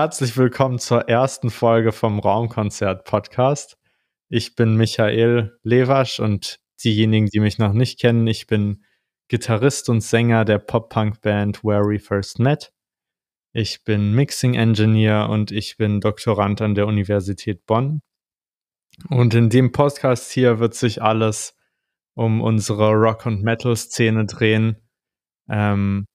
Herzlich 0.00 0.36
willkommen 0.36 0.78
zur 0.78 1.08
ersten 1.08 1.50
Folge 1.50 1.90
vom 1.90 2.20
Raumkonzert 2.20 3.04
Podcast. 3.04 3.76
Ich 4.28 4.54
bin 4.54 4.76
Michael 4.76 5.58
Lewasch 5.64 6.20
und 6.20 6.60
diejenigen, 6.84 7.26
die 7.26 7.40
mich 7.40 7.58
noch 7.58 7.72
nicht 7.72 7.98
kennen, 7.98 8.28
ich 8.28 8.46
bin 8.46 8.84
Gitarrist 9.26 9.88
und 9.88 10.00
Sänger 10.02 10.44
der 10.44 10.60
Pop-Punk-Band 10.60 11.64
Where 11.64 11.82
We 11.82 11.98
First 11.98 12.38
Met. 12.38 12.72
Ich 13.52 13.82
bin 13.82 14.12
Mixing 14.14 14.54
Engineer 14.54 15.28
und 15.30 15.50
ich 15.50 15.76
bin 15.76 16.00
Doktorand 16.00 16.62
an 16.62 16.76
der 16.76 16.86
Universität 16.86 17.66
Bonn. 17.66 18.00
Und 19.08 19.34
in 19.34 19.50
dem 19.50 19.72
Podcast 19.72 20.30
hier 20.30 20.60
wird 20.60 20.74
sich 20.74 21.02
alles 21.02 21.56
um 22.14 22.40
unsere 22.40 22.92
Rock- 22.92 23.26
und 23.26 23.42
Metal-Szene 23.42 24.26
drehen 24.26 24.76
ähm, 25.48 26.06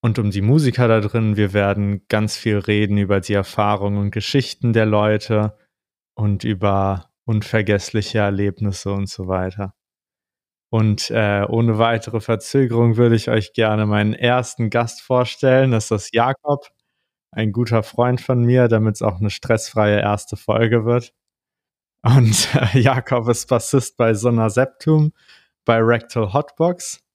und 0.00 0.18
um 0.18 0.30
die 0.30 0.42
Musiker 0.42 0.88
da 0.88 1.00
drin. 1.00 1.36
Wir 1.36 1.52
werden 1.52 2.06
ganz 2.08 2.36
viel 2.36 2.58
reden 2.58 2.98
über 2.98 3.20
die 3.20 3.34
Erfahrungen 3.34 3.98
und 3.98 4.10
Geschichten 4.10 4.72
der 4.72 4.86
Leute 4.86 5.56
und 6.14 6.44
über 6.44 7.10
unvergessliche 7.24 8.18
Erlebnisse 8.18 8.92
und 8.92 9.08
so 9.08 9.26
weiter. 9.28 9.74
Und 10.70 11.10
äh, 11.10 11.44
ohne 11.48 11.78
weitere 11.78 12.20
Verzögerung 12.20 12.96
würde 12.96 13.16
ich 13.16 13.30
euch 13.30 13.52
gerne 13.52 13.86
meinen 13.86 14.14
ersten 14.14 14.70
Gast 14.70 15.00
vorstellen. 15.00 15.70
Das 15.70 15.90
ist 15.90 16.14
Jakob, 16.14 16.68
ein 17.32 17.52
guter 17.52 17.82
Freund 17.82 18.20
von 18.20 18.44
mir, 18.44 18.68
damit 18.68 18.96
es 18.96 19.02
auch 19.02 19.20
eine 19.20 19.30
stressfreie 19.30 20.00
erste 20.00 20.36
Folge 20.36 20.84
wird. 20.84 21.12
Und 22.02 22.48
äh, 22.54 22.78
Jakob 22.78 23.28
ist 23.28 23.48
Bassist 23.48 23.96
bei 23.96 24.14
Sonna 24.14 24.50
Septum, 24.50 25.12
bei 25.64 25.78
Rectal 25.78 26.32
Hotbox 26.32 27.05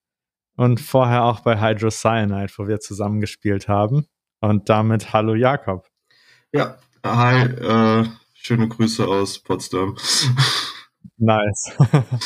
und 0.62 0.80
vorher 0.80 1.24
auch 1.24 1.40
bei 1.40 1.60
Hydrocyanide, 1.60 2.54
wo 2.56 2.68
wir 2.68 2.80
zusammengespielt 2.80 3.68
haben. 3.68 4.06
Und 4.42 4.70
damit 4.70 5.12
hallo 5.12 5.34
Jakob. 5.34 5.88
Ja, 6.54 6.78
hi, 7.04 7.46
äh, 7.46 8.06
schöne 8.36 8.68
Grüße 8.68 9.08
aus 9.08 9.40
Potsdam. 9.40 9.98
Nice. 11.18 11.78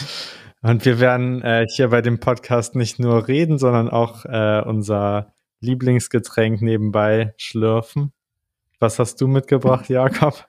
Und 0.61 0.85
wir 0.85 1.01
werden 1.01 1.41
äh, 1.41 1.65
hier 1.69 1.89
bei 1.89 2.01
dem 2.01 2.21
Podcast 2.21 2.75
nicht 2.75 2.97
nur 2.97 3.27
reden, 3.27 3.57
sondern 3.57 3.89
auch 3.89 4.23
äh, 4.23 4.61
unser 4.65 5.33
Lieblingsgetränk 5.59 6.61
nebenbei 6.61 7.33
schlürfen. 7.35 8.13
Was 8.79 8.97
hast 8.97 9.19
du 9.19 9.27
mitgebracht, 9.27 9.89
Jakob? 9.89 10.47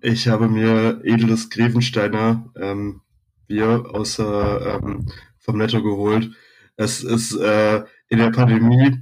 Ich 0.00 0.26
habe 0.26 0.48
mir 0.48 1.00
edles 1.04 1.50
Grevensteiner 1.50 2.52
ähm, 2.60 3.00
Bier 3.46 3.84
außer 3.92 4.76
ähm, 4.76 5.06
vom 5.38 5.58
Netto 5.58 5.82
geholt. 5.82 6.32
Es 6.76 7.02
ist 7.02 7.36
äh, 7.36 7.84
in 8.08 8.18
der 8.18 8.30
Pandemie 8.30 8.98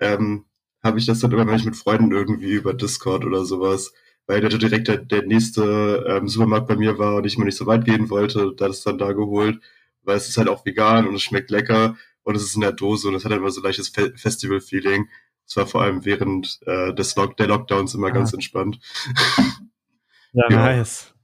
ähm, 0.00 0.44
habe 0.82 0.98
ich 0.98 1.06
das 1.06 1.20
dann 1.20 1.32
immer, 1.32 1.46
wenn 1.46 1.56
ich 1.56 1.64
mit 1.64 1.76
Freunden 1.76 2.12
irgendwie 2.12 2.52
über 2.52 2.74
Discord 2.74 3.24
oder 3.24 3.44
sowas, 3.44 3.92
weil 4.26 4.40
der 4.40 4.50
direkt 4.50 4.88
der, 4.88 4.98
der 4.98 5.24
nächste 5.24 6.04
ähm, 6.08 6.28
Supermarkt 6.28 6.68
bei 6.68 6.76
mir 6.76 6.98
war 6.98 7.16
und 7.16 7.26
ich 7.26 7.38
mir 7.38 7.46
nicht 7.46 7.56
so 7.56 7.66
weit 7.66 7.84
gehen 7.84 8.10
wollte, 8.10 8.52
da 8.56 8.66
ist 8.66 8.86
dann 8.86 8.98
da 8.98 9.12
geholt 9.12 9.60
weil 10.04 10.16
es 10.16 10.28
ist 10.28 10.36
halt 10.36 10.48
auch 10.48 10.64
vegan 10.64 11.06
und 11.06 11.14
es 11.14 11.22
schmeckt 11.22 11.50
lecker 11.50 11.96
und 12.22 12.36
es 12.36 12.42
ist 12.42 12.54
in 12.54 12.60
der 12.60 12.72
Dose 12.72 13.08
und 13.08 13.14
es 13.14 13.24
hat 13.24 13.32
halt 13.32 13.40
immer 13.40 13.50
so 13.50 13.60
leichtes 13.60 13.88
Fe 13.88 14.12
Festival-Feeling. 14.16 15.08
Es 15.46 15.56
war 15.56 15.66
vor 15.66 15.82
allem 15.82 16.04
während 16.04 16.60
äh, 16.66 16.94
des 16.94 17.16
Lock 17.16 17.36
der 17.36 17.48
Lockdowns 17.48 17.94
immer 17.94 18.08
ah. 18.08 18.10
ganz 18.10 18.32
entspannt. 18.32 18.78
ja, 20.32 20.46
ja, 20.48 20.56
nice. 20.56 21.14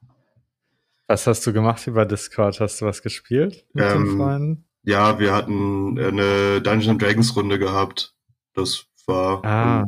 Was 1.07 1.27
hast 1.27 1.47
du 1.47 1.53
gemacht 1.53 1.87
über 1.87 2.05
Discord? 2.05 2.61
Hast 2.61 2.81
du 2.81 2.87
was 2.87 3.03
gespielt 3.03 3.67
mit 3.73 3.85
ähm, 3.85 4.05
den 4.05 4.17
Freunden? 4.17 4.65
Ja, 4.83 5.19
wir 5.19 5.35
hatten 5.35 5.99
eine 5.99 6.61
Dungeons 6.63 6.99
Dragons 7.03 7.37
Runde 7.37 7.59
gehabt. 7.59 8.15
Das 8.55 8.87
war 9.07 9.45
ah. 9.45 9.85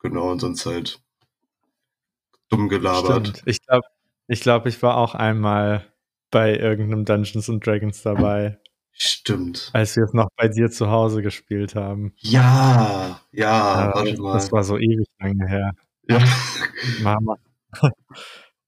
genau 0.00 0.30
und 0.30 0.40
sonst 0.40 0.66
halt 0.66 1.00
dumm 2.48 2.68
gelabert. 2.68 3.28
Stimmt. 3.28 3.42
Ich 3.46 3.64
glaube, 3.64 3.86
ich 4.26 4.40
glaube, 4.40 4.68
ich 4.68 4.82
war 4.82 4.96
auch 4.96 5.14
einmal 5.14 5.86
bei 6.30 6.56
irgendeinem 6.56 7.04
Dungeons 7.04 7.48
and 7.48 7.64
Dragons 7.64 8.02
dabei. 8.02 8.58
Stimmt. 8.92 9.70
Als 9.72 9.96
wir 9.96 10.04
es 10.04 10.12
noch 10.12 10.28
bei 10.36 10.48
dir 10.48 10.70
zu 10.70 10.90
Hause 10.90 11.22
gespielt 11.22 11.74
haben. 11.74 12.12
Ja, 12.18 13.20
ja, 13.32 13.92
warte 13.94 14.20
mal. 14.20 14.34
Das 14.34 14.52
war 14.52 14.64
so 14.64 14.76
ewig 14.76 15.08
lange 15.18 15.46
her. 15.46 15.72
Ja. 16.08 16.18
Mama. 17.02 17.38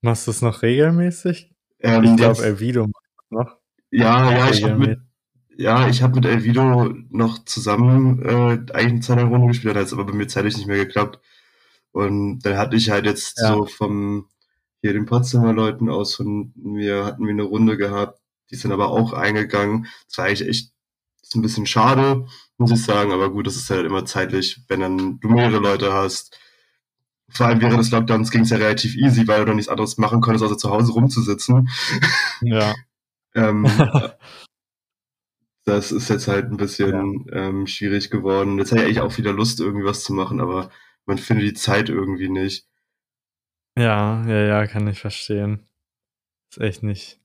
Machst 0.00 0.27
du 0.27 0.31
es 0.31 0.41
noch 0.41 0.62
regelmäßig? 0.62 1.53
Ähm, 1.81 2.05
ich 2.05 2.17
glaube, 2.17 2.43
Elvido 2.43 2.87
macht 2.87 3.05
es 3.17 3.31
noch. 3.31 3.56
Ja, 3.91 4.33
ja, 4.33 4.50
ich 4.50 4.65
habe 4.65 4.77
mit, 4.77 4.99
ja, 5.57 5.89
ich 5.89 6.03
habe 6.03 6.17
mit 6.17 6.27
Elvido 6.27 6.95
noch 7.11 7.45
zusammen 7.45 8.23
äh, 8.23 8.73
eigentlich 8.73 8.93
eine 8.93 9.01
Zeit 9.01 9.17
lang 9.19 9.29
Runde 9.29 9.49
gespielt, 9.49 9.77
hat 9.77 9.85
es 9.85 9.93
aber 9.93 10.05
bei 10.05 10.13
mir 10.13 10.27
zeitlich 10.27 10.57
nicht 10.57 10.67
mehr 10.67 10.85
geklappt. 10.85 11.21
Und 11.93 12.41
dann 12.41 12.57
hatte 12.59 12.77
ich 12.77 12.91
halt 12.91 13.07
jetzt 13.07 13.39
ja. 13.39 13.53
so 13.53 13.67
vom 13.67 14.29
hier 14.81 14.93
den 14.93 15.07
Potsdamer 15.07 15.53
Leuten 15.53 15.89
aus 15.89 16.17
von 16.17 16.53
mir 16.57 17.07
hatten 17.07 17.25
wir 17.25 17.31
eine 17.31 17.45
Runde 17.45 17.77
gehabt, 17.77 18.21
die 18.51 18.57
sind 18.57 18.73
aber 18.73 18.91
auch 18.91 19.13
eingegangen. 19.13 19.87
Das 20.09 20.19
war 20.19 20.27
eigentlich 20.27 20.47
echt 20.49 20.75
ist 21.23 21.35
ein 21.35 21.43
bisschen 21.43 21.67
schade, 21.67 22.27
muss 22.59 22.71
ich 22.71 22.85
sagen, 22.85 23.11
aber 23.11 23.31
gut, 23.31 23.47
das 23.47 23.57
ist 23.57 23.71
halt 23.71 23.87
immer 23.87 24.05
zeitlich, 24.05 24.61
wenn 24.69 24.81
dann 24.81 25.21
du 25.21 25.29
mehrere 25.29 25.59
Leute 25.59 25.93
hast. 25.93 26.39
Vor 27.31 27.47
allem 27.47 27.61
während 27.63 27.81
des 27.81 27.91
Lockdowns 27.91 28.31
ging 28.31 28.43
es 28.43 28.51
ja 28.51 28.59
relativ 28.59 28.95
easy, 28.97 29.27
weil 29.27 29.45
du 29.45 29.55
nichts 29.55 29.71
anderes 29.71 29.97
machen 29.97 30.21
konntest, 30.21 30.45
außer 30.45 30.59
zu 30.59 30.71
Hause 30.71 30.93
rumzusitzen. 30.93 31.69
Ja. 32.43 32.75
ähm, 33.35 33.67
das 35.65 35.93
ist 35.93 36.09
jetzt 36.11 36.29
halt 36.29 36.47
ein 36.51 36.57
bisschen 36.57 37.25
ja. 37.29 37.49
ähm, 37.49 37.67
schwierig 37.67 38.11
geworden. 38.11 38.59
Jetzt 38.59 38.73
habe 38.73 38.83
ich 38.83 38.87
eigentlich 38.87 39.01
auch 39.01 39.17
wieder 39.19 39.33
Lust, 39.33 39.61
irgendwie 39.61 39.87
was 39.87 40.05
zu 40.05 40.13
machen, 40.13 40.41
aber 40.41 40.71
man 41.07 41.19
findet 41.19 41.47
die 41.47 41.55
Zeit 41.55 41.89
irgendwie 41.89 42.29
nicht. 42.29 42.67
Ja, 43.77 44.25
ja, 44.27 44.45
ja, 44.47 44.67
kann 44.67 44.87
ich 44.87 45.01
verstehen. 45.01 45.67
Ist 46.51 46.61
echt 46.61 46.83
nicht, 46.83 47.21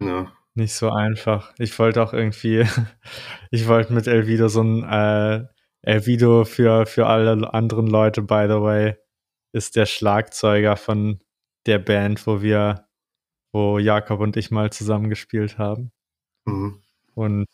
Ja. 0.00 0.32
nicht 0.54 0.72
so 0.74 0.90
einfach. 0.90 1.54
Ich 1.58 1.78
wollte 1.78 2.02
auch 2.02 2.12
irgendwie, 2.12 2.64
ich 3.50 3.68
wollte 3.68 3.92
mit 3.92 4.06
Elvido 4.06 4.48
so 4.48 4.62
ein, 4.62 4.82
äh, 4.84 5.46
Elvido 5.82 6.44
für, 6.44 6.86
für 6.86 7.06
alle 7.06 7.54
anderen 7.54 7.86
Leute, 7.86 8.22
by 8.22 8.46
the 8.48 8.60
way, 8.60 8.96
ist 9.52 9.76
der 9.76 9.86
Schlagzeuger 9.86 10.76
von 10.76 11.20
der 11.66 11.78
Band, 11.78 12.26
wo 12.26 12.42
wir, 12.42 12.86
wo 13.52 13.78
Jakob 13.78 14.20
und 14.20 14.36
ich 14.36 14.50
mal 14.50 14.70
zusammengespielt 14.70 15.58
haben. 15.58 15.92
Mhm. 16.46 16.82
Und 17.20 17.46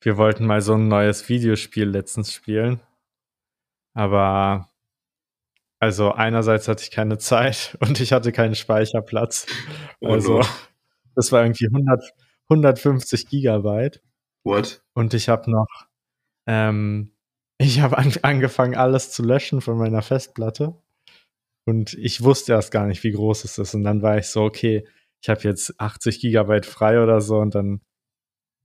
wir 0.00 0.16
wollten 0.16 0.46
mal 0.46 0.62
so 0.62 0.74
ein 0.74 0.88
neues 0.88 1.28
Videospiel 1.28 1.84
letztens 1.84 2.32
spielen. 2.32 2.80
Aber 3.94 4.70
also 5.78 6.12
einerseits 6.12 6.68
hatte 6.68 6.82
ich 6.82 6.90
keine 6.90 7.18
Zeit 7.18 7.76
und 7.86 8.00
ich 8.00 8.12
hatte 8.12 8.32
keinen 8.32 8.54
Speicherplatz. 8.54 9.46
Oh 10.00 10.08
also 10.08 10.40
das 11.14 11.32
war 11.32 11.42
irgendwie 11.42 11.66
100, 11.66 12.14
150 12.48 13.28
Gigabyte. 13.28 14.02
What? 14.42 14.82
Und 14.94 15.12
ich 15.12 15.28
habe 15.28 15.50
noch, 15.50 15.68
ähm, 16.46 17.12
ich 17.58 17.80
habe 17.80 17.98
an, 17.98 18.10
angefangen 18.22 18.74
alles 18.74 19.10
zu 19.10 19.22
löschen 19.22 19.60
von 19.60 19.76
meiner 19.76 20.00
Festplatte 20.00 20.80
und 21.66 21.92
ich 21.92 22.22
wusste 22.22 22.52
erst 22.52 22.70
gar 22.70 22.86
nicht, 22.86 23.04
wie 23.04 23.12
groß 23.12 23.44
es 23.44 23.58
ist. 23.58 23.74
Und 23.74 23.84
dann 23.84 24.00
war 24.00 24.16
ich 24.16 24.28
so, 24.28 24.44
okay, 24.44 24.88
ich 25.20 25.28
habe 25.28 25.42
jetzt 25.42 25.78
80 25.78 26.20
Gigabyte 26.20 26.64
frei 26.64 27.02
oder 27.02 27.20
so 27.20 27.36
und 27.36 27.54
dann 27.54 27.82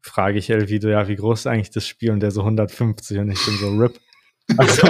frage 0.04 0.38
ich 0.38 0.50
Elvido, 0.50 0.90
ja, 0.90 1.08
wie 1.08 1.16
groß 1.16 1.42
ist 1.42 1.48
eigentlich 1.48 1.72
das 1.72 1.88
Spiel? 1.88 2.12
Und 2.12 2.20
der 2.20 2.32
so 2.32 2.42
150 2.42 3.18
und 3.20 3.32
ich 3.32 3.46
bin 3.46 3.58
so 3.58 3.76
RIP. 3.78 4.00
Also, 4.58 4.88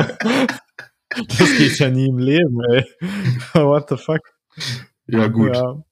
Das 1.15 1.57
geht 1.57 1.77
ja 1.77 1.89
nie 1.89 2.07
im 2.07 2.17
Leben, 2.17 2.59
ey. 2.71 2.83
What 3.53 3.89
the 3.89 3.97
fuck? 3.97 4.21
Ja, 5.05 5.27
gut. 5.27 5.55
Ja. 5.55 5.83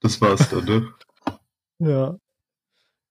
Das 0.00 0.20
war's 0.20 0.48
dann, 0.48 0.64
ne? 0.64 0.88
ja. 1.80 2.16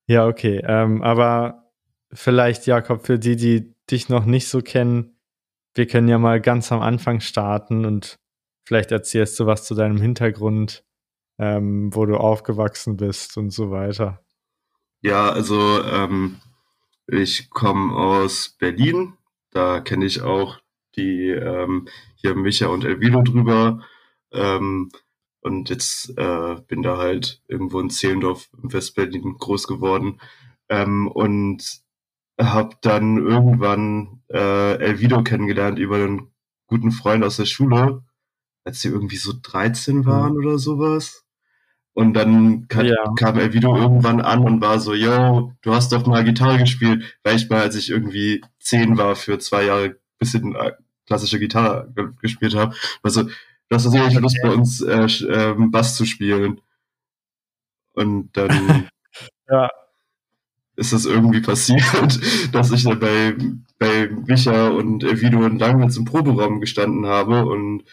Ja, 0.06 0.26
okay. 0.26 0.60
Ähm, 0.64 1.02
aber 1.02 1.70
vielleicht, 2.12 2.66
Jakob, 2.66 3.06
für 3.06 3.18
die, 3.18 3.36
die 3.36 3.74
dich 3.90 4.08
noch 4.08 4.24
nicht 4.24 4.48
so 4.48 4.60
kennen, 4.60 5.18
wir 5.74 5.86
können 5.86 6.08
ja 6.08 6.18
mal 6.18 6.40
ganz 6.40 6.72
am 6.72 6.80
Anfang 6.80 7.20
starten 7.20 7.84
und 7.84 8.18
vielleicht 8.64 8.90
erzählst 8.90 9.38
du 9.38 9.46
was 9.46 9.64
zu 9.64 9.74
deinem 9.74 10.00
Hintergrund, 10.00 10.84
ähm, 11.38 11.94
wo 11.94 12.06
du 12.06 12.16
aufgewachsen 12.16 12.96
bist 12.96 13.36
und 13.36 13.50
so 13.50 13.70
weiter. 13.70 14.24
Ja, 15.02 15.30
also 15.30 15.82
ähm, 15.84 16.36
ich 17.06 17.50
komme 17.50 17.94
aus 17.94 18.56
Berlin. 18.58 19.14
Da 19.50 19.80
kenne 19.80 20.04
ich 20.04 20.20
auch 20.22 20.58
die 20.96 21.28
ähm, 21.28 21.88
hier 22.16 22.34
Micha 22.34 22.66
und 22.68 22.84
Elvino 22.84 23.22
drüber. 23.22 23.84
Ähm, 24.32 24.90
und 25.40 25.70
jetzt 25.70 26.10
äh, 26.18 26.56
bin 26.68 26.82
da 26.82 26.98
halt 26.98 27.42
irgendwo 27.48 27.80
in 27.80 27.90
Zehlendorf 27.90 28.50
im 28.62 28.72
Westberlin 28.72 29.38
groß 29.38 29.66
geworden. 29.66 30.20
Ähm, 30.68 31.08
und 31.08 31.82
habe 32.38 32.76
dann 32.82 33.18
irgendwann 33.18 34.22
äh, 34.30 34.76
Elvido 34.78 35.22
kennengelernt 35.22 35.78
über 35.78 35.96
einen 35.96 36.30
guten 36.66 36.90
Freund 36.90 37.24
aus 37.24 37.36
der 37.36 37.46
Schule, 37.46 38.04
als 38.64 38.80
sie 38.80 38.88
irgendwie 38.88 39.16
so 39.16 39.32
13 39.42 39.98
mhm. 39.98 40.06
waren 40.06 40.36
oder 40.36 40.58
sowas. 40.58 41.24
Und 41.92 42.14
dann 42.14 42.68
kam, 42.68 42.86
ja. 42.86 43.12
kam 43.18 43.38
Elvido 43.38 43.76
irgendwann 43.76 44.20
an 44.20 44.40
und 44.40 44.60
war 44.60 44.78
so, 44.78 44.94
yo, 44.94 45.52
du 45.62 45.74
hast 45.74 45.92
doch 45.92 46.06
mal 46.06 46.24
Gitarre 46.24 46.58
gespielt, 46.58 47.18
weil 47.24 47.36
ich 47.36 47.48
mal, 47.50 47.62
als 47.62 47.74
ich 47.74 47.90
irgendwie 47.90 48.42
10 48.60 48.96
war, 48.96 49.16
für 49.16 49.38
zwei 49.38 49.64
Jahre 49.64 49.96
bisschen 50.18 50.54
äh, 50.54 50.72
klassische 51.06 51.40
Gitarre 51.40 51.92
gespielt 52.22 52.54
habe. 52.54 52.76
Also, 53.02 53.28
das 53.68 53.84
ist 53.84 53.92
sicherlich 53.92 54.18
Lust 54.20 54.38
bei 54.42 54.50
uns 54.50 54.80
äh, 54.80 55.04
äh, 55.04 55.54
Bass 55.56 55.96
zu 55.96 56.04
spielen. 56.04 56.60
Und 57.94 58.36
dann 58.36 58.88
ja. 59.48 59.70
ist 60.76 60.92
das 60.92 61.06
irgendwie 61.06 61.40
passiert, 61.40 62.20
dass 62.52 62.70
ich 62.70 62.84
dann 62.84 63.00
bei, 63.00 63.36
bei 63.78 64.08
Micha 64.08 64.68
und 64.68 65.02
Vido 65.02 65.44
und 65.44 65.58
Langnitz 65.58 65.96
im 65.96 66.04
Proberaum 66.04 66.60
gestanden 66.60 67.06
habe 67.06 67.46
und 67.46 67.84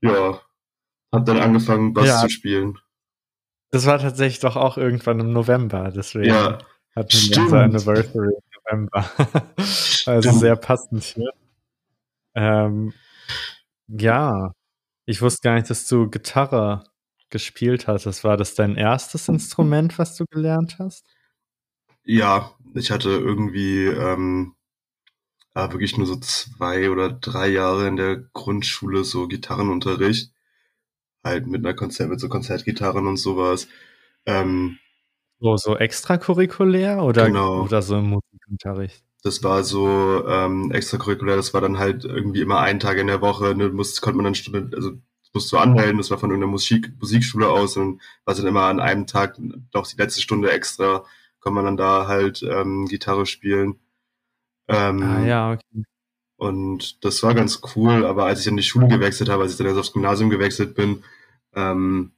ja, 0.00 0.40
hab 1.12 1.26
dann 1.26 1.38
angefangen, 1.38 1.92
Bass 1.92 2.06
ja. 2.06 2.20
zu 2.20 2.28
spielen. 2.28 2.78
Das 3.72 3.86
war 3.86 3.98
tatsächlich 3.98 4.40
doch 4.40 4.56
auch 4.56 4.76
irgendwann 4.76 5.18
im 5.18 5.32
November, 5.32 5.90
deswegen 5.90 6.26
ja, 6.26 6.58
hatten 6.94 7.12
wir 7.12 7.38
unser 7.38 7.62
Anniversary 7.62 8.34
im 8.34 8.62
November. 8.64 9.10
also 10.06 10.30
sehr 10.30 10.56
passend 10.56 11.02
hier. 11.02 11.32
Ähm, 12.34 12.92
ja, 13.88 14.52
ich 15.06 15.22
wusste 15.22 15.40
gar 15.42 15.54
nicht, 15.54 15.70
dass 15.70 15.86
du 15.86 16.10
Gitarre 16.10 16.84
gespielt 17.30 17.88
hattest. 17.88 18.24
War 18.24 18.36
das 18.36 18.54
dein 18.54 18.76
erstes 18.76 19.28
Instrument, 19.28 19.98
was 19.98 20.16
du 20.16 20.26
gelernt 20.26 20.76
hast? 20.78 21.06
Ja, 22.04 22.52
ich 22.74 22.90
hatte 22.90 23.08
irgendwie 23.08 23.86
ähm, 23.86 24.54
wirklich 25.54 25.96
nur 25.96 26.06
so 26.06 26.16
zwei 26.16 26.90
oder 26.90 27.10
drei 27.10 27.48
Jahre 27.48 27.88
in 27.88 27.96
der 27.96 28.16
Grundschule 28.34 29.04
so 29.04 29.28
Gitarrenunterricht 29.28 30.30
halt 31.24 31.46
mit 31.46 31.64
einer 31.64 31.74
Konzert, 31.74 32.10
mit 32.10 32.20
so 32.20 32.28
Konzertgitarren 32.28 33.06
und 33.06 33.16
sowas. 33.16 33.68
Ähm, 34.26 34.78
so, 35.40 35.56
so 35.56 35.76
extracurriculär 35.76 37.02
oder, 37.02 37.26
genau. 37.26 37.62
oder 37.62 37.82
so 37.82 37.96
im 37.96 38.10
Musikunterricht? 38.10 39.04
Das 39.24 39.42
war 39.42 39.64
so 39.64 40.26
ähm, 40.26 40.70
extracurriculär, 40.72 41.36
das 41.36 41.54
war 41.54 41.60
dann 41.60 41.78
halt 41.78 42.04
irgendwie 42.04 42.40
immer 42.40 42.60
ein 42.60 42.80
Tag 42.80 42.98
in 42.98 43.06
der 43.06 43.20
Woche, 43.20 43.54
ne, 43.54 43.68
muss, 43.68 44.00
konnte 44.00 44.16
man 44.16 44.24
dann 44.24 44.34
Stunde, 44.34 44.74
also 44.76 44.92
musst 45.32 45.50
du 45.52 45.58
anmelden, 45.58 45.98
das 45.98 46.10
war 46.10 46.18
von 46.18 46.30
irgendeiner 46.30 46.50
Musik, 46.50 46.92
Musikschule 47.00 47.48
aus 47.48 47.76
und 47.76 48.00
war 48.24 48.34
dann 48.34 48.46
immer 48.46 48.62
an 48.62 48.80
einem 48.80 49.06
Tag 49.06 49.38
doch 49.70 49.86
die 49.86 49.96
letzte 49.96 50.20
Stunde 50.20 50.50
extra, 50.50 51.04
kann 51.40 51.54
man 51.54 51.64
dann 51.64 51.76
da 51.76 52.06
halt 52.06 52.42
ähm, 52.42 52.86
Gitarre 52.86 53.26
spielen. 53.26 53.80
Ähm, 54.68 55.02
ah 55.02 55.24
ja, 55.24 55.52
okay. 55.52 55.84
Und 56.42 57.04
das 57.04 57.22
war 57.22 57.34
ganz 57.34 57.60
cool, 57.76 58.04
aber 58.04 58.26
als 58.26 58.40
ich 58.40 58.48
in 58.48 58.56
die 58.56 58.64
Schule 58.64 58.88
gewechselt 58.88 59.28
habe, 59.28 59.44
als 59.44 59.52
ich 59.52 59.58
dann 59.58 59.68
erst 59.68 59.78
aufs 59.78 59.92
Gymnasium 59.92 60.28
gewechselt 60.28 60.74
bin, 60.74 61.04
ähm, 61.54 62.10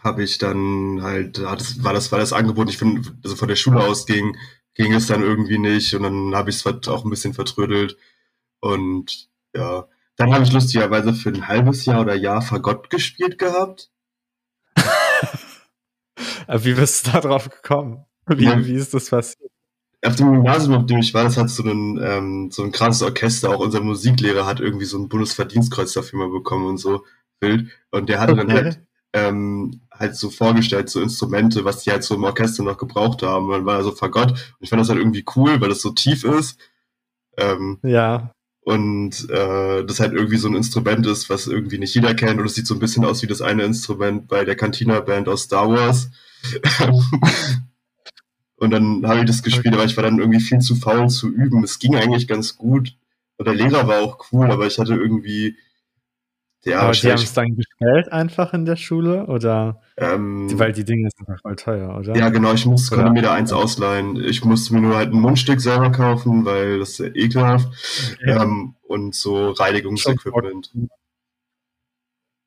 habe 0.00 0.22
ich 0.22 0.38
dann 0.38 1.02
halt, 1.02 1.42
war 1.42 1.92
das, 1.92 2.12
war 2.12 2.20
das 2.20 2.32
Angebot, 2.32 2.70
ich 2.70 2.78
finde, 2.78 3.16
also 3.24 3.34
von 3.34 3.48
der 3.48 3.56
Schule 3.56 3.80
aus 3.80 4.06
ging, 4.06 4.36
ging 4.74 4.92
es 4.92 5.08
dann 5.08 5.24
irgendwie 5.24 5.58
nicht 5.58 5.92
und 5.94 6.04
dann 6.04 6.36
habe 6.36 6.50
ich 6.50 6.64
es 6.64 6.86
auch 6.86 7.04
ein 7.04 7.10
bisschen 7.10 7.34
vertrödelt 7.34 7.96
und 8.60 9.28
ja, 9.56 9.88
dann 10.14 10.32
habe 10.32 10.44
ich 10.44 10.52
lustigerweise 10.52 11.14
für 11.14 11.30
ein 11.30 11.48
halbes 11.48 11.84
Jahr 11.84 12.02
oder 12.02 12.14
Jahr 12.14 12.42
Fagott 12.42 12.90
gespielt 12.90 13.38
gehabt. 13.38 13.90
wie 16.46 16.74
bist 16.74 17.08
du 17.08 17.10
da 17.10 17.22
drauf 17.22 17.50
gekommen? 17.50 18.04
Wie, 18.28 18.44
ja. 18.44 18.64
wie 18.64 18.74
ist 18.74 18.94
das 18.94 19.10
passiert? 19.10 19.41
Auf 20.04 20.16
dem 20.16 20.32
Gymnasium, 20.32 20.74
auf 20.74 20.86
dem 20.86 20.98
ich 20.98 21.14
war, 21.14 21.24
das 21.24 21.36
hat 21.36 21.48
so 21.48 21.62
ein, 21.62 22.00
ähm, 22.02 22.50
so 22.50 22.64
ein 22.64 22.72
krasses 22.72 23.02
Orchester. 23.02 23.50
Auch 23.50 23.60
unser 23.60 23.80
Musiklehrer 23.80 24.46
hat 24.46 24.60
irgendwie 24.60 24.84
so 24.84 24.98
ein 24.98 25.08
Bundesverdienstkreuz 25.08 25.92
dafür 25.92 26.18
mal 26.18 26.30
bekommen 26.30 26.66
und 26.66 26.78
so 26.78 27.04
wild. 27.40 27.70
Und 27.90 28.08
der 28.08 28.20
hatte 28.20 28.32
okay. 28.32 28.46
dann 28.46 28.52
halt, 28.52 28.80
ähm, 29.12 29.80
halt 29.92 30.16
so 30.16 30.30
vorgestellt, 30.30 30.88
so 30.88 31.00
Instrumente, 31.00 31.64
was 31.64 31.84
die 31.84 31.90
halt 31.92 32.02
so 32.02 32.16
im 32.16 32.24
Orchester 32.24 32.64
noch 32.64 32.78
gebraucht 32.78 33.22
haben. 33.22 33.46
Und 33.46 33.52
dann 33.52 33.66
war 33.66 33.82
so 33.84 33.92
Fagott. 33.92 34.30
Und 34.32 34.56
ich 34.60 34.70
fand 34.70 34.80
das 34.80 34.88
halt 34.88 34.98
irgendwie 34.98 35.24
cool, 35.36 35.60
weil 35.60 35.68
das 35.68 35.82
so 35.82 35.90
tief 35.90 36.24
ist. 36.24 36.58
Ähm, 37.36 37.78
ja. 37.84 38.32
Und 38.64 39.28
äh, 39.30 39.84
das 39.84 40.00
halt 40.00 40.14
irgendwie 40.14 40.36
so 40.36 40.48
ein 40.48 40.56
Instrument 40.56 41.06
ist, 41.06 41.30
was 41.30 41.46
irgendwie 41.46 41.78
nicht 41.78 41.94
jeder 41.94 42.14
kennt. 42.14 42.40
Und 42.40 42.46
es 42.46 42.56
sieht 42.56 42.66
so 42.66 42.74
ein 42.74 42.80
bisschen 42.80 43.04
aus 43.04 43.22
wie 43.22 43.26
das 43.28 43.40
eine 43.40 43.62
Instrument 43.62 44.26
bei 44.26 44.44
der 44.44 44.56
Cantina-Band 44.56 45.28
aus 45.28 45.42
Star 45.42 45.68
Wars. 45.68 46.10
Und 48.62 48.70
dann 48.70 49.04
habe 49.08 49.18
ich 49.18 49.24
das 49.24 49.42
gespielt, 49.42 49.74
aber 49.74 49.84
ich 49.84 49.96
war 49.96 50.04
dann 50.04 50.20
irgendwie 50.20 50.38
viel 50.38 50.60
zu 50.60 50.76
faul 50.76 51.08
zu 51.08 51.28
üben. 51.28 51.64
Es 51.64 51.80
ging 51.80 51.96
eigentlich 51.96 52.28
ganz 52.28 52.56
gut. 52.56 52.96
Und 53.36 53.48
der 53.48 53.56
Lehrer 53.56 53.88
war 53.88 54.02
auch 54.02 54.28
cool, 54.30 54.52
aber 54.52 54.68
ich 54.68 54.78
hatte 54.78 54.94
irgendwie. 54.94 55.56
Ja, 56.64 56.82
aber 56.82 56.92
die 56.92 57.10
haben 57.10 57.14
es 57.14 57.32
dann 57.32 57.56
gestellt 57.56 58.12
einfach 58.12 58.54
in 58.54 58.64
der 58.64 58.76
Schule 58.76 59.26
oder? 59.26 59.82
Ähm, 59.96 60.48
weil 60.60 60.70
die 60.70 60.84
Dinge 60.84 61.08
sind 61.10 61.40
voll 61.40 61.56
teuer, 61.56 61.98
oder? 61.98 62.14
Ja, 62.14 62.28
genau. 62.28 62.52
Ich 62.52 62.64
muss, 62.64 62.88
konnte 62.88 63.10
mir 63.10 63.22
da 63.22 63.34
eins 63.34 63.52
ausleihen. 63.52 64.14
Ich 64.22 64.44
musste 64.44 64.74
mir 64.74 64.80
nur 64.80 64.94
halt 64.94 65.12
ein 65.12 65.20
Mundstück 65.20 65.60
selber 65.60 65.90
kaufen, 65.90 66.44
weil 66.44 66.78
das 66.78 66.90
ist 66.90 66.98
ja 66.98 67.06
ekelhaft. 67.06 67.66
Okay. 68.12 68.30
Ähm, 68.30 68.76
und 68.82 69.16
so 69.16 69.50
Reinigungsequipment. 69.50 70.70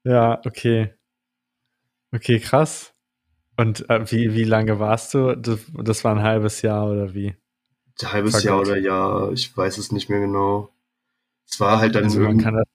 Ja, 0.06 0.40
okay. 0.46 0.94
Okay, 2.14 2.40
krass. 2.40 2.95
Und 3.58 3.90
äh, 3.90 4.12
wie, 4.12 4.34
wie 4.34 4.44
lange 4.44 4.80
warst 4.80 5.14
du? 5.14 5.36
Das, 5.36 5.60
das, 5.74 6.04
war 6.04 6.16
ein 6.16 6.24
halbes 6.24 6.62
Jahr 6.62 6.90
oder 6.90 7.14
wie? 7.14 7.36
Ein 8.02 8.12
halbes 8.12 8.42
Vergott. 8.42 8.46
Jahr 8.46 8.60
oder 8.60 8.78
ja, 8.78 9.32
ich 9.32 9.56
weiß 9.56 9.78
es 9.78 9.92
nicht 9.92 10.10
mehr 10.10 10.20
genau. 10.20 10.70
Es 11.50 11.60
war 11.60 11.80
halt 11.80 11.96
dann 11.96 12.06
also 12.06 12.20
man 12.20 12.38
kann 12.38 12.56
das 12.56 12.68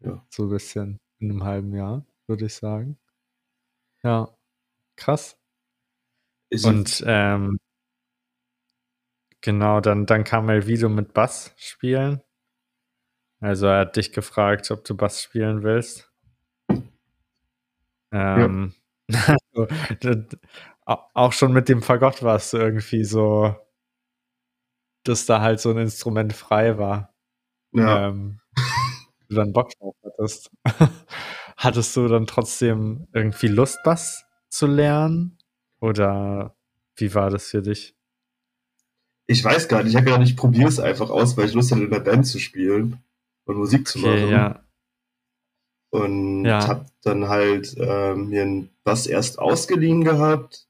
ja. 0.00 0.24
so 0.28 0.44
ein 0.44 0.50
bisschen 0.50 0.98
in 1.18 1.30
einem 1.30 1.44
halben 1.44 1.74
Jahr, 1.74 2.04
würde 2.26 2.46
ich 2.46 2.54
sagen. 2.54 2.98
Ja, 4.02 4.28
krass. 4.96 5.38
Ist 6.50 6.66
Und 6.66 7.02
ähm, 7.06 7.58
genau, 9.40 9.80
dann, 9.80 10.04
dann 10.04 10.24
kam 10.24 10.50
Elvido 10.50 10.88
mit 10.88 11.14
Bass 11.14 11.54
spielen. 11.56 12.20
Also 13.40 13.66
er 13.66 13.80
hat 13.80 13.96
dich 13.96 14.12
gefragt, 14.12 14.70
ob 14.70 14.84
du 14.84 14.96
Bass 14.96 15.22
spielen 15.22 15.62
willst. 15.62 16.12
Ähm, 18.12 18.74
ja. 18.74 18.81
Also, 19.54 20.36
auch 20.84 21.32
schon 21.32 21.52
mit 21.52 21.68
dem 21.68 21.80
Fagott 21.80 22.22
war 22.22 22.36
es 22.36 22.52
irgendwie 22.52 23.04
so, 23.04 23.54
dass 25.04 25.26
da 25.26 25.40
halt 25.40 25.60
so 25.60 25.70
ein 25.70 25.78
Instrument 25.78 26.32
frei 26.32 26.78
war. 26.78 27.14
Ja. 27.72 28.08
Ähm, 28.08 28.40
du 29.28 29.36
dann 29.36 29.52
Bock 29.52 29.70
drauf 29.78 29.94
hattest. 30.04 30.50
hattest 31.56 31.96
du 31.96 32.08
dann 32.08 32.26
trotzdem 32.26 33.06
irgendwie 33.12 33.48
Lust, 33.48 33.78
Bass 33.84 34.24
zu 34.48 34.66
lernen? 34.66 35.38
Oder 35.80 36.56
wie 36.96 37.14
war 37.14 37.30
das 37.30 37.48
für 37.48 37.62
dich? 37.62 37.96
Ich 39.26 39.42
weiß 39.44 39.68
gar 39.68 39.82
nicht. 39.82 39.90
Ich 39.90 39.96
habe 39.96 40.06
gedacht, 40.06 40.22
ich 40.22 40.36
probiere 40.36 40.68
es 40.68 40.80
einfach 40.80 41.10
aus, 41.10 41.36
weil 41.36 41.46
ich 41.46 41.54
Lust 41.54 41.72
hatte, 41.72 41.84
in 41.84 41.90
der 41.90 42.00
Band 42.00 42.26
zu 42.26 42.38
spielen 42.38 43.02
und 43.44 43.56
Musik 43.56 43.88
zu 43.88 43.98
okay, 43.98 44.08
machen. 44.08 44.30
Ja. 44.30 44.64
Und 45.92 46.46
ja. 46.46 46.66
habe 46.66 46.86
dann 47.02 47.28
halt 47.28 47.76
äh, 47.76 48.14
mir 48.14 48.42
einen 48.42 48.70
Bass 48.82 49.06
erst 49.06 49.38
ausgeliehen 49.38 50.04
gehabt 50.04 50.66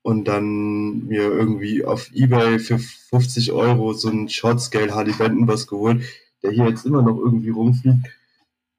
und 0.00 0.24
dann 0.24 1.06
mir 1.08 1.24
irgendwie 1.24 1.84
auf 1.84 2.10
Ebay 2.14 2.58
für 2.58 2.78
50 2.78 3.52
Euro 3.52 3.92
so 3.92 4.08
einen 4.08 4.30
Shortscale 4.30 4.94
Harley 4.94 5.12
Benton 5.12 5.44
Bass 5.44 5.66
geholt, 5.66 6.02
der 6.42 6.52
hier 6.52 6.70
jetzt 6.70 6.86
immer 6.86 7.02
noch 7.02 7.18
irgendwie 7.18 7.50
rumfliegt. 7.50 8.08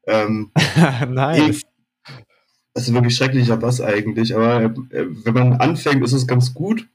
Ähm, 0.08 0.50
nice. 1.10 1.62
Das 2.74 2.88
ist 2.88 2.94
wirklich 2.96 3.16
schrecklicher 3.16 3.58
Bass 3.58 3.80
eigentlich, 3.80 4.36
aber 4.36 4.64
äh, 4.64 4.72
wenn 4.90 5.34
man 5.36 5.54
anfängt, 5.54 6.04
ist 6.04 6.14
es 6.14 6.26
ganz 6.26 6.56
gut. 6.56 6.88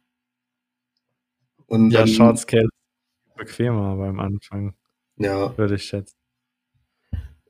Und 1.67 1.93
ja, 1.93 2.01
dann, 2.01 2.09
Shortscale 2.09 2.65
ist 2.65 3.37
bequemer 3.37 3.95
beim 3.95 4.19
Anfang. 4.19 4.75
Ja. 5.19 5.57
Würde 5.57 5.77
ich 5.77 5.85
schätzen 5.85 6.22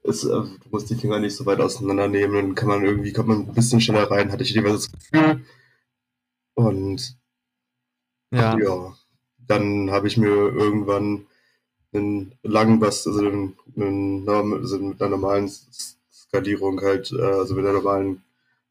ist, 0.03 0.25
äh, 0.25 0.29
du 0.29 0.69
musst 0.71 0.91
die 0.91 0.97
Finger 0.97 1.19
nicht 1.19 1.37
so 1.37 1.47
weit 1.47 1.61
auseinandernehmen, 1.61 2.35
dann 2.35 2.55
kann 2.55 2.69
man 2.69 2.85
irgendwie, 2.85 3.13
kommt 3.13 3.29
man 3.29 3.41
ein 3.41 3.55
bisschen 3.55 3.81
schneller 3.81 4.11
rein, 4.11 4.33
hatte 4.33 4.43
ich 4.43 4.51
jeweils 4.51 4.91
das 4.91 4.93
Gefühl. 4.93 5.45
Und 6.55 7.17
ja, 8.31 8.59
ja 8.59 8.97
dann 9.39 9.91
habe 9.91 10.09
ich 10.09 10.17
mir 10.17 10.29
irgendwann 10.29 11.27
einen 11.93 12.35
langen 12.43 12.81
Bass, 12.81 13.07
also, 13.07 13.21
einen, 13.21 13.57
einen, 13.77 14.29
also 14.29 14.79
mit 14.79 15.01
einer 15.01 15.11
normalen 15.11 15.51
Skalierung 16.13 16.81
halt, 16.81 17.13
äh, 17.13 17.23
also 17.23 17.55
mit 17.55 17.65
einer 17.65 17.75
normalen 17.75 18.23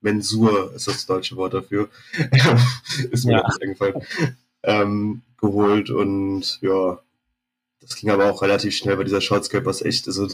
Mensur 0.01 0.73
ist 0.73 0.87
das 0.87 1.05
deutsche 1.05 1.35
Wort 1.35 1.53
dafür. 1.53 1.89
ist 3.11 3.25
mir 3.25 3.33
ja. 3.33 3.47
nicht 3.47 3.61
eingefallen. 3.61 4.01
Ähm, 4.63 5.21
geholt 5.37 5.89
und 5.89 6.59
ja, 6.61 6.99
das 7.79 7.95
ging 7.95 8.11
aber 8.11 8.31
auch 8.31 8.41
relativ 8.41 8.75
schnell, 8.75 8.97
weil 8.97 9.05
dieser 9.05 9.21
Shortscape 9.21 9.65
was 9.65 9.81
echt, 9.81 10.07
also 10.07 10.27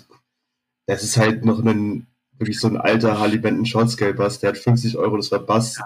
das 0.87 1.03
ist 1.03 1.17
halt 1.17 1.45
noch 1.45 1.63
ein, 1.63 2.07
wirklich 2.37 2.59
so 2.59 2.67
ein 2.67 2.77
alter 2.77 3.19
Harley 3.19 3.37
Benton 3.37 3.65
Shortscale 3.65 4.13
Bass, 4.13 4.39
der 4.39 4.49
hat 4.49 4.57
50 4.57 4.97
Euro, 4.97 5.17
das 5.17 5.31
war 5.31 5.39
Bass, 5.39 5.79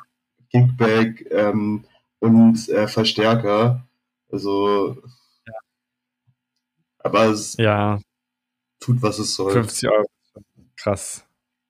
Kickback 0.52 1.28
ähm, 1.32 1.84
und 2.20 2.70
äh, 2.70 2.88
Verstärker. 2.88 3.86
Also, 4.32 5.02
ja. 5.46 5.54
aber 7.00 7.26
es 7.26 7.58
ja. 7.58 8.00
tut, 8.80 9.02
was 9.02 9.20
es 9.20 9.36
soll. 9.36 9.52
50 9.52 9.90
Euro, 9.90 10.06
krass, 10.78 11.26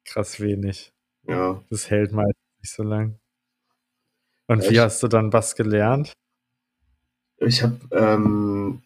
krass 0.05 0.39
wenig. 0.39 0.93
Ja. 1.27 1.63
Das 1.69 1.89
hält 1.89 2.11
meist 2.11 2.37
nicht 2.59 2.73
so 2.73 2.83
lang. 2.83 3.17
Und 4.47 4.63
ja, 4.65 4.69
wie 4.69 4.79
hast 4.81 5.01
du 5.01 5.07
dann 5.07 5.29
Bass 5.29 5.55
gelernt? 5.55 6.13
Ich 7.37 7.63
habe 7.63 7.79
ähm, 7.91 8.83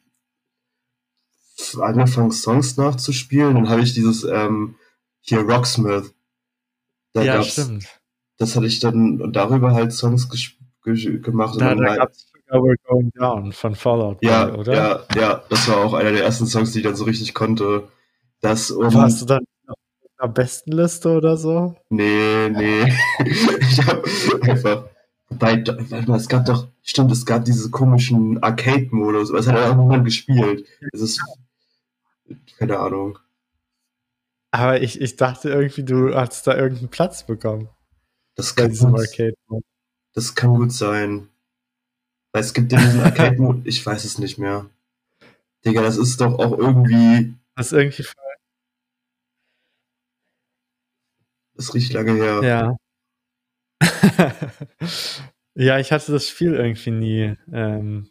angefangen, 1.79 2.31
Songs 2.31 2.77
nachzuspielen. 2.77 3.55
Dann 3.55 3.69
habe 3.69 3.81
ich 3.81 3.93
dieses 3.93 4.23
ähm, 4.23 4.75
hier 5.21 5.39
Rocksmith. 5.39 6.13
Da 7.13 7.23
ja, 7.23 7.43
stimmt. 7.43 7.87
Das 8.37 8.55
hatte 8.55 8.67
ich 8.67 8.79
dann 8.79 9.21
und 9.21 9.35
darüber 9.35 9.73
halt 9.73 9.93
Songs 9.93 10.29
gemacht. 10.83 11.59
Da, 11.59 11.71
und 11.71 11.81
da 11.81 11.95
gab 11.95 12.11
es 12.11 12.31
We're 12.49 12.75
Going 12.83 13.11
Down 13.17 13.51
von 13.51 13.75
Fallout 13.75 14.17
ja, 14.21 14.45
Boy, 14.45 14.59
oder? 14.59 14.73
Ja, 14.73 14.99
ja, 15.15 15.43
das 15.49 15.67
war 15.67 15.77
auch 15.77 15.93
einer 15.93 16.11
der 16.11 16.23
ersten 16.23 16.45
Songs, 16.45 16.71
die 16.71 16.79
ich 16.79 16.85
dann 16.85 16.95
so 16.95 17.05
richtig 17.05 17.33
konnte. 17.33 17.87
Das 18.41 18.69
und 18.69 18.93
Warst 18.93 19.21
du 19.21 19.25
dann 19.25 19.43
am 20.17 20.33
besten 20.33 20.71
Liste 20.71 21.09
oder 21.09 21.37
so? 21.37 21.75
Nee, 21.89 22.49
nee. 22.49 22.93
ich 23.25 23.85
habe 23.85 24.03
einfach. 24.41 24.85
Wobei, 25.27 25.63
es 26.15 26.27
gab 26.27 26.45
doch, 26.45 26.67
stimmt, 26.83 27.11
es 27.11 27.25
gab 27.25 27.45
diesen 27.45 27.71
komischen 27.71 28.41
Arcade-Modus, 28.43 29.31
aber 29.31 29.39
es 29.39 29.47
hat 29.47 29.57
auch 29.57 29.75
niemand 29.75 30.05
gespielt. 30.05 30.67
Es 30.93 31.01
ist, 31.01 31.19
keine 32.57 32.79
Ahnung. 32.79 33.19
Aber 34.51 34.81
ich, 34.81 35.01
ich 35.01 35.17
dachte 35.17 35.49
irgendwie, 35.49 35.83
du 35.83 36.15
hast 36.15 36.47
da 36.47 36.55
irgendeinen 36.55 36.89
Platz 36.89 37.25
bekommen. 37.25 37.69
Das 38.35 38.55
kann, 38.55 38.73
gut, 38.73 39.63
das 40.13 40.35
kann 40.35 40.55
gut 40.55 40.71
sein. 40.71 41.29
Weil 42.33 42.41
es 42.41 42.53
gibt 42.53 42.71
ja 42.71 42.79
diesen 42.79 43.01
Arcade-Modus, 43.01 43.63
ich 43.65 43.85
weiß 43.85 44.03
es 44.05 44.17
nicht 44.17 44.37
mehr. 44.37 44.69
Digga, 45.65 45.81
das 45.81 45.97
ist 45.97 46.19
doch 46.21 46.37
auch 46.37 46.57
irgendwie, 46.57 47.33
Das 47.55 47.67
ist 47.67 47.73
irgendwie 47.73 48.05
das 51.55 51.73
richtig 51.73 51.93
lange 51.93 52.13
her. 52.13 52.41
Ja. 52.43 52.77
ja, 55.55 55.79
ich 55.79 55.91
hatte 55.91 56.11
das 56.11 56.27
Spiel 56.27 56.53
irgendwie 56.53 56.91
nie, 56.91 57.37
ähm, 57.51 58.09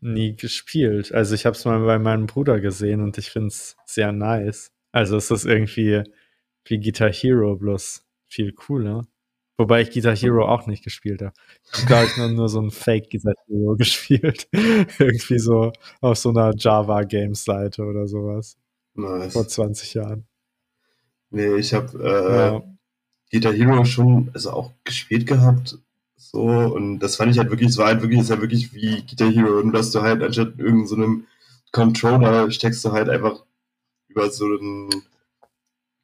nie 0.00 0.36
gespielt. 0.36 1.12
Also 1.12 1.34
ich 1.34 1.46
habe 1.46 1.56
es 1.56 1.64
mal 1.64 1.84
bei 1.84 1.98
meinem 1.98 2.26
Bruder 2.26 2.60
gesehen 2.60 3.00
und 3.02 3.18
ich 3.18 3.30
finde 3.30 3.48
es 3.48 3.76
sehr 3.86 4.12
nice. 4.12 4.72
Also 4.92 5.16
es 5.16 5.30
ist 5.30 5.44
irgendwie 5.44 6.02
wie 6.64 6.80
Guitar 6.80 7.12
Hero, 7.12 7.56
bloß 7.56 8.04
viel 8.28 8.52
cooler. 8.52 9.06
Wobei 9.56 9.80
ich 9.82 9.90
Guitar 9.90 10.14
Hero 10.14 10.46
auch 10.46 10.66
nicht 10.68 10.84
gespielt 10.84 11.20
habe. 11.20 11.32
Ich 11.76 11.84
glaube, 11.86 12.06
ich 12.06 12.16
habe 12.16 12.32
nur 12.32 12.48
so 12.48 12.60
ein 12.60 12.70
Fake 12.70 13.10
Guitar 13.10 13.34
Hero 13.48 13.74
gespielt. 13.78 14.48
irgendwie 14.52 15.38
so 15.40 15.72
auf 16.00 16.18
so 16.18 16.30
einer 16.30 16.52
Java 16.56 17.02
Games 17.02 17.44
Seite 17.44 17.82
oder 17.84 18.06
sowas. 18.06 18.56
Nice. 18.94 19.32
Vor 19.32 19.48
20 19.48 19.94
Jahren. 19.94 20.26
Nee, 21.30 21.56
ich 21.56 21.74
habe 21.74 21.98
äh, 22.02 22.38
Ja. 22.54 22.62
Guitar 23.30 23.52
Hero 23.52 23.84
schon 23.84 24.30
also 24.32 24.50
auch 24.52 24.72
gespielt 24.84 25.26
gehabt. 25.26 25.78
So, 26.18 26.42
und 26.42 26.98
das 26.98 27.16
fand 27.16 27.32
ich 27.32 27.38
halt 27.38 27.50
wirklich, 27.50 27.70
es 27.70 27.78
war 27.78 27.86
halt 27.86 28.02
wirklich, 28.02 28.18
es 28.20 28.24
ist 28.26 28.30
ja 28.36 28.40
wirklich 28.40 28.74
wie 28.74 29.02
Guitar 29.06 29.30
Hero, 29.30 29.62
nur 29.62 29.72
dass 29.72 29.90
du 29.92 30.02
halt 30.02 30.22
anstatt 30.22 30.58
irgendeinem 30.58 30.86
so 30.86 30.96
einem 30.96 31.26
Controller 31.72 32.50
steckst 32.50 32.84
du 32.84 32.92
halt 32.92 33.08
einfach 33.08 33.44
über 34.08 34.30
so 34.30 34.46
einen 34.46 34.90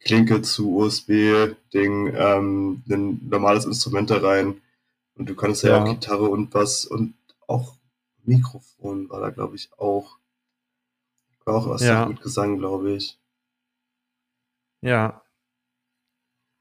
Klinke 0.01 0.43
zu 0.43 0.77
USB-Ding 0.77 2.13
ähm, 2.15 2.83
ein 2.89 3.29
normales 3.29 3.65
Instrument 3.65 4.11
da 4.11 4.19
rein. 4.19 4.61
Und 5.17 5.29
du 5.29 5.35
kannst 5.35 5.63
ja, 5.63 5.71
Ja. 5.71 5.83
auch 5.85 5.89
Gitarre 5.91 6.29
und 6.29 6.51
Bass 6.51 6.85
und 6.85 7.15
auch 7.47 7.77
Mikrofon 8.25 9.09
war 9.11 9.21
da, 9.21 9.31
glaube 9.31 9.57
ich, 9.57 9.71
auch. 9.79 10.19
War 11.45 11.57
auch 11.57 11.69
was 11.69 11.83
Ja. 11.83 12.07
mit 12.07 12.21
Gesang, 12.23 12.59
glaube 12.59 12.93
ich. 12.93 13.19
Ja, 14.83 15.23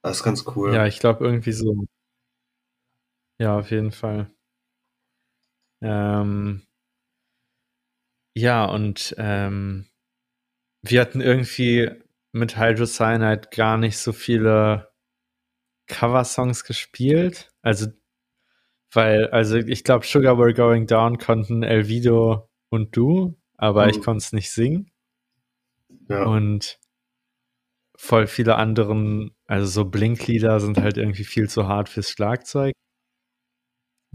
Das 0.02 0.18
ist 0.18 0.24
ganz 0.24 0.46
cool. 0.56 0.74
Ja, 0.74 0.86
ich 0.86 1.00
glaube 1.00 1.24
irgendwie 1.26 1.54
so. 1.54 1.86
Ja, 3.44 3.58
auf 3.60 3.72
jeden 3.72 3.92
Fall. 3.92 4.32
Ähm, 5.82 6.64
ja, 8.36 8.66
und 8.66 9.14
ähm, 9.18 9.86
wir 10.84 11.02
hatten 11.02 11.22
irgendwie 11.22 11.92
mit 12.34 12.58
Hydrocyanide 12.58 13.50
gar 13.56 13.78
nicht 13.78 13.98
so 13.98 14.14
viele 14.14 14.92
Cover-Songs 15.88 16.64
gespielt. 16.66 17.52
Also, 17.62 17.88
weil, 18.94 19.28
also 19.32 19.58
ich 19.58 19.84
glaube, 19.84 20.06
Sugar 20.06 20.36
We're 20.38 20.54
Going 20.54 20.88
Down 20.88 21.18
konnten 21.18 21.64
Elvido 21.64 22.50
und 22.70 22.96
du, 22.96 23.38
aber 23.58 23.90
ich 23.90 23.98
Mhm. 23.98 24.04
konnte 24.04 24.20
es 24.24 24.34
nicht 24.34 24.52
singen. 24.52 24.92
ja. 26.10 26.24
Und 26.24 26.80
voll 27.96 28.28
viele 28.28 28.56
anderen, 28.56 29.36
also 29.46 29.66
so 29.66 29.86
Blinklieder 29.86 30.60
sind 30.60 30.78
halt 30.80 30.98
irgendwie 30.98 31.24
viel 31.24 31.50
zu 31.50 31.68
hart 31.68 31.90
fürs 31.90 32.10
Schlagzeug. 32.10 32.74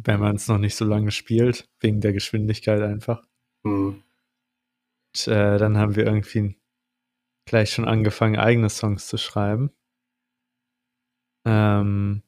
Wenn 0.00 0.20
man 0.20 0.36
es 0.36 0.48
noch 0.48 0.58
nicht 0.58 0.76
so 0.76 0.84
lange 0.84 1.10
spielt, 1.10 1.68
wegen 1.80 2.00
der 2.00 2.12
Geschwindigkeit 2.12 2.80
einfach. 2.82 3.26
Hm. 3.64 4.02
Und, 5.14 5.28
äh, 5.28 5.58
dann 5.58 5.76
haben 5.76 5.96
wir 5.96 6.06
irgendwie 6.06 6.56
gleich 7.46 7.72
schon 7.72 7.86
angefangen, 7.86 8.36
eigene 8.36 8.70
Songs 8.70 9.08
zu 9.08 9.18
schreiben. 9.18 9.70
Ähm, 11.44 12.22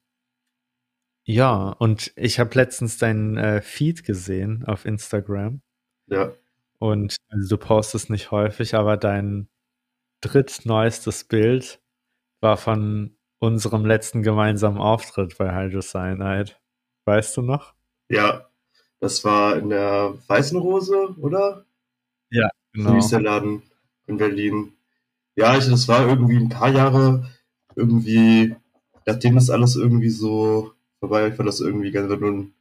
ja, 1.25 1.69
und 1.79 2.13
ich 2.17 2.41
habe 2.41 2.55
letztens 2.55 2.99
deinen 2.99 3.37
äh, 3.37 3.61
Feed 3.63 4.05
gesehen 4.05 4.65
auf 4.65 4.85
Instagram. 4.85 5.63
Ja. 6.07 6.33
Und 6.79 7.17
also 7.29 7.57
du 7.57 7.63
postest 7.63 8.11
nicht 8.11 8.31
häufig, 8.31 8.75
aber 8.75 8.97
dein 8.97 9.49
drittneuestes 10.23 11.25
Bild 11.25 11.81
war 12.41 12.57
von 12.57 13.17
unserem 13.39 13.85
letzten 13.85 14.23
gemeinsamen 14.23 14.79
Auftritt 14.79 15.37
bei 15.39 15.55
Hydrocyanide. 15.55 16.53
Weißt 17.11 17.37
du 17.37 17.43
noch? 17.43 17.75
Ja. 18.09 18.47
Das 19.01 19.25
war 19.25 19.57
in 19.57 19.71
der 19.71 20.15
Weißen 20.29 20.59
Rose, 20.59 21.15
oder? 21.21 21.65
So 22.73 22.85
Genau. 22.85 23.09
der 23.09 23.21
Laden 23.21 23.63
in 24.07 24.17
Berlin. 24.17 24.73
Ja, 25.37 25.57
ich, 25.57 25.67
das 25.69 25.89
war 25.89 26.07
irgendwie 26.07 26.37
ein 26.37 26.49
paar 26.49 26.69
Jahre 26.69 27.29
irgendwie, 27.75 28.55
nachdem 29.07 29.35
das 29.35 29.51
alles 29.51 29.75
irgendwie 29.77 30.11
so 30.11 30.73
vorbei, 31.01 31.29
ich 31.29 31.35
fand 31.35 31.49
das 31.49 31.61
irgendwie 31.61 31.91
ganz 31.91 32.09
nun, 32.21 32.53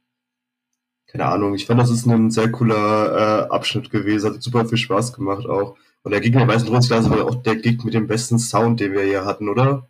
keine 1.06 1.26
Ahnung, 1.26 1.54
ich 1.54 1.66
fand, 1.66 1.80
das 1.80 1.90
ist 1.90 2.06
ein 2.06 2.30
sehr 2.30 2.50
cooler 2.50 3.46
äh, 3.46 3.50
Abschnitt 3.50 3.90
gewesen, 3.90 4.34
hat 4.34 4.42
super 4.42 4.66
viel 4.66 4.78
Spaß 4.78 5.12
gemacht 5.12 5.46
auch. 5.46 5.76
Und 6.02 6.12
der 6.12 6.20
Gig 6.20 6.32
in 6.32 6.38
der 6.38 6.48
Weißen 6.48 6.68
Rose, 6.68 6.90
war 6.90 7.26
auch 7.26 7.42
der 7.42 7.56
Gig 7.56 7.84
mit 7.84 7.94
dem 7.94 8.06
besten 8.06 8.38
Sound, 8.38 8.80
den 8.80 8.92
wir 8.92 9.02
hier 9.02 9.24
hatten, 9.24 9.48
oder? 9.48 9.88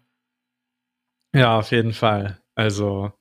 Ja, 1.35 1.59
auf 1.59 1.71
jeden 1.71 1.93
Fall. 1.93 2.40
Also, 2.57 3.12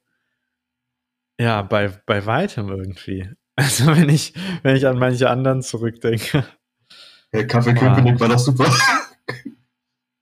ja, 1.39 1.61
bei, 1.61 1.89
bei 2.05 2.25
weitem 2.25 2.69
irgendwie. 2.69 3.29
Also, 3.59 3.87
wenn 3.87 4.07
ich, 4.07 4.33
wenn 4.63 4.77
ich 4.77 4.87
an 4.87 4.97
manche 4.97 5.29
anderen 5.29 5.61
zurückdenke. 5.61 6.45
Der 7.33 7.45
Kaffee. 7.45 7.73
Köpenick 7.73 8.17
war 8.17 8.29
doch 8.29 8.39
super. 8.39 8.73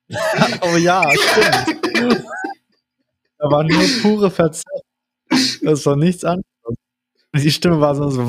oh 0.62 0.75
ja, 0.75 1.03
stimmt. 1.12 2.25
Da 3.38 3.51
war 3.51 3.63
nur 3.63 3.83
pure 4.01 4.31
Verzerrung. 4.31 4.81
Das 5.62 5.86
war 5.86 5.95
nichts 5.95 6.24
anderes. 6.24 6.47
Die 7.36 7.51
Stimme 7.51 7.79
war 7.79 7.93
so. 7.93 8.09
so 8.09 8.24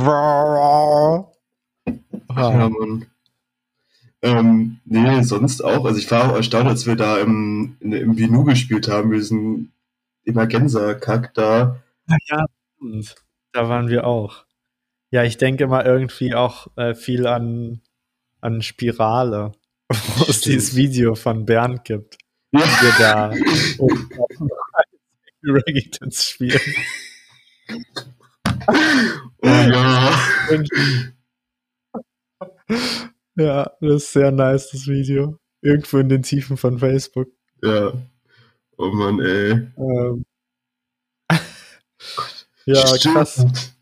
Ja, 2.36 2.68
Mann. 2.68 3.06
Ähm, 4.20 4.80
nee, 4.84 5.22
sonst 5.22 5.64
auch. 5.64 5.86
Also 5.86 5.98
ich 5.98 6.10
war 6.10 6.30
auch 6.30 6.36
erstaunt, 6.36 6.68
als 6.68 6.84
wir 6.84 6.96
da 6.96 7.16
im, 7.18 7.78
im 7.80 8.14
Binu 8.14 8.44
gespielt 8.44 8.88
haben, 8.88 9.10
wir 9.10 9.20
diesen 9.20 9.72
Emergenza-Kack 10.26 11.32
da. 11.32 11.80
ja, 12.28 12.44
stimmt. 12.78 13.14
Da 13.52 13.68
waren 13.68 13.88
wir 13.88 14.06
auch. 14.06 14.44
Ja, 15.10 15.24
ich 15.24 15.36
denke 15.38 15.66
mal 15.66 15.86
irgendwie 15.86 16.34
auch 16.34 16.66
äh, 16.76 16.94
viel 16.94 17.26
an, 17.26 17.80
an 18.40 18.62
Spirale, 18.62 19.52
wo 19.88 20.24
es 20.28 20.40
dieses 20.42 20.76
Video 20.76 21.14
von 21.14 21.46
Bernd 21.46 21.84
gibt, 21.84 22.18
Ja. 22.52 22.60
wie 22.60 22.82
wir 22.86 22.98
da 22.98 23.30
oben 23.78 24.08
Reggaetons 25.42 26.24
spielen. 26.30 26.60
Oh 29.42 29.46
ja. 29.46 30.18
Ja, 33.36 33.70
das 33.80 34.02
ist 34.02 34.12
sehr 34.12 34.30
nice, 34.32 34.70
das 34.70 34.86
Video. 34.88 35.38
Irgendwo 35.62 35.98
in 35.98 36.08
den 36.08 36.22
Tiefen 36.22 36.56
von 36.56 36.78
Facebook. 36.78 37.28
Ja. 37.62 37.92
Oh 38.76 38.90
Mann, 38.90 39.20
ey. 39.20 39.68
Ähm. 39.76 40.24
Ja, 42.74 42.86
Stimmt. 42.86 43.14
krass. 43.14 43.44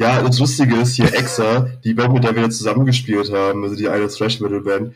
Ja, 0.00 0.22
das 0.22 0.38
Lustige 0.38 0.76
ist 0.76 0.94
hier 0.94 1.12
Exa, 1.12 1.62
die 1.82 1.92
Band, 1.92 2.14
mit 2.14 2.22
der 2.22 2.36
wir 2.36 2.48
zusammengespielt 2.50 3.32
haben, 3.32 3.64
also 3.64 3.74
die 3.74 3.88
eine 3.88 4.06
Thrash 4.06 4.38
Metal 4.38 4.60
Band, 4.60 4.94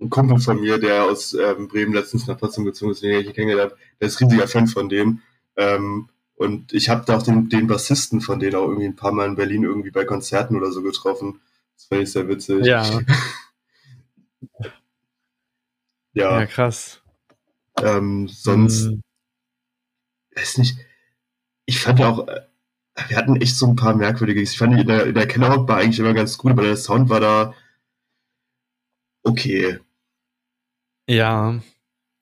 ein 0.00 0.10
Kumpel 0.10 0.38
von 0.38 0.60
mir, 0.60 0.78
der 0.78 1.06
aus 1.06 1.34
ähm, 1.34 1.66
Bremen 1.66 1.92
letztens 1.92 2.28
nach 2.28 2.38
Potsdam 2.38 2.64
gezogen 2.64 2.92
ist, 2.92 3.02
den 3.02 3.18
ich 3.18 3.24
hier 3.24 3.32
kennengelernt 3.32 3.72
habe, 3.72 3.80
der 4.00 4.06
ist 4.06 4.20
riesiger 4.20 4.46
Fan 4.46 4.68
von 4.68 4.88
dem. 4.88 5.22
Ähm, 5.56 6.08
und 6.36 6.72
ich 6.72 6.88
habe 6.88 7.04
da 7.04 7.16
auch 7.16 7.24
den, 7.24 7.48
den 7.48 7.66
Bassisten 7.66 8.20
von 8.20 8.38
denen 8.38 8.54
auch 8.54 8.68
irgendwie 8.68 8.86
ein 8.86 8.94
paar 8.94 9.10
Mal 9.10 9.26
in 9.26 9.34
Berlin 9.34 9.64
irgendwie 9.64 9.90
bei 9.90 10.04
Konzerten 10.04 10.56
oder 10.56 10.70
so 10.70 10.82
getroffen. 10.82 11.40
Das 11.76 11.86
fand 11.86 12.02
ich 12.02 12.12
sehr 12.12 12.28
witzig. 12.28 12.64
Ja, 12.64 13.00
Ja, 16.12 16.40
ja, 16.40 16.46
krass. 16.46 17.00
ähm, 17.82 18.28
sonst, 18.28 18.86
Hm, 18.86 19.02
weiß 20.36 20.58
nicht, 20.58 20.78
ich 21.66 21.80
fand 21.80 22.00
auch, 22.02 22.26
äh, 22.28 22.42
wir 23.06 23.16
hatten 23.16 23.36
echt 23.36 23.56
so 23.56 23.66
ein 23.66 23.76
paar 23.76 23.94
merkwürdige, 23.94 24.40
ich 24.40 24.56
fand 24.58 24.74
die 24.74 24.80
in 24.80 24.86
der, 24.86 25.06
in 25.06 25.14
der 25.14 25.28
Kellerrock 25.28 25.68
war 25.68 25.78
eigentlich 25.78 25.98
immer 25.98 26.14
ganz 26.14 26.38
gut, 26.38 26.52
aber 26.52 26.62
der 26.62 26.76
Sound 26.76 27.08
war 27.08 27.20
da, 27.20 27.54
okay. 29.22 29.78
Ja, 31.08 31.60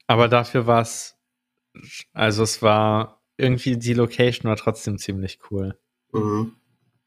aber 0.07 0.29
dafür 0.29 0.67
war 0.67 0.83
es, 0.83 1.17
also 2.13 2.43
es 2.43 2.63
war 2.63 3.23
irgendwie, 3.37 3.77
die 3.77 3.95
Location 3.95 4.49
war 4.49 4.57
trotzdem 4.57 4.99
ziemlich 4.99 5.39
cool. 5.51 5.79
Mhm. 6.13 6.57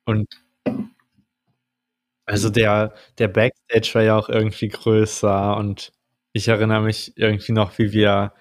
Und 0.05 0.27
also 2.25 2.49
der, 2.49 2.93
der 3.17 3.27
Backstage 3.27 3.91
war 3.93 4.03
ja 4.03 4.17
auch 4.17 4.29
irgendwie 4.29 4.67
größer 4.67 5.57
und 5.57 5.91
ich 6.33 6.47
erinnere 6.47 6.81
mich 6.81 7.13
irgendwie 7.17 7.53
noch, 7.53 7.77
wie 7.79 7.91
wir, 7.91 8.33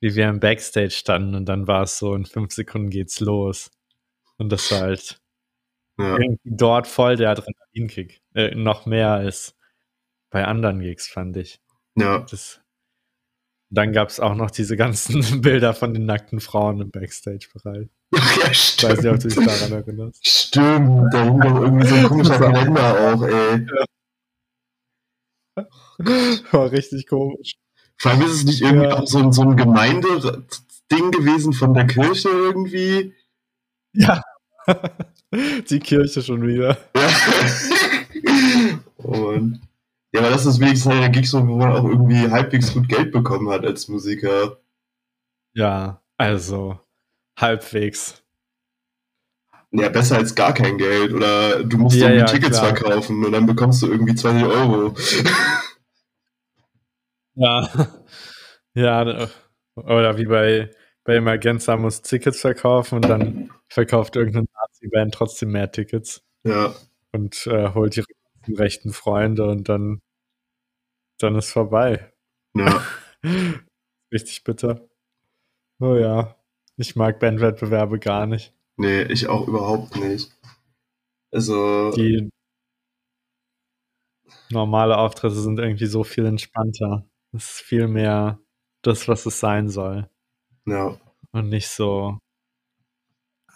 wie 0.00 0.14
wir 0.16 0.28
im 0.28 0.40
Backstage 0.40 0.90
standen 0.90 1.34
und 1.34 1.46
dann 1.46 1.66
war 1.66 1.82
es 1.82 1.98
so, 1.98 2.14
in 2.14 2.24
fünf 2.26 2.52
Sekunden 2.52 2.90
geht's 2.90 3.20
los. 3.20 3.70
Und 4.38 4.50
das 4.50 4.70
war 4.70 4.80
halt 4.80 5.20
Ja. 5.98 6.16
irgendwie 6.16 6.38
dort 6.44 6.86
voll 6.86 7.16
der 7.16 7.30
Adrenalinkick. 7.30 8.20
Äh, 8.34 8.54
noch 8.54 8.86
mehr 8.86 9.10
als 9.12 9.56
bei 10.30 10.44
anderen 10.44 10.80
Gigs, 10.80 11.08
fand 11.08 11.36
ich. 11.36 11.60
Ja. 11.96 12.20
Das, 12.20 12.60
dann 13.70 13.92
gab 13.92 14.08
es 14.08 14.20
auch 14.20 14.34
noch 14.34 14.50
diese 14.50 14.76
ganzen 14.76 15.20
Bilder 15.42 15.74
von 15.74 15.92
den 15.94 16.06
nackten 16.06 16.40
Frauen 16.40 16.80
im 16.80 16.90
Backstage-Bereich. 16.90 17.88
ja, 18.14 18.50
Ich 18.50 18.82
weiß 18.82 19.02
nicht, 19.02 19.06
ob 19.12 19.18
du 19.20 19.28
dich 19.28 19.32
stimmt. 19.32 19.48
daran 19.48 19.72
erinnerst. 19.72 20.26
Stimmt, 20.26 21.12
da 21.14 21.24
hing 21.24 21.40
doch 21.40 21.60
irgendwie 21.60 21.86
so 21.86 21.94
ein 21.96 22.04
komischer 22.04 22.38
Kalender 22.38 23.14
auch, 23.14 23.22
ey. 23.24 23.66
War 26.52 26.70
richtig 26.70 27.06
komisch. 27.08 27.54
Vor 27.96 28.12
allem 28.12 28.22
ist 28.22 28.32
es 28.32 28.44
nicht 28.44 28.60
irgendwie 28.62 28.86
Ja. 28.86 28.98
auch 28.98 29.06
so, 29.06 29.18
ein- 29.18 29.32
so 29.32 29.42
ein 29.42 29.56
Gemeindeding 29.56 31.10
gewesen 31.10 31.52
von 31.52 31.74
der 31.74 31.86
Kirche 31.86 32.28
irgendwie. 32.28 33.14
Ja. 33.92 34.22
Die 35.70 35.78
Kirche 35.80 36.22
schon 36.22 36.46
wieder. 36.46 36.76
Ja. 36.96 37.08
Und 38.96 39.60
ja, 40.12 40.20
aber 40.20 40.30
das 40.30 40.46
ist 40.46 40.58
wenigstens 40.58 40.90
einer 40.90 41.02
der 41.02 41.10
Gigs, 41.10 41.34
wo 41.34 41.40
man 41.40 41.72
auch 41.72 41.84
irgendwie 41.84 42.30
halbwegs 42.30 42.72
gut 42.72 42.88
Geld 42.88 43.12
bekommen 43.12 43.50
hat 43.50 43.64
als 43.64 43.88
Musiker. 43.88 44.58
Ja, 45.54 46.02
also 46.16 46.80
halbwegs. 47.38 48.22
Ja, 49.70 49.90
besser 49.90 50.16
als 50.16 50.34
gar 50.34 50.54
kein 50.54 50.78
Geld. 50.78 51.12
Oder 51.12 51.62
du 51.62 51.76
musst 51.76 51.96
Ja, 51.96 52.08
irgendwie 52.08 52.20
ja, 52.20 52.26
Tickets 52.26 52.58
klar. 52.58 52.74
verkaufen 52.76 53.24
und 53.24 53.32
dann 53.32 53.46
bekommst 53.46 53.82
du 53.82 53.88
irgendwie 53.88 54.14
20 54.14 54.46
Euro. 54.46 54.94
Ja. 57.34 57.68
Ja, 58.74 59.28
oder 59.74 60.18
wie 60.18 60.26
bei, 60.26 60.70
bei 61.04 61.16
Emergenza 61.16 61.76
muss 61.76 62.02
Tickets 62.02 62.40
verkaufen 62.40 62.96
und 62.96 63.08
dann 63.08 63.50
verkauft 63.68 64.16
irgendeine 64.80 65.06
Nazi-Band 65.06 65.14
trotzdem 65.14 65.52
mehr 65.52 65.70
Tickets 65.70 66.24
Ja, 66.44 66.74
und 67.12 67.46
äh, 67.46 67.74
holt 67.74 67.96
ihre 67.96 68.06
rechten 68.48 68.92
Freunde 68.92 69.46
und 69.48 69.68
dann, 69.68 70.00
dann 71.20 71.34
ist 71.36 71.50
vorbei. 71.52 72.12
ja. 72.56 72.82
Richtig 74.12 74.44
bitter. 74.44 74.88
Oh 75.80 75.94
ja, 75.96 76.36
ich 76.76 76.96
mag 76.96 77.20
Bandwettbewerbe 77.20 77.98
gar 77.98 78.26
nicht. 78.26 78.54
Nee, 78.76 79.02
ich 79.02 79.26
auch 79.28 79.46
überhaupt 79.46 79.96
nicht. 79.96 80.32
Also, 81.30 81.92
Die 81.92 82.30
normale 84.50 84.96
Auftritte 84.96 85.34
sind 85.34 85.58
irgendwie 85.58 85.86
so 85.86 86.04
viel 86.04 86.24
entspannter. 86.26 87.04
Es 87.32 87.44
ist 87.50 87.60
viel 87.60 87.88
mehr 87.88 88.40
das, 88.82 89.08
was 89.08 89.26
es 89.26 89.40
sein 89.40 89.68
soll. 89.68 90.08
ja. 90.66 90.98
Und 91.32 91.50
nicht 91.50 91.68
so. 91.68 92.18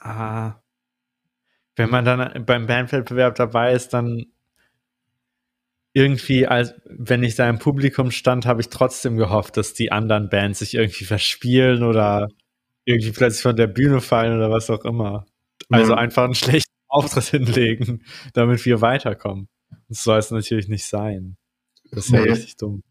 Ah. 0.01 0.62
Wenn 1.77 1.91
man 1.91 2.05
dann 2.05 2.45
beim 2.45 2.67
Bandwettbewerb 2.67 3.35
dabei 3.35 3.73
ist, 3.73 3.91
dann 3.95 4.27
irgendwie, 5.95 6.47
als 6.47 6.75
wenn 6.87 7.23
ich 7.23 7.35
da 7.35 7.49
im 7.49 7.59
Publikum 7.59 8.11
stand, 8.11 8.47
habe 8.47 8.61
ich 8.61 8.69
trotzdem 8.69 9.17
gehofft, 9.17 9.57
dass 9.57 9.75
die 9.75 9.93
anderen 9.93 10.29
Bands 10.31 10.61
sich 10.61 10.75
irgendwie 10.75 11.05
verspielen 11.05 11.83
oder 11.83 12.29
irgendwie 12.85 13.13
plötzlich 13.13 13.43
von 13.43 13.57
der 13.57 13.67
Bühne 13.67 14.01
fallen 14.01 14.37
oder 14.37 14.51
was 14.51 14.71
auch 14.71 14.85
immer. 14.85 15.27
Also 15.71 15.95
einfach 15.95 16.25
einen 16.25 16.35
schlechten 16.35 16.73
Auftritt 16.89 17.25
hinlegen, 17.47 18.05
damit 18.33 18.65
wir 18.65 18.81
weiterkommen. 18.81 19.49
Das 19.89 20.03
soll 20.03 20.19
es 20.19 20.31
natürlich 20.31 20.69
nicht 20.69 20.87
sein. 20.87 21.37
Das 21.91 22.07
ist 22.07 22.13
ja 22.13 22.21
Nee. 22.21 22.31
richtig 22.31 22.57
dumm. 22.57 22.83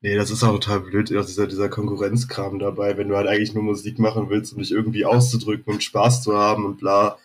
Nee, 0.00 0.14
das 0.14 0.30
ist 0.30 0.44
auch 0.44 0.52
total 0.52 0.80
blöd, 0.80 1.12
auch 1.16 1.26
dieser, 1.26 1.48
dieser 1.48 1.68
Konkurrenzkram 1.68 2.60
dabei, 2.60 2.96
wenn 2.96 3.08
du 3.08 3.16
halt 3.16 3.26
eigentlich 3.26 3.54
nur 3.54 3.64
Musik 3.64 3.98
machen 3.98 4.28
willst, 4.30 4.52
um 4.52 4.60
dich 4.60 4.70
irgendwie 4.70 5.04
auszudrücken 5.04 5.72
und 5.72 5.82
Spaß 5.82 6.22
zu 6.22 6.36
haben 6.36 6.64
und 6.66 6.78
bla, 6.78 7.18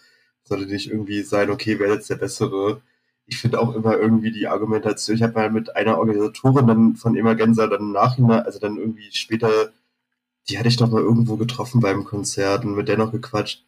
sollte 0.43 0.65
nicht 0.67 0.89
irgendwie 0.89 1.23
sein, 1.23 1.49
okay, 1.49 1.79
wer 1.79 1.93
jetzt 1.93 2.09
der 2.09 2.15
Bessere. 2.17 2.81
Ich 3.25 3.37
finde 3.37 3.59
auch 3.59 3.73
immer 3.75 3.97
irgendwie 3.97 4.31
die 4.31 4.47
Argumentation, 4.47 5.15
ich 5.15 5.23
habe 5.23 5.33
mal 5.33 5.49
mit 5.51 5.75
einer 5.75 5.97
Organisatorin 5.97 6.67
dann 6.67 6.95
von 6.97 7.15
Emergenza 7.15 7.67
dann 7.67 7.91
nachhinein, 7.93 8.41
also 8.43 8.59
dann 8.59 8.77
irgendwie 8.77 9.09
später, 9.13 9.71
die 10.49 10.57
hatte 10.59 10.67
ich 10.69 10.77
doch 10.77 10.89
mal 10.91 11.01
irgendwo 11.01 11.37
getroffen 11.37 11.81
beim 11.81 12.03
Konzert 12.05 12.65
und 12.65 12.75
mit 12.75 12.87
der 12.87 12.97
noch 12.97 13.11
gequatscht. 13.11 13.63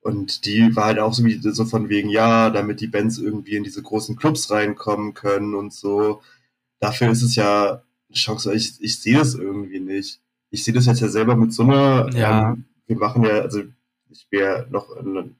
Und 0.00 0.46
die 0.46 0.74
war 0.76 0.86
halt 0.86 0.98
auch 0.98 1.14
so 1.14 1.24
wie 1.24 1.40
so 1.40 1.64
von 1.64 1.88
wegen, 1.88 2.08
ja, 2.10 2.50
damit 2.50 2.80
die 2.80 2.88
Bands 2.88 3.18
irgendwie 3.18 3.56
in 3.56 3.64
diese 3.64 3.82
großen 3.82 4.16
Clubs 4.16 4.50
reinkommen 4.50 5.14
können 5.14 5.54
und 5.54 5.72
so. 5.72 6.22
Dafür 6.80 7.10
ist 7.10 7.22
es 7.22 7.36
ja 7.36 7.82
eine 8.08 8.16
Chance, 8.16 8.52
ich, 8.54 8.74
ich 8.80 9.00
sehe 9.00 9.18
das 9.18 9.34
irgendwie 9.34 9.80
nicht. 9.80 10.20
Ich 10.50 10.64
sehe 10.64 10.74
das 10.74 10.86
jetzt 10.86 11.00
ja 11.00 11.08
selber 11.08 11.36
mit 11.36 11.52
so 11.52 11.62
einer, 11.64 12.10
Ja. 12.14 12.52
ähm, 12.52 12.64
wir 12.86 12.96
machen 12.98 13.22
ja, 13.24 13.40
also 13.40 13.62
ich 14.10 14.28
bin 14.28 14.40
ja 14.40 14.66
noch 14.70 14.90
in 14.96 15.36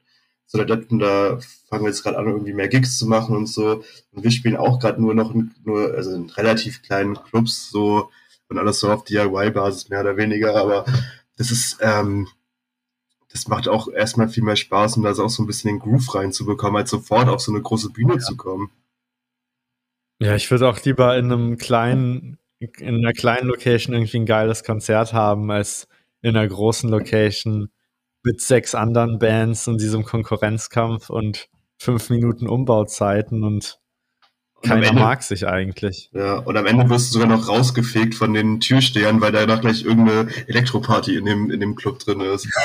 so 0.55 0.63
Detten, 0.63 0.99
da 0.99 1.39
fangen 1.67 1.83
wir 1.83 1.89
jetzt 1.89 2.03
gerade 2.03 2.17
an, 2.17 2.27
irgendwie 2.27 2.53
mehr 2.53 2.67
Gigs 2.67 2.97
zu 2.99 3.07
machen 3.07 3.35
und 3.35 3.47
so. 3.47 3.83
Und 4.11 4.23
wir 4.23 4.29
spielen 4.29 4.55
auch 4.55 4.79
gerade 4.79 5.01
nur 5.01 5.15
noch 5.15 5.33
in, 5.33 5.51
nur, 5.65 5.93
also 5.95 6.13
in 6.13 6.29
relativ 6.29 6.83
kleinen 6.83 7.15
Clubs 7.15 7.71
so 7.71 8.11
und 8.49 8.59
alles 8.59 8.79
so 8.79 8.91
auf 8.91 9.03
DIY-Basis 9.03 9.89
mehr 9.89 10.01
oder 10.01 10.15
weniger, 10.15 10.55
aber 10.55 10.85
das 11.37 11.49
ist, 11.49 11.79
ähm, 11.81 12.27
das 13.29 13.47
macht 13.47 13.67
auch 13.67 13.87
erstmal 13.87 14.29
viel 14.29 14.43
mehr 14.43 14.55
Spaß, 14.55 14.97
um 14.97 15.03
da 15.03 15.11
auch 15.11 15.29
so 15.29 15.41
ein 15.41 15.47
bisschen 15.47 15.69
den 15.69 15.79
Groove 15.79 16.13
reinzubekommen, 16.13 16.77
als 16.77 16.91
sofort 16.91 17.29
auf 17.29 17.41
so 17.41 17.51
eine 17.51 17.61
große 17.61 17.89
Bühne 17.89 18.19
zu 18.19 18.37
kommen. 18.37 18.69
Ja, 20.19 20.35
ich 20.35 20.51
würde 20.51 20.69
auch 20.69 20.79
lieber 20.83 21.17
in 21.17 21.31
einem 21.31 21.57
kleinen, 21.57 22.37
in 22.59 22.97
einer 22.97 23.13
kleinen 23.13 23.47
Location 23.47 23.95
irgendwie 23.95 24.17
ein 24.17 24.27
geiles 24.27 24.63
Konzert 24.63 25.13
haben, 25.13 25.49
als 25.49 25.87
in 26.21 26.37
einer 26.37 26.47
großen 26.47 26.89
Location 26.89 27.69
mit 28.23 28.41
sechs 28.41 28.73
anderen 28.75 29.19
Bands 29.19 29.67
und 29.67 29.81
diesem 29.81 30.03
Konkurrenzkampf 30.03 31.09
und 31.09 31.49
fünf 31.77 32.09
Minuten 32.09 32.47
Umbauzeiten 32.47 33.43
und 33.43 33.79
keiner 34.61 34.87
Ende- 34.87 35.01
mag 35.01 35.21
sich 35.23 35.45
eigentlich. 35.45 36.09
Ja, 36.13 36.35
und 36.37 36.55
am 36.55 36.65
Ende 36.65 36.89
wirst 36.89 37.09
du 37.09 37.19
sogar 37.19 37.27
noch 37.37 37.49
rausgefegt 37.49 38.15
von 38.15 38.33
den 38.33 38.61
Türstehern, 38.61 39.19
weil 39.19 39.33
da 39.33 39.45
noch 39.45 39.59
gleich 39.59 39.83
irgendeine 39.83 40.29
Elektroparty 40.47 41.17
in 41.17 41.25
dem, 41.25 41.51
in 41.51 41.59
dem 41.59 41.75
Club 41.75 41.99
drin 41.99 42.21
ist. 42.21 42.47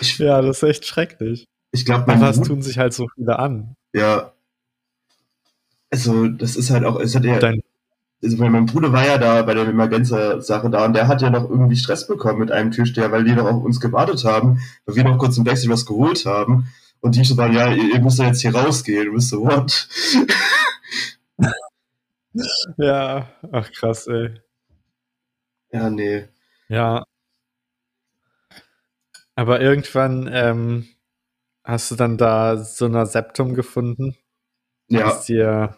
Ich, 0.00 0.18
Ja, 0.18 0.40
das 0.40 0.58
ist 0.62 0.68
echt 0.68 0.86
schrecklich. 0.86 1.46
ich 1.72 1.84
glaube, 1.84 2.04
Bruder, 2.12 2.32
tun 2.42 2.62
sich 2.62 2.78
halt 2.78 2.92
so 2.94 3.06
viele 3.14 3.38
an. 3.38 3.74
ja, 3.92 4.32
also 5.90 6.26
das 6.28 6.56
ist 6.56 6.70
halt 6.70 6.84
auch, 6.84 6.98
es 7.00 7.14
hat 7.14 7.24
ja, 7.24 7.38
Dein, 7.38 7.62
also 8.24 8.36
mein 8.38 8.66
Bruder 8.66 8.92
war 8.92 9.06
ja 9.06 9.18
da 9.18 9.42
bei 9.42 9.54
der 9.54 9.68
Emergenza-Sache 9.68 10.70
da 10.70 10.84
und 10.84 10.94
der 10.94 11.08
hat 11.08 11.22
ja 11.22 11.30
noch 11.30 11.48
irgendwie 11.48 11.76
Stress 11.76 12.06
bekommen 12.06 12.40
mit 12.40 12.50
einem 12.50 12.70
Türsteher, 12.70 13.12
weil 13.12 13.24
die 13.24 13.32
noch 13.32 13.46
auf 13.46 13.62
uns 13.62 13.80
gewartet 13.80 14.24
haben, 14.24 14.60
weil 14.86 14.96
wir 14.96 15.04
noch 15.04 15.18
kurz 15.18 15.36
im 15.36 15.44
Backstage 15.44 15.72
was 15.72 15.86
geholt 15.86 16.24
haben 16.24 16.68
und 17.00 17.16
die 17.16 17.24
so 17.24 17.36
waren, 17.36 17.52
ja, 17.52 17.70
ihr, 17.70 17.94
ihr 17.94 18.00
müsst 18.00 18.18
ja 18.18 18.26
jetzt 18.26 18.40
hier 18.40 18.54
rausgehen. 18.54 19.08
Und 19.08 19.14
wir 19.16 19.20
so, 19.20 19.42
what? 19.44 19.88
ja, 22.78 23.28
ach 23.52 23.70
krass, 23.72 24.06
ey. 24.06 24.40
ja, 25.70 25.90
nee. 25.90 26.28
Ja. 26.68 27.04
Aber 29.34 29.60
irgendwann 29.60 30.30
ähm, 30.32 30.88
hast 31.62 31.90
du 31.90 31.94
dann 31.94 32.16
da 32.16 32.56
so 32.56 32.86
ein 32.86 33.06
Septum 33.06 33.54
gefunden, 33.54 34.16
Ja, 34.88 35.12
dir 35.26 35.76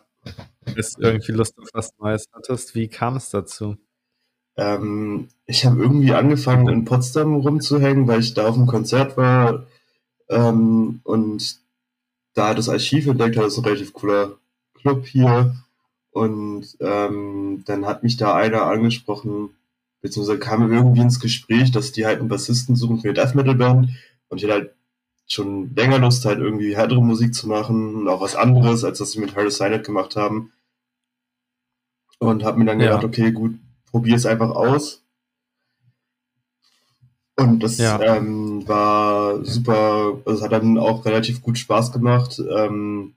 dass 0.75 0.95
du 0.95 1.03
irgendwie 1.03 1.33
Lust 1.33 1.59
auf 1.59 1.69
was 1.73 1.91
Neues 1.99 2.29
hattest. 2.33 2.75
Wie 2.75 2.89
kam 2.89 3.17
es 3.17 3.31
dazu? 3.31 3.77
Ähm, 4.57 5.29
ich 5.47 5.65
habe 5.67 5.81
irgendwie 5.81 6.13
angefangen, 6.13 6.69
in 6.69 6.85
Potsdam 6.85 7.37
rumzuhängen, 7.37 8.09
weil 8.09 8.21
ich 8.21 8.35
da 8.35 8.49
auf 8.49 8.55
dem 8.55 8.67
Konzert 8.67 9.17
war 9.17 9.67
ähm, 10.29 11.01
und 11.05 11.61
da 12.35 12.55
das 12.55 12.69
Archiv 12.69 13.07
entdeckt 13.07 13.37
habe. 13.37 13.47
Das 13.47 13.55
ist 13.55 13.59
ein 13.59 13.65
relativ 13.65 13.93
cooler 13.93 14.39
Club 14.75 15.07
hier. 15.07 15.55
Und 16.11 16.77
ähm, 16.81 17.63
dann 17.67 17.85
hat 17.85 18.03
mich 18.03 18.17
da 18.17 18.35
einer 18.35 18.63
angesprochen, 18.63 19.51
beziehungsweise 20.01 20.39
kam 20.39 20.73
irgendwie 20.73 21.03
ins 21.03 21.21
Gespräch, 21.21 21.73
dass 21.73 21.93
die 21.93 22.07
halt 22.07 22.21
einen 22.21 22.29
Bassisten 22.29 22.75
suchen 22.77 23.01
für 23.01 23.09
eine 23.09 23.15
Death 23.15 23.35
Metal 23.35 23.55
Band. 23.55 23.91
Und 24.29 24.39
ich 24.39 24.45
hatte 24.45 24.55
halt 24.55 24.75
schon 25.29 25.75
länger 25.75 25.99
Lust, 25.99 26.25
halt 26.25 26.39
irgendwie 26.39 26.77
härtere 26.77 27.03
Musik 27.03 27.35
zu 27.35 27.49
machen 27.49 27.97
und 27.97 28.09
auch 28.09 28.21
was 28.21 28.37
anderes, 28.37 28.85
als 28.85 28.99
das 28.99 29.13
sie 29.13 29.21
mit 29.21 29.35
Harris 29.37 29.59
Signet 29.59 29.85
gemacht 29.85 30.17
haben. 30.17 30.53
Und 32.19 32.45
habe 32.45 32.59
mir 32.59 32.65
dann 32.65 32.81
Ja. 32.81 32.87
gedacht, 32.87 33.05
okay, 33.05 33.33
gut, 33.33 33.59
probier 33.91 34.17
es 34.17 34.27
einfach 34.27 34.51
aus. 34.51 35.03
Und 37.39 37.63
das 37.63 37.77
Ja. 37.79 38.01
ähm, 38.01 38.67
war 38.67 39.45
super, 39.45 40.19
also 40.25 40.39
es 40.39 40.43
hat 40.43 40.53
dann 40.53 40.79
auch 40.79 41.05
relativ 41.05 41.43
gut 41.43 41.59
Spaß 41.59 41.93
gemacht. 41.93 42.41
Ähm, 42.57 43.15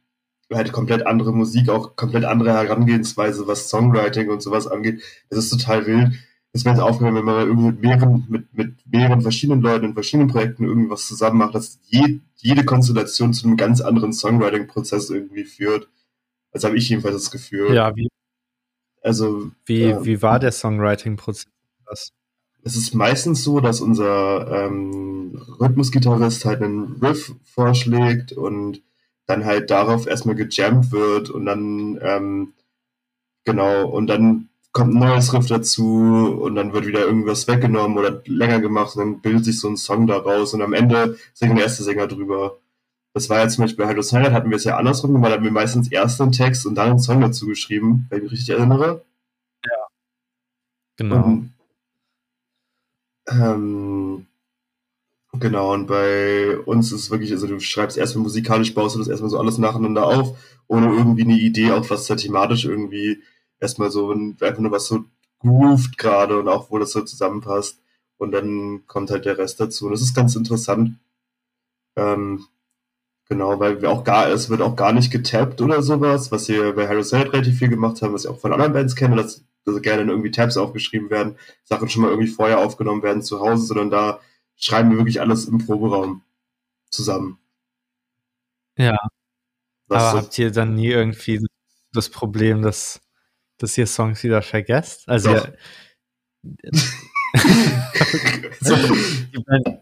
halt 0.52 0.72
komplett 0.74 1.06
andere 1.06 1.32
Musik, 1.32 1.70
auch 1.70 1.96
komplett 1.96 2.26
andere 2.26 2.54
Herangehensweise, 2.54 3.48
was 3.48 3.70
Songwriting 3.70 4.30
und 4.30 4.42
sowas 4.42 4.68
angeht. 4.68 5.02
Das 5.30 5.40
ist 5.40 5.50
total 5.52 5.86
wild. 5.86 6.14
Das 6.52 6.66
wäre 6.66 6.76
jetzt 6.76 6.84
aufgenommen, 6.84 7.18
wenn 7.18 7.26
man 7.26 7.48
irgendwie 7.48 7.68
mit 7.68 7.82
mehreren, 7.82 8.26
mit, 8.28 8.54
mit 8.54 8.74
mehreren 8.92 9.22
verschiedenen 9.22 9.62
Leuten 9.62 9.86
in 9.86 9.94
verschiedenen 9.94 10.30
Projekten 10.30 10.66
irgendwas 10.66 11.08
zusammen 11.08 11.38
macht, 11.38 11.54
dass 11.54 11.80
je, 11.86 12.20
jede 12.38 12.66
Konstellation 12.66 13.34
zu 13.34 13.46
einem 13.48 13.56
ganz 13.56 13.80
anderen 13.82 14.12
Songwriting-Prozess 14.12 15.12
irgendwie 15.12 15.44
führt. 15.46 15.88
Also 16.52 16.68
habe 16.68 16.78
ich 16.78 16.90
jedenfalls 16.90 17.16
das 17.16 17.32
Gefühl. 17.32 17.76
Ja, 17.76 17.96
wie, 17.96 18.10
also, 19.02 19.52
wie, 19.66 19.84
ähm, 19.84 20.06
wie 20.06 20.22
war 20.22 20.40
der 20.40 20.52
Songwriting-Prozess? 20.52 21.48
es 22.64 22.76
ist 22.76 22.94
meistens 22.94 23.44
so, 23.44 23.60
dass 23.60 23.82
unser 23.82 24.66
ähm, 24.66 25.42
Rhythmusgitarrist 25.60 26.46
halt 26.46 26.62
einen 26.62 26.98
Riff 27.02 27.34
vorschlägt 27.44 28.32
und 28.32 28.82
dann 29.26 29.46
halt 29.46 29.70
darauf 29.70 30.08
erstmal 30.08 30.36
gejammt 30.36 30.92
wird 30.92 31.30
und 31.30 31.46
dann 31.46 32.00
ähm, 32.02 32.54
genau 33.46 33.88
und 33.88 34.08
dann 34.08 34.50
kommt 34.72 34.94
ein 34.94 35.00
neues 35.00 35.34
Riff 35.34 35.48
dazu 35.48 36.38
und 36.42 36.56
dann 36.56 36.74
wird 36.74 36.86
wieder 36.86 37.02
irgendwas 37.02 37.48
weggenommen 37.48 37.98
oder 37.98 38.22
länger 38.26 38.60
gemacht 38.60 38.96
und 38.96 39.00
dann 39.00 39.22
bildet 39.22 39.46
sich 39.46 39.60
so 39.60 39.68
ein 39.68 39.78
Song 39.78 40.08
daraus 40.08 40.54
und 40.54 40.62
am 40.62 40.74
Ende 40.74 41.18
singt 41.34 41.56
der 41.58 41.64
erste 41.64 41.84
Sänger 41.84 42.08
drüber. 42.08 42.58
Das 43.20 43.30
war 43.30 43.40
ja 43.40 43.50
zum 43.50 43.66
Beispiel 43.66 43.84
bei 43.84 43.90
Hello 43.90 44.02
Silent 44.02 44.32
hatten 44.32 44.50
wir 44.50 44.56
es 44.56 44.64
ja 44.64 44.78
andersrum 44.78 45.12
gemacht, 45.12 45.32
da 45.32 45.36
haben 45.36 45.44
wir 45.44 45.52
meistens 45.52 45.92
erst 45.92 46.22
einen 46.22 46.32
Text 46.32 46.66
und 46.66 46.76
dann 46.76 46.92
einen 46.92 47.00
Song 47.00 47.20
dazu 47.20 47.48
geschrieben, 47.48 48.08
wenn 48.08 48.20
ich 48.20 48.24
mich 48.24 48.32
richtig 48.32 48.56
erinnere. 48.56 49.04
Ja. 49.66 49.88
Genau. 50.96 51.26
Und, 51.26 51.54
ähm, 53.28 54.26
genau, 55.34 55.74
und 55.74 55.88
bei 55.88 56.58
uns 56.60 56.94
ist 56.94 57.02
es 57.02 57.12
wirklich, 57.12 57.34
also 57.34 57.46
du 57.46 57.60
schreibst 57.60 57.98
erstmal 57.98 58.24
musikalisch, 58.24 58.74
baust 58.74 58.96
du 58.96 59.00
das 59.00 59.10
erstmal 59.10 59.30
so 59.30 59.38
alles 59.38 59.58
nacheinander 59.58 60.06
auf, 60.06 60.38
ohne 60.68 60.88
irgendwie 60.88 61.24
eine 61.24 61.38
Idee, 61.38 61.74
auch 61.74 61.90
was 61.90 62.08
da 62.08 62.16
thematisch 62.16 62.64
irgendwie 62.64 63.22
erstmal 63.60 63.92
so, 63.92 64.12
einfach 64.12 64.60
nur 64.60 64.72
was 64.72 64.88
so 64.88 65.04
grooved 65.40 65.98
gerade 65.98 66.40
und 66.40 66.48
auch 66.48 66.72
wo 66.72 66.80
das 66.80 66.94
so 66.94 67.02
zusammenpasst. 67.02 67.82
Und 68.18 68.32
dann 68.32 68.88
kommt 68.88 69.12
halt 69.12 69.26
der 69.26 69.38
Rest 69.38 69.60
dazu. 69.60 69.88
Und 69.88 69.92
das 69.92 70.02
ist 70.04 70.16
ganz 70.16 70.38
interessant. 70.38 70.98
Ähm, 71.98 72.46
genau, 73.30 73.60
weil 73.60 73.82
wir 73.82 73.90
auch 73.92 74.04
gar, 74.04 74.28
es 74.28 74.50
wird 74.50 74.62
auch 74.62 74.76
gar 74.76 74.92
nicht 74.92 75.12
getappt 75.12 75.62
oder 75.62 75.82
sowas, 75.82 76.32
was 76.32 76.50
wir 76.50 76.74
bei 76.76 76.88
Harry 76.88 77.04
Styles 77.04 77.32
relativ 77.34 77.58
viel 77.60 77.70
gemacht 77.70 78.02
haben, 78.02 78.14
was 78.14 78.26
ich 78.26 78.30
auch 78.30 78.40
von 78.40 78.52
anderen 78.52 78.74
Bands 78.74 78.96
kenne, 78.96 79.16
dass, 79.16 79.46
dass 79.66 79.82
gerne 79.82 80.04
irgendwie 80.12 80.32
Tabs 80.32 80.58
aufgeschrieben 80.58 81.10
werden, 81.10 81.38
Sachen 81.64 81.88
schon 81.90 82.02
mal 82.02 82.10
irgendwie 82.10 82.30
vorher 82.30 82.60
aufgenommen 82.60 83.04
werden 83.04 83.22
zu 83.22 83.40
Hause, 83.40 83.66
sondern 83.66 83.90
da 83.90 84.20
schreiben 84.58 84.90
wir 84.92 84.98
wirklich 84.98 85.22
alles 85.22 85.46
im 85.46 85.60
Proberaum 85.60 86.24
zusammen. 86.90 87.38
Ja. 88.78 88.98
Was 89.88 90.04
Aber 90.04 90.12
so- 90.12 90.18
habt 90.26 90.38
ihr 90.38 90.52
dann 90.52 90.76
nie 90.76 90.90
irgendwie 90.90 91.46
das 91.94 92.10
Problem, 92.10 92.62
dass, 92.62 93.02
dass 93.58 93.78
ihr 93.78 93.88
Songs 93.88 94.24
wieder 94.24 94.42
vergesst? 94.42 95.08
Also 95.08 95.32
ihr, 95.32 95.54
die 98.62 99.44
Band, 99.46 99.80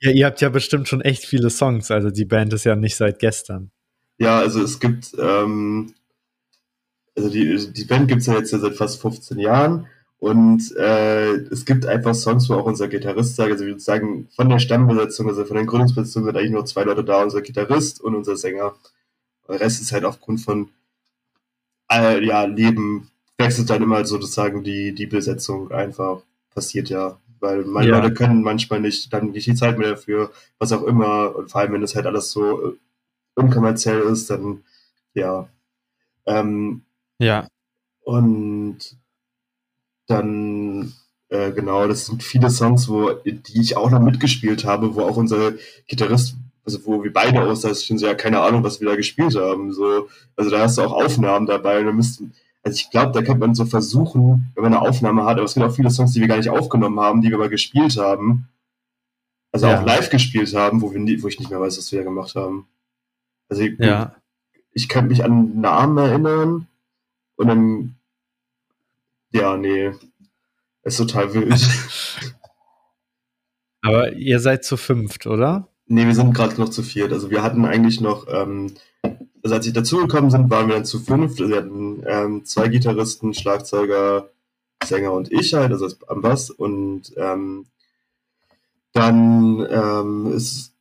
ja, 0.00 0.10
ihr 0.10 0.26
habt 0.26 0.40
ja 0.40 0.48
bestimmt 0.48 0.88
schon 0.88 1.00
echt 1.00 1.24
viele 1.24 1.50
Songs. 1.50 1.90
Also 1.90 2.10
die 2.10 2.24
Band 2.24 2.52
ist 2.52 2.64
ja 2.64 2.76
nicht 2.76 2.96
seit 2.96 3.18
gestern. 3.18 3.70
Ja, 4.18 4.38
also 4.38 4.62
es 4.62 4.80
gibt, 4.80 5.14
ähm, 5.18 5.94
also 7.16 7.28
die, 7.28 7.72
die 7.72 7.84
Band 7.84 8.08
gibt's 8.08 8.26
ja 8.26 8.34
jetzt 8.34 8.52
ja 8.52 8.58
seit 8.58 8.74
fast 8.74 9.00
15 9.00 9.38
Jahren 9.38 9.86
und 10.18 10.74
äh, 10.76 11.34
es 11.34 11.66
gibt 11.66 11.84
einfach 11.86 12.14
Songs, 12.14 12.48
wo 12.48 12.54
auch 12.54 12.64
unser 12.64 12.88
Gitarrist 12.88 13.36
sagt, 13.36 13.52
also 13.52 13.64
ich 13.64 13.70
würde 13.70 13.80
sagen, 13.80 14.28
von 14.34 14.48
der 14.48 14.58
Stammbesetzung, 14.58 15.28
also 15.28 15.44
von 15.44 15.56
den 15.56 15.66
Gründungsbesetzungen 15.66 16.26
sind 16.26 16.36
eigentlich 16.36 16.52
nur 16.52 16.64
zwei 16.64 16.84
Leute 16.84 17.04
da, 17.04 17.22
unser 17.22 17.42
Gitarrist 17.42 18.00
und 18.00 18.14
unser 18.14 18.36
Sänger. 18.36 18.74
Der 19.48 19.60
Rest 19.60 19.82
ist 19.82 19.92
halt 19.92 20.04
aufgrund 20.04 20.40
von 20.40 20.70
äh, 21.90 22.24
ja, 22.24 22.44
Leben 22.44 23.10
wechselt 23.38 23.68
dann 23.68 23.82
immer 23.82 24.04
sozusagen 24.06 24.64
die, 24.64 24.94
die 24.94 25.06
Besetzung 25.06 25.70
einfach. 25.70 26.22
Passiert 26.54 26.88
ja. 26.88 27.18
Weil 27.40 27.64
meine 27.64 27.88
Ja. 27.88 27.98
Leute 27.98 28.14
können 28.14 28.42
manchmal 28.42 28.80
nicht, 28.80 29.12
dann 29.12 29.30
nicht 29.30 29.46
die 29.46 29.54
Zeit 29.54 29.78
mehr 29.78 29.90
dafür, 29.90 30.30
was 30.58 30.72
auch 30.72 30.82
immer. 30.84 31.34
Und 31.36 31.50
vor 31.50 31.60
allem, 31.60 31.72
wenn 31.72 31.80
das 31.82 31.94
halt 31.94 32.06
alles 32.06 32.30
so 32.30 32.68
äh, 32.70 32.72
unkommerziell 33.34 34.00
ist, 34.00 34.30
dann 34.30 34.64
ja. 35.14 35.48
Ähm, 36.26 36.82
Ja. 37.18 37.46
und 38.02 38.78
dann, 40.06 40.92
äh, 41.28 41.52
genau, 41.52 41.88
das 41.88 42.06
sind 42.06 42.22
viele 42.22 42.50
Songs, 42.50 42.88
wo, 42.88 43.10
die 43.12 43.60
ich 43.60 43.76
auch 43.76 43.90
noch 43.90 44.00
mitgespielt 44.00 44.64
habe, 44.64 44.94
wo 44.94 45.02
auch 45.02 45.16
unser 45.16 45.52
Gitarrist, 45.88 46.36
also 46.64 46.84
wo 46.84 47.02
wir 47.02 47.12
beide 47.12 47.42
aus, 47.42 47.62
da 47.62 47.74
so, 47.74 47.94
ja, 48.06 48.14
keine 48.14 48.40
Ahnung, 48.40 48.62
was 48.62 48.80
wir 48.80 48.88
da 48.88 48.96
gespielt 48.96 49.34
haben. 49.36 49.72
So, 49.72 50.08
also 50.36 50.50
da 50.50 50.60
hast 50.60 50.78
du 50.78 50.82
auch 50.82 50.92
Aufnahmen 50.92 51.46
dabei 51.46 51.80
und 51.80 51.86
da 51.86 51.92
müssten, 51.92 52.32
also 52.66 52.74
ich 52.80 52.90
glaube, 52.90 53.12
da 53.12 53.22
kann 53.22 53.38
man 53.38 53.54
so 53.54 53.64
versuchen, 53.64 54.50
wenn 54.56 54.64
man 54.64 54.74
eine 54.74 54.82
Aufnahme 54.82 55.24
hat, 55.24 55.36
aber 55.36 55.44
es 55.44 55.54
gibt 55.54 55.64
auch 55.64 55.74
viele 55.74 55.88
Songs, 55.90 56.12
die 56.14 56.20
wir 56.20 56.26
gar 56.26 56.36
nicht 56.38 56.50
aufgenommen 56.50 56.98
haben, 56.98 57.22
die 57.22 57.28
wir 57.28 57.36
aber 57.36 57.48
gespielt 57.48 57.96
haben. 57.96 58.48
Also 59.52 59.68
Ja. 59.68 59.78
auch 59.80 59.86
live 59.86 60.10
gespielt 60.10 60.52
haben, 60.52 60.82
wo 60.82 60.92
wir 60.92 60.98
nie, 60.98 61.22
wo 61.22 61.28
ich 61.28 61.38
nicht 61.38 61.48
mehr 61.48 61.60
weiß, 61.60 61.78
was 61.78 61.92
wir 61.92 62.00
da 62.00 62.04
gemacht 62.04 62.34
haben. 62.34 62.66
Also 63.48 63.62
ich, 63.62 63.78
Ja. 63.78 64.16
ich 64.72 64.88
kann 64.88 65.06
mich 65.06 65.22
an 65.24 65.60
Namen 65.60 65.96
erinnern 65.96 66.66
und 67.36 67.46
dann, 67.46 67.94
ja, 69.30 69.56
nee, 69.56 69.92
ist 70.82 70.96
total 70.96 71.32
wild. 71.34 71.52
Aber 73.82 74.12
ihr 74.14 74.40
seid 74.40 74.64
zu 74.64 74.76
fünft, 74.76 75.26
oder? 75.26 75.68
nee, 75.88 76.04
wir 76.04 76.16
sind 76.16 76.34
gerade 76.34 76.60
noch 76.60 76.70
zu 76.70 76.82
viert. 76.82 77.12
Also 77.12 77.30
wir 77.30 77.44
hatten 77.44 77.64
eigentlich 77.64 78.00
noch, 78.00 78.26
ähm, 78.28 78.74
also 79.46 79.54
als 79.54 79.66
ich 79.68 79.72
dazugekommen 79.72 80.28
sind, 80.28 80.50
waren 80.50 80.66
wir 80.66 80.74
dann 80.74 80.84
zu 80.84 80.98
fünft. 80.98 81.40
Also 81.40 81.52
wir 81.52 81.58
hatten 81.58 82.02
ähm, 82.04 82.44
zwei 82.44 82.66
Gitarristen, 82.66 83.32
Schlagzeuger, 83.32 84.28
Sänger 84.84 85.12
und 85.12 85.30
ich 85.30 85.54
halt, 85.54 85.70
also 85.70 85.88
am 86.08 86.20
Bass. 86.20 86.50
Und 86.50 87.12
ähm, 87.16 87.66
dann 88.92 89.64
ähm, 89.70 90.32
ist 90.32 90.72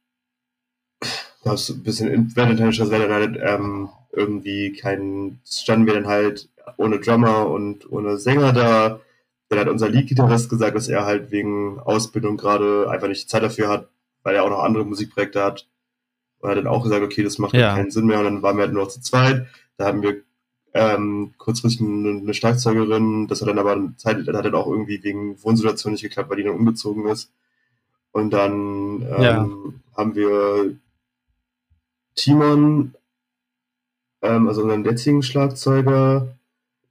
es 1.44 1.70
ein 1.70 1.84
bisschen 1.84 2.34
dass 2.36 2.90
wir 2.90 3.08
dann 3.08 3.38
ähm, 3.40 3.90
irgendwie 4.12 4.74
kein, 4.74 5.40
standen 5.46 5.86
wir 5.86 5.94
dann 5.94 6.08
halt 6.08 6.50
ohne 6.78 7.00
Drummer 7.00 7.48
und 7.48 7.92
ohne 7.92 8.18
Sänger 8.18 8.52
da. 8.52 9.00
Dann 9.50 9.60
hat 9.60 9.68
unser 9.68 9.90
Lead-Gitarrist 9.90 10.50
gesagt, 10.50 10.76
dass 10.76 10.88
er 10.88 11.06
halt 11.06 11.30
wegen 11.30 11.80
Ausbildung 11.82 12.36
gerade 12.36 12.90
einfach 12.90 13.10
nicht 13.10 13.30
Zeit 13.30 13.44
dafür 13.44 13.70
hat, 13.70 13.90
weil 14.24 14.34
er 14.34 14.44
auch 14.44 14.50
noch 14.50 14.64
andere 14.64 14.86
Musikprojekte 14.86 15.44
hat. 15.44 15.68
Und 16.46 16.52
er 16.52 16.58
hat 16.58 16.66
dann 16.66 16.72
auch 16.74 16.84
gesagt, 16.84 17.04
okay, 17.04 17.24
das 17.24 17.38
macht 17.40 17.54
Ja. 17.56 17.76
keinen 17.76 17.92
Sinn 17.92 18.06
mehr. 18.06 18.20
Und 18.20 18.26
dann 18.26 18.42
waren 18.42 18.58
wir 18.58 18.64
halt 18.64 18.74
nur 18.74 18.84
noch 18.84 18.92
zu 18.92 19.02
zweit. 19.02 19.48
Da 19.78 19.86
hatten 19.86 20.02
wir 20.02 20.22
ähm, 20.74 21.34
kurzfristig 21.38 21.82
eine, 21.88 22.34
Schlagzeugerin, 22.34 23.28
das 23.28 23.42
hat 23.42 23.48
dann 23.48 23.60
aber 23.60 23.94
Zeit, 23.98 24.28
das 24.28 24.36
hat 24.36 24.46
dann 24.46 24.56
auch 24.56 24.68
irgendwie 24.68 25.02
wegen 25.04 25.42
Wohnsituation 25.42 25.94
nicht 25.94 26.02
geklappt, 26.02 26.30
weil 26.30 26.38
die 26.38 26.44
dann 26.44 26.56
umgezogen 26.56 27.08
ist. 27.08 27.32
Und 28.12 28.32
dann 28.32 29.02
ähm, 29.02 29.08
Ja. 29.24 29.48
haben 29.96 30.16
wir 30.16 30.76
Timon, 32.16 32.94
ähm, 34.22 34.48
also 34.48 34.64
unseren 34.64 34.84
jetzigen 34.86 35.24
Schlagzeuger, 35.24 36.28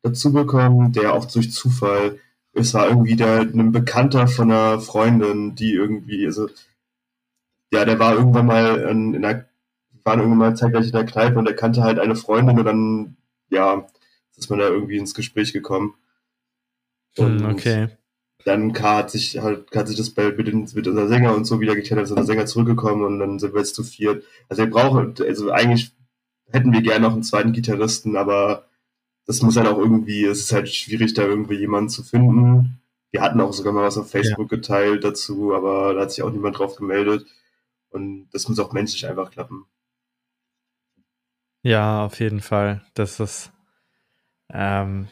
dazu 0.03 0.33
bekommen, 0.33 0.93
der 0.93 1.14
auch 1.14 1.25
durch 1.25 1.53
Zufall, 1.53 2.19
es 2.53 2.73
war 2.75 2.88
irgendwie 2.88 3.17
der, 3.17 3.40
ein 3.40 3.73
Bekannter 3.73 4.29
von 4.29 4.51
einer 4.51 4.81
Freundin, 4.81 5.55
die 5.57 5.73
irgendwie, 5.73 6.25
also, 6.27 6.49
ja, 7.72 7.85
der 7.85 7.98
war 7.98 8.14
irgendwann 8.14 8.46
mal 8.46 8.81
in, 8.90 9.14
in 9.14 9.22
der, 9.22 9.48
waren 10.05 10.20
irgendwann 10.20 10.38
mal 10.38 10.57
zeitgleich 10.57 10.87
in 10.87 10.92
der 10.92 11.07
Kneipe 11.07 11.38
und 11.38 11.46
der 11.46 11.57
kannte 11.57 11.83
halt 11.83 11.98
eine 11.98 12.16
Freundin 12.16 12.59
und 12.59 12.64
dann, 12.64 13.16
ja, 13.48 13.87
ist 14.37 14.50
man 14.50 14.59
da 14.59 14.68
irgendwie 14.68 14.96
ins 14.96 15.14
Gespräch 15.14 15.53
gekommen. 15.53 15.94
Hm, 17.16 17.46
okay. 17.46 17.88
dann 18.44 18.74
hat 18.83 19.11
sich 19.11 19.38
halt 19.38 19.70
hat 19.74 19.87
sich 19.87 19.96
das 19.96 20.11
bei 20.11 20.33
mit, 20.33 20.48
den, 20.48 20.68
mit 20.74 20.88
unser 20.88 21.07
Sänger 21.07 21.35
und 21.35 21.44
so 21.44 21.61
wieder 21.61 21.77
geklärt, 21.77 21.98
dann 21.98 22.05
ist 22.05 22.11
unser 22.11 22.24
Sänger 22.24 22.46
zurückgekommen 22.46 23.05
und 23.05 23.18
dann 23.20 23.38
sind 23.38 23.55
wir 23.55 23.61
jetzt 23.61 23.77
zu 23.77 23.85
viert. 23.85 24.24
Also 24.48 24.64
wir 24.64 24.70
brauchen, 24.70 25.14
also 25.20 25.50
eigentlich 25.53 25.92
hätten 26.50 26.72
wir 26.72 26.83
gerne 26.83 27.07
noch 27.07 27.12
einen 27.12 27.22
zweiten 27.22 27.53
Gitarristen, 27.53 28.16
aber 28.16 28.66
das 29.27 29.42
muss 29.42 29.57
halt 29.57 29.68
auch 29.68 29.79
irgendwie, 29.79 30.24
es 30.24 30.40
ist 30.40 30.53
halt 30.53 30.68
schwierig, 30.68 31.14
da 31.14 31.22
irgendwie 31.22 31.57
jemanden 31.57 31.88
zu 31.88 32.03
finden. 32.03 32.81
Wir 33.11 33.22
hatten 33.22 33.40
auch 33.40 33.53
sogar 33.53 33.72
mal 33.72 33.85
was 33.85 33.96
auf 33.96 34.11
Facebook 34.11 34.48
geteilt 34.48 35.05
dazu, 35.05 35.55
aber 35.55 35.94
da 35.94 36.03
hat 36.03 36.11
sich 36.12 36.22
auch 36.22 36.31
niemand 36.31 36.59
drauf 36.59 36.77
gemeldet. 36.77 37.27
Und 37.95 38.29
das 38.33 38.49
muss 38.49 38.59
auch 38.59 38.73
menschlich 38.73 39.07
einfach 39.07 39.31
klappen. 39.31 39.67
Ja, 41.63 42.05
auf 42.05 42.19
jeden 42.19 42.41
Fall. 42.41 42.85
Das 42.95 43.21
ist 43.21 43.53
ähm, 44.51 45.07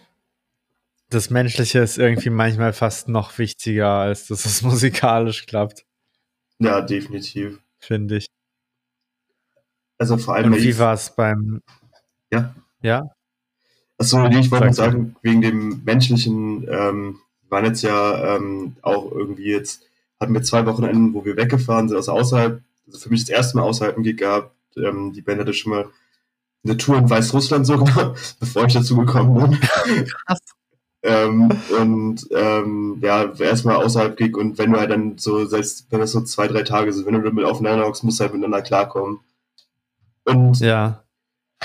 das 1.08 1.30
Menschliche 1.30 1.78
ist 1.78 1.96
irgendwie 1.98 2.30
manchmal 2.30 2.72
fast 2.72 3.08
noch 3.08 3.38
wichtiger, 3.38 3.88
als 3.88 4.26
dass 4.26 4.44
es 4.44 4.62
musikalisch 4.62 5.46
klappt, 5.46 5.86
Ja, 6.58 6.80
definitiv. 6.80 7.60
finde 7.78 8.16
ich. 8.16 8.26
Also 9.98 10.16
vor 10.18 10.34
allem, 10.34 10.52
Und 10.52 10.58
wie 10.62 10.78
war 10.78 10.94
es 10.94 11.14
beim 11.14 11.62
Ja. 12.32 12.52
Ja? 12.82 13.08
Achso, 13.98 14.26
ich 14.26 14.50
wollte 14.50 14.64
nur 14.64 14.74
sagen, 14.74 15.16
wegen 15.22 15.40
dem 15.42 15.82
menschlichen, 15.84 16.66
ähm, 16.68 17.20
wir 17.42 17.50
waren 17.50 17.64
jetzt 17.66 17.82
ja 17.82 18.36
ähm, 18.36 18.74
auch 18.82 19.12
irgendwie 19.12 19.50
jetzt, 19.52 19.84
hatten 20.18 20.34
wir 20.34 20.42
zwei 20.42 20.66
Wochenenden, 20.66 21.14
wo 21.14 21.24
wir 21.24 21.36
weggefahren 21.36 21.88
sind, 21.88 21.96
also 21.96 22.10
außerhalb, 22.12 22.60
also 22.86 22.98
für 22.98 23.10
mich 23.10 23.20
das 23.24 23.30
erste 23.30 23.56
Mal 23.56 23.64
außerhalb 23.64 23.96
Gig 24.02 24.16
gehabt. 24.16 24.54
Ähm, 24.76 25.12
die 25.12 25.22
Band 25.22 25.40
hatte 25.40 25.54
schon 25.54 25.72
mal 25.72 25.90
eine 26.64 26.76
Tour 26.76 26.98
in 26.98 27.10
Weißrussland 27.10 27.66
sogar, 27.66 28.14
bevor 28.40 28.66
ich 28.66 28.74
dazu 28.74 28.96
gekommen 28.96 29.34
bin. 29.50 29.60
Krass. 30.26 30.38
ähm, 31.02 31.50
und 31.80 32.26
ähm, 32.30 32.98
ja, 33.00 33.32
erstmal 33.32 33.76
außerhalb 33.76 34.16
Gig 34.16 34.36
und 34.36 34.58
wenn 34.58 34.72
du 34.72 34.78
halt 34.78 34.90
dann 34.90 35.18
so, 35.18 35.44
selbst 35.46 35.86
wenn 35.90 36.00
das 36.00 36.12
so 36.12 36.20
zwei, 36.22 36.46
drei 36.46 36.62
Tage 36.62 36.92
sind, 36.92 37.06
wenn 37.06 37.14
du 37.14 37.22
damit 37.22 37.44
aufeinander 37.44 37.86
hockst, 37.86 38.04
musst 38.04 38.20
du 38.20 38.22
halt 38.22 38.32
miteinander 38.32 38.62
klarkommen. 38.62 39.20
Und 40.24 40.60
ja. 40.60 41.02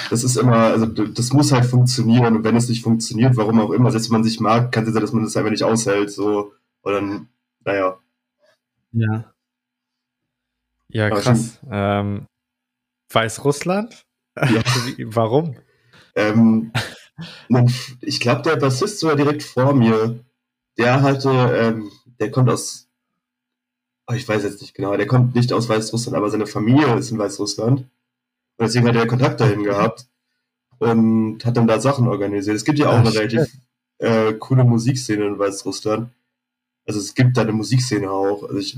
das 0.10 0.24
ist 0.24 0.36
immer, 0.36 0.58
also 0.58 0.88
das 0.88 1.32
muss 1.32 1.52
halt 1.52 1.66
funktionieren 1.66 2.38
und 2.38 2.44
wenn 2.44 2.56
es 2.56 2.70
nicht 2.70 2.84
funktioniert, 2.84 3.38
warum 3.38 3.60
auch 3.60 3.72
immer, 3.72 3.92
selbst 3.92 4.10
wenn 4.10 4.20
man 4.20 4.24
sich 4.24 4.40
mag, 4.40 4.72
kann 4.72 4.86
es 4.86 4.94
sein, 4.94 5.02
dass 5.02 5.14
man 5.14 5.24
das 5.24 5.38
einfach 5.38 5.52
nicht 5.52 5.64
aushält, 5.64 6.12
so, 6.12 6.54
oder 6.82 7.02
dann, 7.02 7.28
naja. 7.64 8.00
Ja. 8.94 9.32
Ja, 10.90 11.10
krass. 11.10 11.60
Ähm, 11.70 12.26
Weißrussland? 13.12 14.04
Ja. 14.36 14.62
Warum? 15.06 15.56
Ähm, 16.16 16.72
ich 18.02 18.20
glaube, 18.20 18.44
der 18.44 18.56
Bassist 18.58 19.04
war 19.04 19.16
direkt 19.16 19.44
vor 19.44 19.74
mir. 19.74 20.20
Der 20.78 21.02
hatte, 21.02 21.30
ähm, 21.30 21.92
der 22.20 22.32
kommt 22.32 22.50
aus, 22.50 22.88
oh, 24.08 24.14
ich 24.14 24.28
weiß 24.28 24.44
jetzt 24.44 24.62
nicht 24.62 24.76
genau, 24.76 24.96
der 24.96 25.08
kommt 25.08 25.36
nicht 25.36 25.52
aus 25.52 25.68
Weißrussland, 25.70 26.16
aber 26.16 26.30
seine 26.30 26.48
Familie 26.48 26.96
ist 26.96 27.12
in 27.12 27.18
Weißrussland. 27.18 27.82
Und 27.82 27.90
deswegen 28.60 28.88
hat 28.88 28.96
er 28.96 29.08
Kontakt 29.08 29.40
dahin 29.40 29.64
gehabt 29.64 30.08
und 30.80 31.44
hat 31.46 31.58
dann 31.58 31.68
da 31.68 31.80
Sachen 31.80 32.08
organisiert. 32.08 32.56
Es 32.56 32.66
gibt 32.66 32.80
ja 32.80 32.90
auch 32.90 32.94
Ach, 32.94 33.00
eine 33.00 33.14
relativ 33.14 33.58
äh, 34.00 34.34
coole 34.34 34.64
Musikszene 34.64 35.26
in 35.26 35.40
Weißrussland. 35.40 36.12
Also 36.86 37.00
es 37.00 37.14
gibt 37.16 37.38
da 37.38 37.42
eine 37.42 37.52
Musikszene 37.52 38.10
auch. 38.10 38.44
Also 38.44 38.58
ich, 38.58 38.78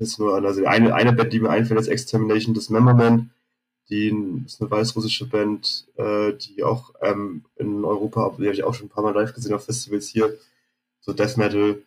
weiß 0.00 0.18
nur 0.18 0.36
an, 0.36 0.46
also 0.46 0.64
eine, 0.64 0.94
eine 0.94 1.12
Band, 1.12 1.32
die 1.32 1.40
mir 1.40 1.50
einfällt, 1.50 1.80
ist 1.80 1.88
Extermination 1.88 2.54
Dismemberment 2.54 3.30
die 3.90 4.44
ist 4.46 4.60
eine 4.60 4.70
weißrussische 4.70 5.26
Band, 5.26 5.86
äh, 5.96 6.32
die 6.34 6.62
auch 6.62 6.94
ähm, 7.02 7.44
in 7.56 7.84
Europa, 7.84 8.34
die 8.38 8.44
habe 8.44 8.54
ich 8.54 8.62
auch 8.62 8.74
schon 8.74 8.86
ein 8.86 8.90
paar 8.90 9.02
Mal 9.02 9.14
live 9.14 9.34
gesehen 9.34 9.52
auf 9.52 9.64
Festivals 9.64 10.08
hier, 10.08 10.32
so 11.00 11.12
Death 11.12 11.36
Metal. 11.36 11.82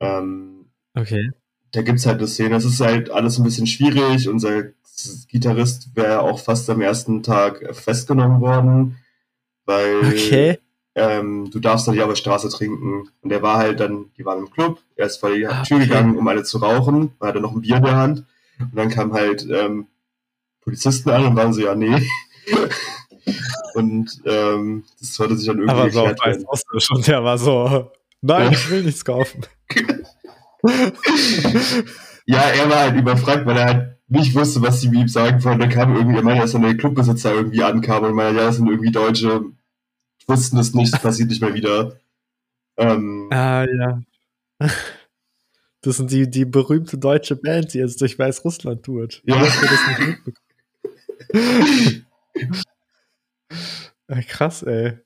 Ähm, 0.00 0.66
okay. 0.94 1.30
Da 1.70 1.82
gibt 1.82 2.00
es 2.00 2.06
halt 2.06 2.18
eine 2.18 2.26
Szene. 2.26 2.56
Es 2.56 2.64
ist 2.64 2.80
halt 2.80 3.10
alles 3.10 3.38
ein 3.38 3.44
bisschen 3.44 3.66
schwierig. 3.66 4.28
Unser 4.28 4.64
Gitarrist 5.28 5.94
wäre 5.94 6.20
auch 6.20 6.40
fast 6.40 6.68
am 6.68 6.80
ersten 6.80 7.22
Tag 7.22 7.74
festgenommen 7.74 8.40
worden, 8.40 8.98
weil 9.66 9.98
okay. 9.98 10.58
Ähm, 10.96 11.50
du 11.50 11.60
darfst 11.60 11.86
da 11.86 11.92
nicht 11.92 12.02
auf 12.02 12.08
der 12.08 12.16
Straße 12.16 12.48
trinken. 12.48 13.08
Und 13.20 13.30
der 13.30 13.42
war 13.42 13.58
halt 13.58 13.78
dann, 13.80 14.06
die 14.16 14.24
waren 14.24 14.38
im 14.38 14.50
Club, 14.50 14.80
er 14.96 15.06
ist 15.06 15.18
vor 15.18 15.30
die 15.30 15.46
ah, 15.46 15.62
Tür 15.62 15.76
okay. 15.76 15.86
gegangen, 15.86 16.16
um 16.16 16.26
eine 16.26 16.42
zu 16.42 16.58
rauchen, 16.58 17.12
er 17.20 17.28
hatte 17.28 17.40
noch 17.40 17.52
ein 17.52 17.60
Bier 17.60 17.76
in 17.76 17.84
der 17.84 17.96
Hand. 17.96 18.24
Und 18.58 18.74
dann 18.74 18.88
kam 18.88 19.12
halt 19.12 19.46
ähm, 19.50 19.86
Polizisten 20.62 21.10
an 21.10 21.26
und 21.26 21.36
waren 21.36 21.52
so, 21.52 21.60
ja, 21.60 21.74
nee. 21.74 22.08
und 23.74 24.22
ähm, 24.24 24.84
das 24.98 25.14
sollte 25.14 25.36
sich 25.36 25.46
dann 25.46 25.58
irgendwie 25.58 25.78
Aber 25.78 25.90
so 25.90 26.04
erklärt 26.06 26.46
werden. 26.46 26.46
schon, 26.78 27.02
der 27.02 27.22
war 27.22 27.36
so, 27.36 27.90
nein, 28.22 28.52
ich 28.52 28.70
will 28.70 28.82
nichts 28.82 29.04
kaufen. 29.04 29.42
ja, 32.24 32.40
er 32.40 32.70
war 32.70 32.78
halt 32.78 32.96
überfragt, 32.96 33.44
weil 33.44 33.58
er 33.58 33.64
halt 33.66 33.96
nicht 34.08 34.34
wusste, 34.34 34.62
was 34.62 34.80
sie 34.80 34.88
ihm 34.88 35.08
sagen 35.08 35.44
wollen. 35.44 35.58
Da 35.58 35.66
kam 35.66 35.94
irgendwie, 35.94 36.16
er 36.16 36.22
meinte, 36.22 36.40
dass 36.40 36.52
dann 36.52 36.62
der 36.62 36.76
Clubbesitzer 36.76 37.34
irgendwie 37.34 37.62
ankam 37.62 38.04
und 38.04 38.14
meinte, 38.14 38.40
ja, 38.40 38.46
das 38.46 38.56
sind 38.56 38.68
irgendwie 38.68 38.92
Deutsche, 38.92 39.44
wussten 40.26 40.58
es 40.58 40.74
nicht, 40.74 40.92
das 40.92 41.02
passiert 41.02 41.28
nicht 41.28 41.40
mehr 41.40 41.54
wieder. 41.54 42.00
Ähm, 42.76 43.28
ah, 43.32 43.64
ja. 43.64 44.02
Das 45.82 45.98
sind 45.98 46.10
die, 46.10 46.28
die 46.28 46.44
berühmte 46.44 46.98
deutsche 46.98 47.36
Band, 47.36 47.72
die 47.72 47.78
jetzt 47.78 48.00
durch 48.00 48.18
Weißrussland 48.18 48.82
tourt. 48.82 49.22
Ja. 49.24 49.40
Ich 49.42 49.54
das 49.54 49.88
nicht 49.88 50.00
mitbekommen. 50.00 50.46
Krass, 54.28 54.62
ey. 54.62 54.98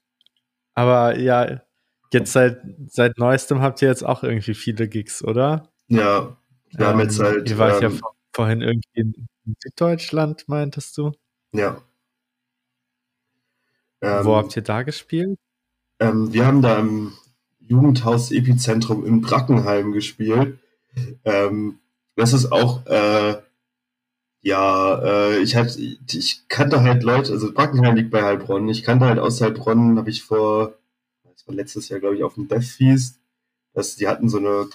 Aber 0.74 1.18
ja, 1.18 1.60
jetzt 2.12 2.32
seit, 2.32 2.60
seit 2.88 3.18
neuestem 3.18 3.60
habt 3.60 3.82
ihr 3.82 3.88
jetzt 3.88 4.04
auch 4.04 4.22
irgendwie 4.22 4.54
viele 4.54 4.88
Gigs, 4.88 5.22
oder? 5.22 5.70
Ja, 5.88 6.36
wir 6.70 6.80
ähm, 6.80 6.86
haben 6.86 7.00
jetzt 7.00 7.20
halt. 7.20 7.48
Ihr 7.48 7.58
wart 7.58 7.82
ähm, 7.82 7.92
ja 7.92 7.98
vorhin 8.32 8.62
irgendwie 8.62 8.88
in 8.94 9.26
Süddeutschland, 9.58 10.48
meintest 10.48 10.96
du? 10.96 11.12
Ja. 11.52 11.82
Ähm, 14.02 14.24
Wo 14.24 14.36
habt 14.36 14.56
ihr 14.56 14.62
da 14.62 14.82
gespielt? 14.82 15.38
Ähm, 15.98 16.32
wir 16.32 16.46
haben 16.46 16.62
da 16.62 16.78
im 16.78 17.12
Jugendhaus 17.60 18.32
Epizentrum 18.32 19.04
in 19.04 19.20
Brackenheim 19.20 19.92
gespielt. 19.92 20.58
Ähm, 21.24 21.78
das 22.16 22.32
ist 22.32 22.50
auch 22.50 22.84
äh, 22.86 23.36
ja, 24.42 24.98
äh, 25.02 25.38
ich 25.40 25.54
hab, 25.56 25.66
ich 25.66 26.48
kannte 26.48 26.82
halt 26.82 27.02
Leute, 27.02 27.32
also 27.32 27.52
Brackenheim 27.52 27.96
liegt 27.96 28.10
bei 28.10 28.22
Heilbronn. 28.22 28.68
Ich 28.68 28.82
kannte 28.82 29.06
halt 29.06 29.18
aus 29.18 29.40
Heilbronn, 29.40 29.98
habe 29.98 30.10
ich 30.10 30.22
vor, 30.22 30.74
das 31.24 31.46
war 31.46 31.54
letztes 31.54 31.88
Jahr, 31.88 32.00
glaube 32.00 32.16
ich, 32.16 32.22
auf 32.24 32.34
dem 32.34 32.48
Death 32.48 32.64
Feast, 32.64 33.20
dass 33.74 33.96
die 33.96 34.08
hatten 34.08 34.28
so 34.28 34.38
eine 34.38 34.68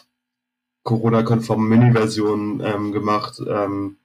Corona-konforme 0.84 1.68
Mini-Version 1.68 2.62
ähm, 2.64 2.92
gemacht, 2.92 3.42
ähm, 3.48 3.98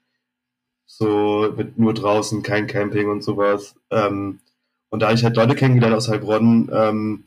so 0.86 1.52
mit 1.56 1.78
nur 1.78 1.94
draußen, 1.94 2.42
kein 2.42 2.66
Camping 2.66 3.10
und 3.10 3.22
sowas. 3.22 3.76
Ähm, 3.90 4.40
und 4.90 5.00
da 5.00 5.06
habe 5.06 5.16
ich 5.16 5.24
halt 5.24 5.36
Leute 5.36 5.54
kennengelernt 5.54 5.96
aus 5.96 6.08
Heilbronn 6.08 6.68
ähm, 6.72 7.24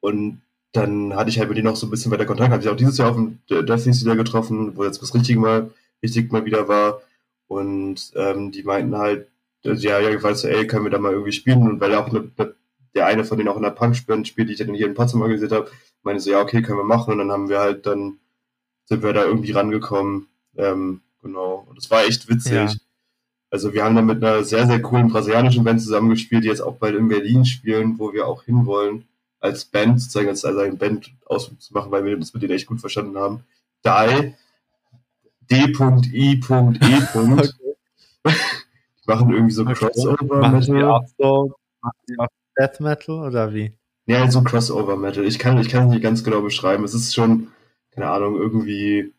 und 0.00 0.40
dann 0.74 1.14
hatte 1.14 1.30
ich 1.30 1.38
halt 1.38 1.48
mit 1.48 1.56
denen 1.56 1.68
auch 1.68 1.76
so 1.76 1.86
ein 1.86 1.90
bisschen 1.90 2.10
weiter 2.10 2.26
Kontakt. 2.26 2.50
Habe 2.50 2.62
ich 2.62 2.68
auch 2.68 2.76
dieses 2.76 2.98
Jahr 2.98 3.10
auf 3.10 3.16
dem 3.16 3.38
Death 3.48 3.86
wieder 3.86 4.16
getroffen, 4.16 4.76
wo 4.76 4.84
jetzt 4.84 5.00
das 5.00 5.14
richtige 5.14 5.38
Mal, 5.38 5.70
richtig 6.02 6.32
mal 6.32 6.44
wieder 6.44 6.66
war. 6.66 7.00
Und 7.46 8.12
ähm, 8.16 8.50
die 8.50 8.64
meinten 8.64 8.96
halt, 8.96 9.28
ja, 9.62 10.00
ja, 10.00 10.10
gefallen 10.10 10.34
so, 10.34 10.48
ey, 10.48 10.66
können 10.66 10.84
wir 10.84 10.90
da 10.90 10.98
mal 10.98 11.12
irgendwie 11.12 11.32
spielen? 11.32 11.62
Und 11.62 11.80
weil 11.80 11.94
auch 11.94 12.08
eine, 12.08 12.28
der 12.94 13.06
eine 13.06 13.24
von 13.24 13.38
denen 13.38 13.48
auch 13.48 13.56
in 13.56 13.62
der 13.62 13.70
Punk-Band 13.70 14.26
spielt, 14.26 14.48
die 14.48 14.54
ich 14.54 14.58
dann 14.58 14.74
hier 14.74 14.86
in 14.86 14.94
Potsdam 14.94 15.22
organisiert 15.22 15.52
habe, 15.52 15.70
meinte 16.02 16.20
so, 16.20 16.32
ja, 16.32 16.40
okay, 16.40 16.60
können 16.60 16.78
wir 16.78 16.84
machen. 16.84 17.12
Und 17.12 17.18
dann 17.18 17.30
haben 17.30 17.48
wir 17.48 17.60
halt 17.60 17.86
dann, 17.86 18.18
sind 18.86 19.02
wir 19.02 19.12
da 19.12 19.24
irgendwie 19.24 19.52
rangekommen. 19.52 20.26
Ähm, 20.56 21.02
genau. 21.22 21.66
Und 21.68 21.78
es 21.78 21.88
war 21.90 22.04
echt 22.04 22.28
witzig. 22.28 22.52
Ja. 22.52 22.72
Also 23.54 23.72
wir 23.72 23.84
haben 23.84 23.94
da 23.94 24.02
mit 24.02 24.20
einer 24.20 24.42
sehr, 24.42 24.66
sehr 24.66 24.82
coolen 24.82 25.10
brasilianischen 25.10 25.62
Band 25.62 25.80
zusammengespielt, 25.80 26.42
die 26.42 26.48
jetzt 26.48 26.60
auch 26.60 26.74
bald 26.74 26.96
in 26.96 27.06
Berlin 27.06 27.44
spielen, 27.44 28.00
wo 28.00 28.12
wir 28.12 28.26
auch 28.26 28.42
hinwollen, 28.42 29.06
als 29.38 29.64
Band, 29.64 30.00
sozusagen 30.00 30.28
als, 30.28 30.44
als 30.44 30.58
eine 30.58 30.74
Band 30.74 31.12
auszumachen, 31.26 31.92
weil 31.92 32.04
wir 32.04 32.16
das 32.16 32.34
mit 32.34 32.42
denen 32.42 32.54
echt 32.54 32.66
gut 32.66 32.80
verstanden 32.80 33.16
haben. 33.16 33.44
Die 33.84 34.34
D.I.E. 35.52 36.40
okay. 36.48 37.52
Die 38.24 39.06
machen 39.06 39.30
irgendwie 39.32 39.54
so 39.54 39.62
okay. 39.62 39.74
Crossover 39.74 40.40
machen 40.40 40.72
Metal. 40.72 41.06
So, 41.16 41.54
Death 42.58 42.80
Metal 42.80 43.14
oder 43.20 43.54
wie? 43.54 43.72
Ja, 44.06 44.28
so 44.28 44.42
Crossover 44.42 44.96
Metal. 44.96 45.24
Ich 45.24 45.38
kann, 45.38 45.58
ich 45.58 45.68
kann 45.68 45.86
es 45.86 45.90
nicht 45.90 46.02
ganz 46.02 46.24
genau 46.24 46.40
beschreiben. 46.40 46.82
Es 46.82 46.92
ist 46.92 47.14
schon, 47.14 47.52
keine 47.92 48.10
Ahnung, 48.10 48.34
irgendwie 48.34 49.12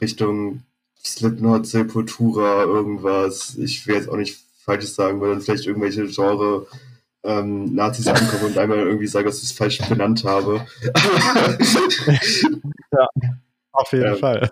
Richtung 0.00 0.62
Slipknot, 1.04 1.66
Sepultura, 1.66 2.64
irgendwas. 2.64 3.56
Ich 3.56 3.86
will 3.86 3.96
jetzt 3.96 4.08
auch 4.08 4.16
nicht 4.16 4.38
Falsches 4.64 4.94
sagen, 4.94 5.20
weil 5.20 5.30
dann 5.30 5.40
vielleicht 5.40 5.66
irgendwelche 5.66 6.06
Genre 6.06 6.66
ähm, 7.22 7.74
Nazis 7.74 8.06
ankommen 8.06 8.44
und 8.46 8.58
einmal 8.58 8.78
irgendwie 8.78 9.06
sagen, 9.06 9.26
dass 9.26 9.38
ich 9.38 9.44
es 9.44 9.52
falsch 9.52 9.78
benannt 9.88 10.24
habe. 10.24 10.66
ja, 12.92 13.08
auf 13.72 13.92
jeden 13.92 14.14
ähm, 14.14 14.16
Fall. 14.18 14.50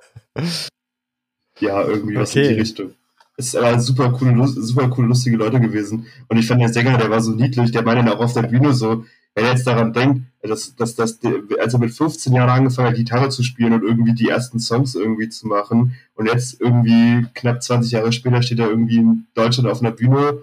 Ja, 1.61 1.83
irgendwie 1.83 2.17
was 2.17 2.31
okay. 2.31 2.43
in 2.43 2.55
die 2.55 2.61
Richtung. 2.61 2.95
Es 3.37 3.55
aber 3.55 3.79
super 3.79 4.11
coole, 4.13 4.49
super 4.49 4.89
coole, 4.89 5.09
lustige 5.09 5.37
Leute 5.37 5.61
gewesen. 5.61 6.07
Und 6.29 6.39
ich 6.39 6.47
fand 6.47 6.61
der 6.61 6.71
Sänger, 6.71 6.99
der 6.99 7.11
war 7.11 7.21
so 7.21 7.31
niedlich, 7.31 7.71
der 7.71 7.83
meinte 7.83 8.05
dann 8.05 8.13
auch 8.13 8.21
auf 8.21 8.33
der 8.33 8.43
Bühne 8.43 8.75
so, 8.75 9.05
wenn 9.39 9.45
er 9.45 9.53
jetzt 9.53 9.69
daran 9.69 9.93
denkt, 9.93 10.23
dass, 10.43 10.75
dass, 10.75 10.97
dass 10.97 11.21
als 11.61 11.73
er 11.73 11.79
mit 11.79 11.93
15 11.93 12.33
Jahren 12.33 12.51
angefangen 12.51 12.89
hat, 12.89 12.97
Gitarre 12.97 13.29
zu 13.29 13.45
spielen 13.45 13.73
und 13.73 13.85
irgendwie 13.85 14.13
die 14.13 14.29
ersten 14.29 14.59
Songs 14.59 14.97
irgendwie 14.97 15.29
zu 15.29 15.47
machen 15.47 15.95
und 16.17 16.27
jetzt 16.27 16.61
irgendwie 16.61 17.25
knapp 17.35 17.63
20 17.63 17.93
Jahre 17.93 18.11
später 18.11 18.43
steht 18.43 18.59
er 18.59 18.69
irgendwie 18.69 18.97
in 18.99 19.27
Deutschland 19.35 19.69
auf 19.69 19.81
einer 19.81 19.93
Bühne, 19.93 20.43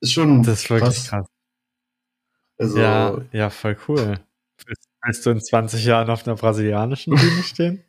ist 0.00 0.12
schon 0.12 0.42
Das 0.42 0.62
ist 0.62 0.70
wirklich 0.70 0.88
krass. 0.88 1.08
krass. 1.08 1.26
Also, 2.58 2.78
ja, 2.78 3.18
ja, 3.32 3.50
voll 3.50 3.76
cool. 3.88 4.18
Willst 5.04 5.26
du 5.26 5.30
in 5.30 5.40
20 5.42 5.84
Jahren 5.84 6.08
auf 6.08 6.26
einer 6.26 6.36
brasilianischen 6.36 7.14
Bühne 7.14 7.42
stehen? 7.42 7.84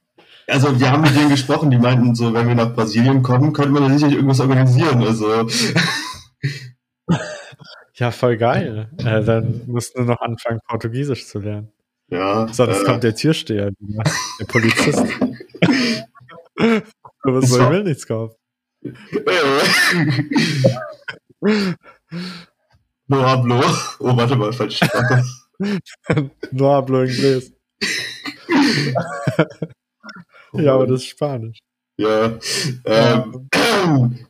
Also 0.48 0.78
wir 0.78 0.92
haben 0.92 1.02
mit 1.02 1.16
denen 1.16 1.30
gesprochen, 1.30 1.72
die 1.72 1.78
meinten 1.78 2.14
so, 2.14 2.34
wenn 2.34 2.48
wir 2.48 2.56
nach 2.56 2.74
Brasilien 2.74 3.24
kommen, 3.24 3.54
könnte 3.54 3.72
man 3.72 3.84
da 3.84 3.90
sicherlich 3.90 4.16
irgendwas 4.16 4.42
organisieren. 4.42 5.02
Also. 5.02 5.48
Ja, 8.00 8.12
voll 8.12 8.38
geil. 8.38 8.90
Äh, 9.00 9.24
dann 9.24 9.64
musst 9.66 9.98
du 9.98 10.04
noch 10.04 10.22
anfangen, 10.22 10.60
Portugiesisch 10.68 11.26
zu 11.26 11.40
lernen. 11.40 11.72
Ja. 12.10 12.48
Sonst 12.52 12.82
äh, 12.82 12.86
kommt 12.86 13.04
der 13.04 13.16
Türsteher, 13.16 13.72
der 13.80 14.46
Polizist. 14.46 15.04
Aber 17.22 17.42
so, 17.42 17.60
ich 17.62 17.70
will 17.70 17.84
nichts 17.84 18.06
kaufen. 18.08 18.36
no 23.08 23.22
hablo. 23.22 23.62
Oh, 24.00 24.16
warte 24.16 24.36
mal, 24.36 24.54
falsche 24.54 24.86
Sprache. 24.86 25.24
no 26.52 26.72
hablo 26.72 27.02
Inglés. 27.02 27.52
Ja, 30.54 30.76
aber 30.76 30.88
das 30.88 31.02
ist 31.02 31.08
Spanisch. 31.08 31.60
Ja. 31.98 32.38
Ähm, 32.86 33.50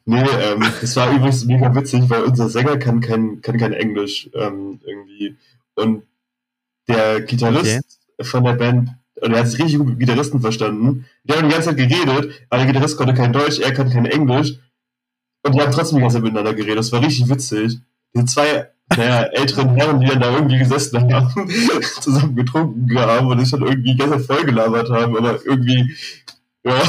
nee, 0.05 0.21
ähm, 0.21 0.65
das 0.81 0.95
war 0.95 1.11
übrigens 1.11 1.45
mega 1.45 1.73
witzig, 1.75 2.09
weil 2.09 2.23
unser 2.23 2.49
Sänger 2.49 2.77
kann 2.77 3.01
kein, 3.01 3.41
kann 3.41 3.57
kein 3.57 3.73
Englisch 3.73 4.29
ähm, 4.33 4.79
irgendwie. 4.85 5.35
Und 5.75 6.03
der 6.87 7.21
Gitarrist 7.21 7.99
okay. 8.17 8.29
von 8.29 8.43
der 8.43 8.53
Band, 8.53 8.89
und 9.21 9.33
er 9.33 9.39
hat 9.39 9.47
sich 9.47 9.59
richtig 9.59 9.77
gut 9.79 9.87
mit 9.87 9.99
Gitarristen 9.99 10.41
verstanden. 10.41 11.05
Die 11.23 11.33
haben 11.33 11.47
die 11.47 11.53
ganze 11.53 11.69
Zeit 11.69 11.77
geredet, 11.77 12.45
aber 12.49 12.63
der 12.63 12.67
Gitarrist 12.67 12.97
konnte 12.97 13.13
kein 13.13 13.33
Deutsch, 13.33 13.59
er 13.59 13.73
kann 13.73 13.89
kein 13.89 14.05
Englisch. 14.05 14.59
Und 15.43 15.55
die 15.55 15.61
haben 15.61 15.71
trotzdem 15.71 15.97
die 15.97 16.01
ganze 16.01 16.17
Zeit 16.17 16.23
miteinander 16.23 16.53
geredet. 16.53 16.79
Das 16.79 16.91
war 16.91 17.01
richtig 17.01 17.29
witzig. 17.29 17.79
Die 18.15 18.25
zwei 18.25 18.67
naja, 18.95 19.23
älteren 19.33 19.75
Herren, 19.75 19.99
die 19.99 20.07
dann 20.07 20.21
da 20.21 20.33
irgendwie 20.33 20.59
gesessen 20.59 21.13
haben, 21.13 21.49
zusammen 22.01 22.35
getrunken 22.35 22.97
haben 22.97 23.27
und 23.27 23.39
sich 23.39 23.51
dann 23.51 23.63
irgendwie 23.63 23.91
die 23.91 23.97
ganze 23.97 24.17
Zeit 24.17 24.37
vollgelabert 24.37 24.89
haben, 24.89 25.17
aber 25.17 25.45
irgendwie, 25.45 25.93
ja. 26.63 26.81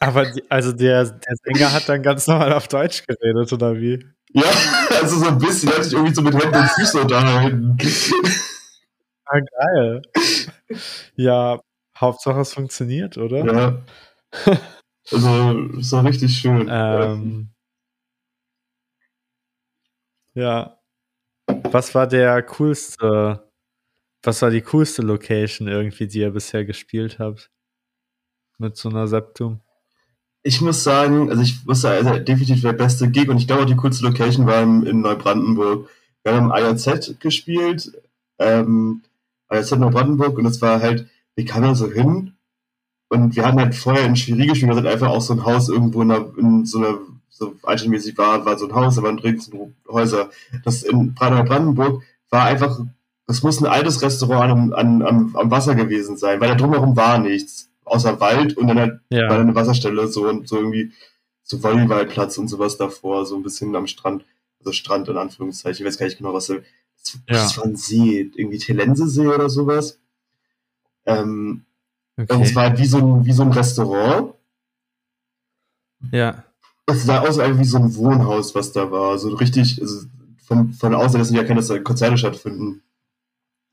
Aber 0.00 0.30
die, 0.30 0.42
also 0.50 0.72
der, 0.72 1.04
der 1.04 1.36
Sänger 1.44 1.72
hat 1.72 1.88
dann 1.88 2.02
ganz 2.02 2.26
normal 2.26 2.52
auf 2.54 2.68
Deutsch 2.68 3.06
geredet, 3.06 3.52
oder 3.52 3.76
wie? 3.76 4.04
Ja, 4.32 4.44
also 5.00 5.18
so 5.18 5.26
ein 5.26 5.38
bisschen, 5.38 5.70
hat 5.70 5.84
sich 5.84 5.92
irgendwie 5.92 6.14
so 6.14 6.22
mit 6.22 6.34
Händen 6.34 6.56
und 6.56 6.70
Füßen 6.70 7.00
unterhalten. 7.00 7.76
Ah, 9.26 9.38
geil. 9.40 10.02
Ja, 11.16 11.60
Hauptsache 11.96 12.40
es 12.40 12.54
funktioniert, 12.54 13.18
oder? 13.18 13.44
Ja. 13.44 13.84
Also, 15.12 15.78
es 15.78 15.92
war 15.92 16.04
richtig 16.04 16.36
schön. 16.38 16.68
Ähm, 16.70 17.50
ja. 20.34 20.78
Was 21.46 21.94
war 21.94 22.06
der 22.06 22.42
coolste, 22.44 23.50
was 24.22 24.42
war 24.42 24.50
die 24.50 24.62
coolste 24.62 25.02
Location 25.02 25.68
irgendwie, 25.68 26.06
die 26.06 26.20
ihr 26.20 26.30
bisher 26.30 26.64
gespielt 26.64 27.18
habt? 27.18 27.50
Mit 28.58 28.76
so 28.76 28.88
einer 28.88 29.08
Septum? 29.08 29.60
Ich 30.42 30.60
muss 30.60 30.82
sagen, 30.82 31.30
also 31.30 31.42
ich 31.42 31.64
muss 31.66 31.82
sagen, 31.82 32.06
also 32.06 32.22
definitiv 32.22 32.62
der 32.62 32.72
beste 32.72 33.10
Gig 33.10 33.28
und 33.28 33.36
ich 33.36 33.46
glaube, 33.46 33.66
die 33.66 33.76
coolste 33.76 34.04
Location 34.04 34.46
war 34.46 34.62
in 34.62 35.00
Neubrandenburg. 35.00 35.88
Wir 36.22 36.34
haben 36.34 36.50
IAZ 36.50 37.18
gespielt, 37.18 37.92
ähm, 38.38 39.02
IAZ 39.52 39.72
Neubrandenburg 39.72 40.38
und 40.38 40.44
das 40.44 40.62
war 40.62 40.80
halt, 40.80 41.06
wir 41.34 41.44
kamen 41.44 41.64
da 41.64 41.74
so 41.74 41.90
hin 41.90 42.32
und 43.08 43.36
wir 43.36 43.44
hatten 43.44 43.60
halt 43.60 43.74
vorher 43.74 44.06
in 44.06 44.16
Schwerie 44.16 44.46
gespielt, 44.46 44.70
das 44.70 44.78
hat 44.78 44.86
einfach 44.86 45.08
auch 45.08 45.20
so 45.20 45.34
ein 45.34 45.44
Haus 45.44 45.68
irgendwo 45.68 46.00
in, 46.02 46.10
einer, 46.10 46.26
in 46.38 46.64
so 46.64 46.78
einer 46.78 46.98
so 47.40 47.54
alternmäßig 47.62 48.18
war, 48.18 48.44
war 48.44 48.58
so 48.58 48.68
ein 48.68 48.74
Haus, 48.74 48.96
da 48.96 49.02
waren 49.02 49.18
ringsum 49.18 49.74
Häuser. 49.88 50.30
Das 50.64 50.82
in 50.82 51.14
Brandenburg 51.14 52.02
war 52.28 52.44
einfach, 52.44 52.80
das 53.26 53.42
muss 53.42 53.60
ein 53.60 53.66
altes 53.66 54.02
Restaurant 54.02 54.74
am, 54.74 55.02
am, 55.02 55.36
am 55.36 55.50
Wasser 55.50 55.74
gewesen 55.74 56.16
sein, 56.16 56.40
weil 56.40 56.48
da 56.50 56.54
drumherum 56.54 56.96
war 56.96 57.18
nichts, 57.18 57.69
außer 57.90 58.20
Wald 58.20 58.56
und 58.56 58.68
dann 58.68 58.78
halt 58.78 59.00
ja. 59.10 59.28
war 59.28 59.38
eine 59.38 59.54
Wasserstelle 59.54 60.08
so 60.08 60.28
und 60.28 60.48
so 60.48 60.56
irgendwie 60.56 60.92
so 61.42 61.62
Volleyballplatz 61.62 62.38
und 62.38 62.48
sowas 62.48 62.76
davor, 62.76 63.26
so 63.26 63.36
ein 63.36 63.42
bisschen 63.42 63.74
am 63.74 63.86
Strand, 63.86 64.24
also 64.60 64.72
Strand 64.72 65.08
in 65.08 65.16
Anführungszeichen, 65.16 65.84
ich 65.84 65.86
weiß 65.86 65.98
gar 65.98 66.06
nicht 66.06 66.18
genau, 66.18 66.32
was 66.32 66.46
das, 66.46 66.58
ja. 67.14 67.20
das 67.26 67.58
war 67.58 67.64
ein 67.64 67.76
See, 67.76 68.30
irgendwie 68.34 68.58
Telensesee 68.58 69.26
oder 69.26 69.50
sowas. 69.50 69.98
Ähm, 71.06 71.64
okay. 72.16 72.32
Und 72.34 72.42
es 72.42 72.54
war 72.54 72.68
halt 72.68 72.78
wie 72.78 72.86
so 72.86 72.98
ein, 72.98 73.24
wie 73.24 73.32
so 73.32 73.42
ein 73.42 73.52
Restaurant. 73.52 74.34
Ja. 76.12 76.44
Es 76.86 77.04
sah 77.04 77.20
aus 77.20 77.38
wie 77.38 77.64
so 77.64 77.78
ein 77.78 77.94
Wohnhaus, 77.96 78.54
was 78.54 78.72
da 78.72 78.90
war. 78.90 79.18
So 79.18 79.34
richtig, 79.34 79.80
also 79.80 80.06
von, 80.44 80.72
von 80.72 80.94
außen, 80.94 81.18
dass 81.18 81.30
nicht 81.30 81.40
erkennen, 81.40 81.58
dass 81.58 81.68
da 81.68 81.78
Konzerte 81.78 82.18
stattfinden. 82.18 82.82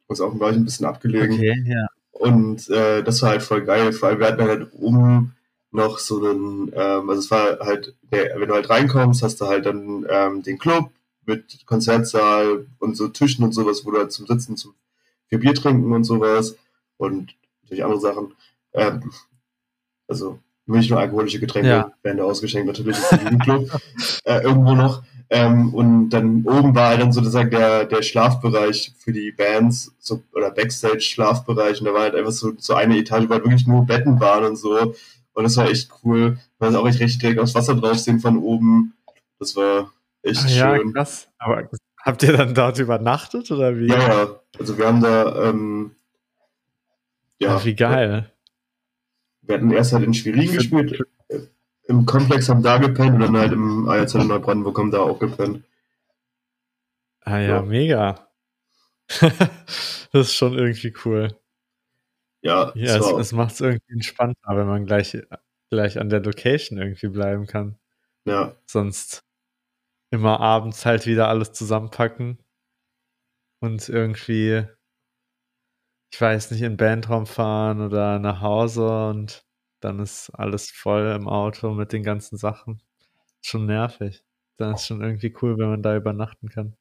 Was 0.07 0.21
auch 0.21 0.33
gleich 0.35 0.55
ein 0.55 0.63
bisschen 0.63 0.85
abgelegen. 0.85 1.33
Okay, 1.33 1.53
ja. 1.65 1.87
Und 2.17 2.67
äh, 2.69 3.03
das 3.03 3.21
war 3.21 3.29
halt 3.29 3.43
voll 3.43 3.63
geil. 3.63 3.93
Vor 3.93 4.09
allem, 4.09 4.19
wir 4.19 4.27
hatten 4.27 4.41
halt 4.41 4.73
oben 4.73 5.35
noch 5.71 5.99
so 5.99 6.17
einen, 6.17 6.71
ähm, 6.73 7.09
also 7.09 7.19
es 7.19 7.29
war 7.31 7.59
halt, 7.59 7.95
der, 8.01 8.39
wenn 8.39 8.49
du 8.49 8.55
halt 8.55 8.69
reinkommst, 8.69 9.21
hast 9.21 9.39
du 9.39 9.45
halt 9.45 9.65
dann 9.65 10.05
ähm, 10.09 10.41
den 10.41 10.57
Club 10.57 10.89
mit 11.25 11.65
Konzertsaal 11.65 12.65
und 12.79 12.97
so 12.97 13.07
Tischen 13.09 13.43
und 13.43 13.51
sowas, 13.51 13.85
wo 13.85 13.91
du 13.91 13.99
halt 13.99 14.11
zum 14.11 14.25
Sitzen, 14.25 14.57
zum 14.57 14.73
für 15.27 15.37
Bier 15.37 15.53
trinken 15.53 15.91
und 15.93 16.05
sowas 16.05 16.55
und 16.97 17.35
natürlich 17.61 17.83
andere 17.83 17.99
Sachen. 17.99 18.33
Ähm, 18.73 19.11
also 20.07 20.39
nicht 20.65 20.89
nur 20.89 20.99
alkoholische 20.99 21.39
Getränke 21.39 21.69
ja. 21.69 21.93
werden 22.01 22.17
da 22.17 22.23
ausgeschenkt, 22.23 22.67
natürlich 22.67 22.97
ist 22.97 23.11
im 23.11 23.39
Club 23.39 23.69
äh, 24.23 24.41
irgendwo 24.41 24.73
noch. 24.73 25.03
Ähm, 25.29 25.73
und 25.73 26.09
dann 26.09 26.45
oben 26.45 26.73
war 26.73 26.89
halt 26.89 27.01
dann 27.01 27.11
sozusagen 27.11 27.49
der, 27.49 27.85
der 27.85 28.01
Schlafbereich 28.01 28.93
für 28.97 29.11
die 29.11 29.31
Bands 29.31 29.93
so, 29.99 30.23
oder 30.33 30.51
Backstage-Schlafbereich. 30.51 31.79
Und 31.79 31.85
da 31.85 31.93
war 31.93 32.01
halt 32.01 32.15
einfach 32.15 32.31
so, 32.31 32.53
so 32.57 32.75
eine 32.75 32.97
Etage, 32.97 33.27
wo 33.27 33.33
halt 33.33 33.43
wirklich 33.43 33.67
nur 33.67 33.85
Betten 33.85 34.19
waren 34.19 34.45
und 34.45 34.55
so. 34.55 34.95
Und 35.33 35.43
das 35.43 35.57
war 35.57 35.69
echt 35.69 35.91
cool. 36.03 36.37
Man 36.59 36.75
auch 36.75 36.87
echt 36.87 36.99
richtig 36.99 37.19
direkt 37.19 37.39
aufs 37.39 37.55
Wasser 37.55 37.75
drauf 37.75 37.99
sehen 37.99 38.19
von 38.19 38.37
oben. 38.37 38.93
Das 39.39 39.55
war 39.55 39.91
echt 40.23 40.41
Ach, 40.45 40.49
ja, 40.49 40.75
schön. 40.75 40.93
Krass. 40.93 41.27
Aber 41.37 41.69
habt 42.03 42.23
ihr 42.23 42.35
dann 42.35 42.53
dort 42.53 42.79
übernachtet 42.79 43.51
oder 43.51 43.77
wie? 43.77 43.87
Ja, 43.87 43.99
ja. 43.99 44.27
Also 44.57 44.77
wir 44.77 44.87
haben 44.87 45.01
da 45.01 45.49
ähm, 45.49 45.91
ja. 47.39 47.55
Ach, 47.57 47.65
wie 47.65 47.75
geil. 47.75 48.31
Wir 49.41 49.55
hatten 49.55 49.71
erst 49.71 49.93
halt 49.93 50.03
in 50.03 50.13
Schwerin 50.13 50.51
gespielt, 50.51 51.03
im 51.87 52.05
Komplex 52.05 52.49
haben 52.49 52.63
da 52.63 52.77
gepennt 52.77 53.15
und 53.15 53.21
dann 53.21 53.37
halt 53.37 53.53
im 53.53 53.87
ARZ 53.87 54.15
in 54.15 54.27
Neubrandenburg 54.27 54.77
haben 54.77 54.91
da 54.91 54.99
auch 54.99 55.19
gepennt. 55.19 55.63
Ah 57.21 57.39
ja, 57.39 57.47
ja. 57.47 57.61
mega. 57.61 58.29
das 59.19 59.31
ist 60.11 60.35
schon 60.35 60.53
irgendwie 60.53 60.93
cool. 61.05 61.37
Ja, 62.41 62.71
ja 62.75 62.97
es, 62.97 63.05
es 63.05 63.31
macht 63.31 63.53
es 63.53 63.61
irgendwie 63.61 63.93
entspannter, 63.93 64.55
wenn 64.55 64.67
man 64.67 64.85
gleich, 64.85 65.17
gleich 65.69 65.99
an 65.99 66.09
der 66.09 66.21
Location 66.21 66.77
irgendwie 66.77 67.07
bleiben 67.07 67.47
kann. 67.47 67.77
Ja. 68.25 68.55
Sonst 68.65 69.23
immer 70.11 70.39
abends 70.39 70.85
halt 70.85 71.05
wieder 71.05 71.27
alles 71.27 71.53
zusammenpacken 71.53 72.37
und 73.59 73.89
irgendwie 73.89 74.65
ich 76.11 76.21
weiß 76.21 76.51
nicht, 76.51 76.61
in 76.61 76.73
den 76.73 76.77
Bandraum 76.77 77.25
fahren 77.25 77.81
oder 77.81 78.19
nach 78.19 78.41
Hause 78.41 79.09
und 79.09 79.45
dann 79.79 79.99
ist 79.99 80.29
alles 80.33 80.69
voll 80.71 81.13
im 81.15 81.27
Auto 81.27 81.73
mit 81.73 81.93
den 81.93 82.03
ganzen 82.03 82.37
Sachen. 82.37 82.81
Schon 83.41 83.65
nervig. 83.65 84.23
Dann 84.57 84.73
ist 84.73 84.87
schon 84.87 85.01
irgendwie 85.01 85.33
cool, 85.41 85.57
wenn 85.57 85.69
man 85.69 85.83
da 85.83 85.95
übernachten 85.95 86.49
kann. 86.49 86.75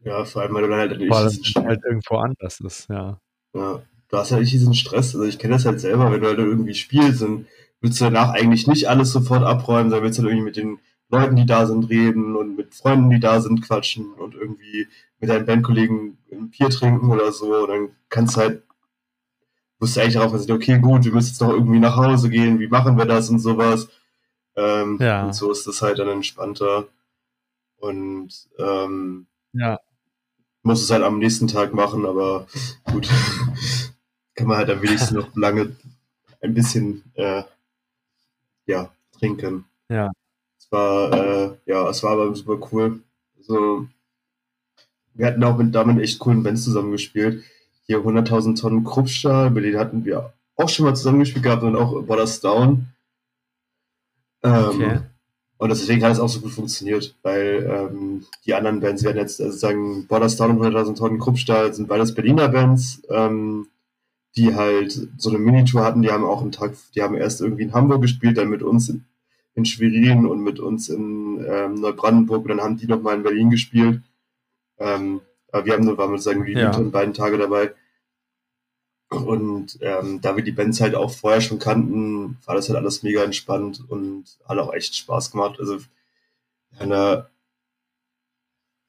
Ja, 0.00 0.24
vor 0.24 0.42
allem, 0.42 0.54
weil 0.54 0.62
du 0.62 0.68
dann 0.68 0.78
halt 0.78 0.98
nicht. 0.98 1.08
Vor 1.08 1.18
allem, 1.18 1.32
wenn 1.54 1.66
halt 1.66 1.84
irgendwo 1.84 2.16
anders 2.16 2.60
ist, 2.60 2.88
ja. 2.88 3.20
Ja, 3.54 3.82
du 4.08 4.16
hast 4.16 4.32
halt 4.32 4.42
nicht 4.42 4.52
diesen 4.52 4.74
Stress. 4.74 5.14
Also 5.14 5.24
ich 5.24 5.38
kenne 5.38 5.54
das 5.54 5.66
halt 5.66 5.80
selber, 5.80 6.10
wenn 6.10 6.20
du 6.20 6.28
halt 6.28 6.38
irgendwie 6.38 6.74
spielst 6.74 7.22
und 7.22 7.46
willst 7.80 8.00
du 8.00 8.04
danach 8.04 8.30
eigentlich 8.30 8.66
nicht 8.66 8.88
alles 8.88 9.12
sofort 9.12 9.42
abräumen, 9.42 9.90
sondern 9.90 10.04
willst 10.04 10.18
du 10.18 10.22
halt 10.22 10.30
irgendwie 10.32 10.46
mit 10.46 10.56
den 10.56 10.78
Leuten, 11.10 11.36
die 11.36 11.46
da 11.46 11.66
sind, 11.66 11.88
reden 11.88 12.36
und 12.36 12.56
mit 12.56 12.74
Freunden, 12.74 13.10
die 13.10 13.20
da 13.20 13.40
sind, 13.40 13.62
quatschen 13.62 14.12
und 14.12 14.34
irgendwie 14.34 14.88
mit 15.20 15.30
deinen 15.30 15.46
Bandkollegen 15.46 16.18
ein 16.30 16.50
Bier 16.50 16.70
trinken 16.70 17.10
oder 17.10 17.32
so. 17.32 17.54
Und 17.62 17.68
dann 17.68 17.88
kannst 18.08 18.36
du 18.36 18.40
halt 18.40 18.62
wusste 19.78 20.02
eigentlich 20.02 20.14
darauf, 20.14 20.32
dass 20.32 20.48
okay, 20.50 20.78
gut, 20.78 21.04
wir 21.04 21.12
müssen 21.12 21.28
jetzt 21.28 21.40
noch 21.40 21.52
irgendwie 21.52 21.78
nach 21.78 21.96
Hause 21.96 22.30
gehen, 22.30 22.58
wie 22.58 22.68
machen 22.68 22.96
wir 22.96 23.04
das 23.04 23.30
und 23.30 23.38
sowas. 23.38 23.88
Ähm, 24.56 24.98
ja. 25.00 25.26
Und 25.26 25.34
so 25.34 25.50
ist 25.50 25.66
das 25.66 25.82
halt 25.82 25.98
dann 25.98 26.08
entspannter. 26.08 26.88
Und 27.76 28.48
ähm, 28.58 29.26
ja. 29.52 29.78
muss 30.62 30.82
es 30.82 30.90
halt 30.90 31.04
am 31.04 31.18
nächsten 31.18 31.46
Tag 31.46 31.72
machen, 31.72 32.06
aber 32.06 32.46
gut, 32.84 33.08
kann 34.34 34.48
man 34.48 34.56
halt 34.56 34.70
am 34.70 34.82
wenigsten 34.82 35.14
noch 35.14 35.28
lange 35.36 35.76
ein 36.40 36.54
bisschen 36.54 37.04
äh, 37.14 37.44
ja, 38.66 38.90
trinken. 39.16 39.64
Ja. 39.88 40.10
Es 40.58 40.70
war, 40.72 41.12
äh, 41.12 41.56
ja, 41.66 41.88
es 41.88 42.02
war 42.02 42.12
aber 42.12 42.34
super 42.34 42.58
cool. 42.72 43.00
Also, 43.38 43.86
wir 45.14 45.26
hatten 45.26 45.44
auch 45.44 45.56
mit 45.56 45.74
damit 45.74 46.02
echt 46.02 46.18
coolen 46.18 46.42
Bands 46.42 46.64
zusammengespielt 46.64 47.44
hier 47.88 48.00
100.000 48.00 48.60
Tonnen 48.60 48.84
Kruppstahl, 48.84 49.48
über 49.50 49.62
den 49.62 49.78
hatten 49.78 50.04
wir 50.04 50.32
auch 50.56 50.68
schon 50.68 50.84
mal 50.84 50.94
zusammengespielt 50.94 51.42
gehabt 51.42 51.62
und 51.62 51.74
auch 51.74 52.02
Borders 52.02 52.40
Down. 52.40 52.88
Ähm, 54.42 54.64
okay. 54.68 54.98
Und 55.56 55.70
deswegen 55.70 56.04
hat 56.04 56.12
es 56.12 56.20
auch 56.20 56.28
so 56.28 56.40
gut 56.40 56.52
funktioniert, 56.52 57.16
weil 57.22 57.66
ähm, 57.68 58.26
die 58.44 58.54
anderen 58.54 58.80
Bands 58.80 59.02
werden 59.02 59.16
jetzt 59.16 59.40
also 59.40 59.56
sagen, 59.56 60.06
Borders 60.06 60.36
Down 60.36 60.56
und 60.56 60.64
100.000 60.64 60.96
Tonnen 60.96 61.18
Kruppstahl 61.18 61.72
sind 61.74 61.88
beides 61.88 62.14
Berliner 62.14 62.48
Bands, 62.48 63.02
ähm, 63.08 63.66
die 64.36 64.54
halt 64.54 65.08
so 65.16 65.30
eine 65.30 65.38
Minitour 65.38 65.82
hatten. 65.82 66.02
Die 66.02 66.10
haben 66.10 66.24
auch 66.24 66.42
einen 66.42 66.52
Tag, 66.52 66.74
die 66.94 67.02
haben 67.02 67.16
erst 67.16 67.40
irgendwie 67.40 67.64
in 67.64 67.72
Hamburg 67.72 68.02
gespielt, 68.02 68.36
dann 68.36 68.50
mit 68.50 68.62
uns 68.62 68.88
in, 68.90 69.04
in 69.54 69.64
Schwerin 69.64 70.26
und 70.26 70.42
mit 70.42 70.60
uns 70.60 70.90
in 70.90 71.44
ähm, 71.48 71.74
Neubrandenburg 71.74 72.42
und 72.42 72.48
dann 72.48 72.60
haben 72.60 72.76
die 72.76 72.86
nochmal 72.86 73.16
in 73.16 73.22
Berlin 73.24 73.50
gespielt. 73.50 74.02
Ähm, 74.78 75.22
aber 75.52 75.64
wir 75.64 75.72
haben 75.74 75.84
nur, 75.84 75.98
waren 75.98 76.10
sozusagen 76.10 76.44
die 76.44 76.52
ja. 76.52 76.78
beiden 76.78 77.14
Tage 77.14 77.38
dabei. 77.38 77.74
Und 79.10 79.78
ähm, 79.80 80.20
da 80.20 80.36
wir 80.36 80.44
die 80.44 80.52
Bands 80.52 80.80
halt 80.80 80.94
auch 80.94 81.10
vorher 81.10 81.40
schon 81.40 81.58
kannten, 81.58 82.38
war 82.44 82.54
das 82.54 82.68
halt 82.68 82.76
alles 82.76 83.02
mega 83.02 83.24
entspannt 83.24 83.82
und 83.88 84.38
hat 84.46 84.58
auch 84.58 84.72
echt 84.74 84.94
Spaß 84.94 85.30
gemacht. 85.30 85.58
Also 85.58 85.78
eine, 86.78 87.30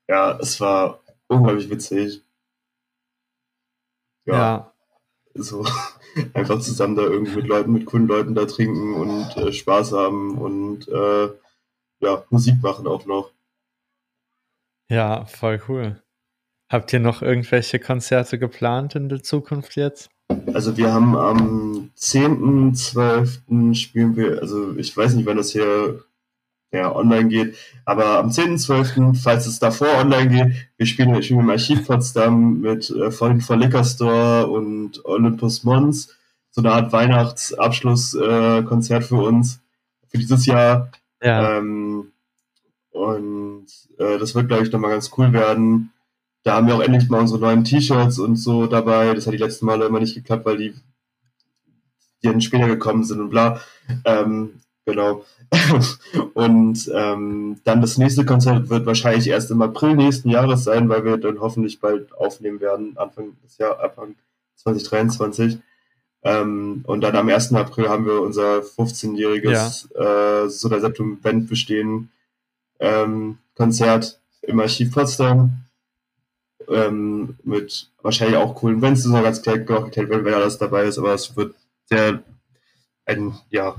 ja, 0.10 0.38
es 0.40 0.60
war 0.60 1.02
unglaublich 1.28 1.70
witzig. 1.70 2.22
Ja. 4.26 4.34
ja. 4.36 4.74
So 5.36 5.66
einfach 6.34 6.60
zusammen 6.60 6.98
da 6.98 7.04
irgendwie 7.04 7.38
mit 7.38 7.48
Leuten, 7.48 7.72
mit 7.72 7.86
coolen 7.86 8.08
Leuten 8.08 8.36
da 8.36 8.46
trinken 8.46 8.96
und 8.96 9.38
äh, 9.38 9.54
Spaß 9.54 9.94
haben 9.94 10.38
und 10.38 10.88
äh, 10.90 11.30
ja, 12.02 12.26
Musik 12.30 12.56
machen 12.62 12.88
auch 12.88 13.06
noch. 13.06 13.32
Ja, 14.90 15.26
voll 15.26 15.62
cool. 15.70 16.02
Habt 16.70 16.94
ihr 16.94 17.00
noch 17.00 17.24
irgendwelche 17.24 17.80
Konzerte 17.80 18.38
geplant 18.38 18.94
in 18.94 19.10
der 19.10 19.24
Zukunft 19.24 19.76
jetzt? 19.76 20.12
Also 20.54 20.78
wir 20.78 20.94
haben 20.94 21.18
am 21.18 21.90
10.12. 21.98 23.74
spielen 23.74 24.16
wir, 24.16 24.40
also 24.40 24.78
ich 24.78 24.96
weiß 24.96 25.16
nicht, 25.16 25.26
wann 25.26 25.38
das 25.38 25.52
hier 25.52 26.04
ja, 26.72 26.96
online 26.96 27.30
geht, 27.30 27.58
aber 27.86 28.20
am 28.20 28.30
10.12., 28.30 29.16
falls 29.16 29.48
es 29.48 29.58
davor 29.58 29.98
online 29.98 30.28
geht, 30.28 30.54
wir 30.78 30.86
spielen, 30.86 31.24
spielen 31.24 31.40
im 31.40 31.50
Archiv 31.50 31.88
Potsdam 31.88 32.62
mit 32.62 32.92
äh, 32.92 33.10
Freunden 33.10 33.42
von 33.42 33.60
Liquor 33.60 33.84
Store 33.84 34.46
und 34.46 35.04
Olympus 35.06 35.64
Mons, 35.64 36.16
so 36.52 36.62
eine 36.62 36.72
Art 36.72 36.94
Weihnachtsabschlusskonzert 36.94 39.04
äh, 39.04 39.08
für 39.08 39.16
uns, 39.16 39.60
für 40.08 40.20
dieses 40.20 40.46
Jahr. 40.46 40.92
Ja. 41.24 41.58
Ähm, 41.58 42.12
und 42.92 43.66
äh, 43.98 44.20
das 44.20 44.36
wird, 44.36 44.50
glaube 44.50 44.64
ich, 44.64 44.72
nochmal 44.72 44.92
ganz 44.92 45.10
cool 45.18 45.34
werden. 45.34 45.92
Da 46.50 46.56
haben 46.56 46.66
wir 46.66 46.74
auch 46.74 46.82
endlich 46.82 47.08
mal 47.10 47.20
unsere 47.20 47.40
neuen 47.40 47.64
T-Shirts 47.64 48.18
und 48.18 48.36
so 48.36 48.66
dabei. 48.66 49.14
Das 49.14 49.28
hat 49.28 49.34
die 49.36 49.38
letzten 49.38 49.68
Male 49.68 49.86
immer 49.86 50.00
nicht 50.00 50.16
geklappt, 50.16 50.48
weil 50.48 50.58
die, 50.58 50.74
die 52.24 52.28
dann 52.28 52.42
später 52.42 52.66
gekommen 52.66 53.04
sind 53.04 53.22
und 53.22 53.30
bla. 53.30 53.62
Ähm, 54.04 54.60
genau. 54.84 55.24
und 56.34 56.92
ähm, 56.92 57.60
dann 57.66 57.82
das 57.82 58.00
nächste 58.00 58.26
Konzert 58.26 58.68
wird 58.72 58.88
wahrscheinlich 58.88 59.28
erst 59.28 59.52
im 59.52 59.62
April 59.62 59.96
nächsten 59.96 60.32
Jahres 60.32 60.64
sein, 60.64 60.90
weil 60.90 61.06
wir 61.06 61.18
dann 61.18 61.40
hoffentlich 61.40 61.80
bald 61.80 62.12
aufnehmen 62.16 62.60
werden, 62.62 62.98
Anfang 62.98 63.38
des 63.44 63.60
Jahres, 63.60 63.82
Anfang 63.82 64.16
2023. 64.56 65.60
Ähm, 66.24 66.84
und 66.88 67.02
dann 67.02 67.16
am 67.16 67.30
1. 67.30 67.54
April 67.54 67.90
haben 67.90 68.08
wir 68.08 68.24
unser 68.24 68.62
15-jähriges 68.62 69.88
ja. 69.94 70.46
äh, 70.46 70.50
Soda 70.50 70.80
Septum 70.80 71.20
Band 71.20 71.48
bestehen 71.48 72.10
ähm, 72.80 73.38
Konzert 73.54 74.20
im 74.42 74.60
Archiv 74.60 74.92
Potsdam 74.92 75.69
ähm, 76.70 77.36
mit 77.44 77.92
wahrscheinlich 78.02 78.38
auch 78.38 78.56
coolen 78.56 78.80
Bands, 78.80 79.02
ist 79.02 79.08
noch 79.08 79.24
ganz 79.24 79.42
klar 79.42 79.58
geklärt 79.58 80.10
werden, 80.10 80.26
wer 80.26 80.38
alles 80.38 80.58
dabei 80.58 80.86
ist, 80.86 80.98
aber 80.98 81.14
es 81.14 81.36
wird 81.36 81.56
sehr 81.86 82.24
ein, 83.06 83.34
ja, 83.50 83.76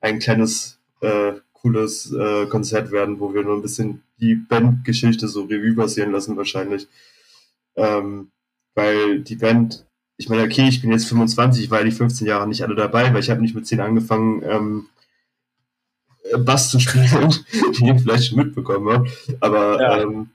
ein 0.00 0.18
kleines, 0.18 0.80
äh, 1.00 1.34
cooles 1.52 2.12
äh, 2.12 2.46
Konzert 2.46 2.90
werden, 2.90 3.20
wo 3.20 3.32
wir 3.32 3.44
nur 3.44 3.54
ein 3.54 3.62
bisschen 3.62 4.02
die 4.20 4.34
Bandgeschichte 4.34 5.28
so 5.28 5.44
Revue 5.44 5.74
passieren 5.74 6.10
lassen 6.10 6.36
wahrscheinlich. 6.36 6.88
Ähm, 7.76 8.30
weil 8.74 9.20
die 9.20 9.36
Band, 9.36 9.86
ich 10.16 10.28
meine, 10.28 10.42
okay, 10.42 10.68
ich 10.68 10.82
bin 10.82 10.90
jetzt 10.90 11.06
25, 11.06 11.64
ich 11.64 11.70
war 11.70 11.84
die 11.84 11.92
15 11.92 12.26
Jahre 12.26 12.48
nicht 12.48 12.62
alle 12.62 12.74
dabei, 12.74 13.12
weil 13.12 13.20
ich 13.20 13.30
habe 13.30 13.40
nicht 13.40 13.54
mit 13.54 13.66
10 13.66 13.80
angefangen, 13.80 14.42
ähm, 14.44 14.86
Bass 16.38 16.70
zu 16.70 16.80
spielen, 16.80 17.34
die 17.78 17.86
ihr 17.86 17.98
vielleicht 17.98 18.28
schon 18.28 18.38
mitbekommen 18.38 18.92
habt. 18.92 19.10
Aber 19.40 19.80
ja. 19.80 20.02
ähm, 20.02 20.30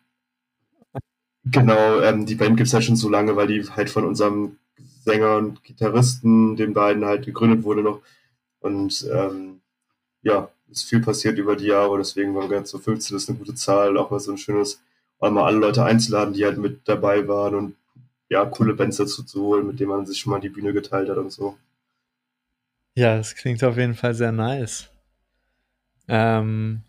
Genau, 1.52 2.02
ähm, 2.02 2.26
die 2.26 2.36
Band 2.36 2.58
gibt 2.58 2.68
es 2.68 2.74
halt 2.74 2.84
schon 2.84 2.96
so 2.96 3.10
lange, 3.10 3.36
weil 3.36 3.48
die 3.48 3.64
halt 3.70 3.90
von 3.90 4.06
unserem 4.06 4.58
Sänger 5.04 5.38
und 5.38 5.64
Gitarristen, 5.64 6.56
den 6.56 6.74
beiden 6.74 7.06
halt 7.06 7.26
gegründet 7.26 7.64
wurde 7.64 7.82
noch. 7.82 8.02
Und 8.60 9.08
ähm, 9.14 9.62
ja, 10.22 10.50
ist 10.70 10.86
viel 10.86 11.02
passiert 11.02 11.38
über 11.38 11.56
die 11.56 11.68
Jahre, 11.68 11.98
deswegen 11.98 12.36
waren 12.36 12.50
wir 12.50 12.58
ganz 12.58 12.72
so 12.72 12.80
15 12.80 13.16
ist 13.16 13.30
eine 13.30 13.38
gute 13.38 13.56
Zahl, 13.56 13.98
auch 13.98 14.12
mal 14.12 14.20
so 14.20 14.32
ein 14.32 14.38
schönes, 14.38 14.82
mal 15.20 15.46
alle 15.46 15.58
Leute 15.58 15.84
einzuladen, 15.84 16.34
die 16.34 16.44
halt 16.44 16.58
mit 16.58 16.88
dabei 16.88 17.28
waren 17.28 17.56
und 17.56 17.76
ja, 18.30 18.46
coole 18.46 18.74
Bands 18.74 18.98
dazu 18.98 19.24
zu 19.24 19.42
holen, 19.42 19.68
mit 19.68 19.80
denen 19.80 19.90
man 19.90 20.06
sich 20.06 20.20
schon 20.20 20.32
mal 20.32 20.42
die 20.42 20.50
Bühne 20.50 20.74
geteilt 20.74 21.10
hat 21.10 21.18
und 21.18 21.32
so. 21.32 21.58
Ja, 22.96 23.16
das 23.16 23.36
klingt 23.36 23.64
auf 23.64 23.78
jeden 23.78 23.94
Fall 23.94 24.16
sehr 24.16 24.32
nice. 24.32 24.90
Ähm, 26.10 26.82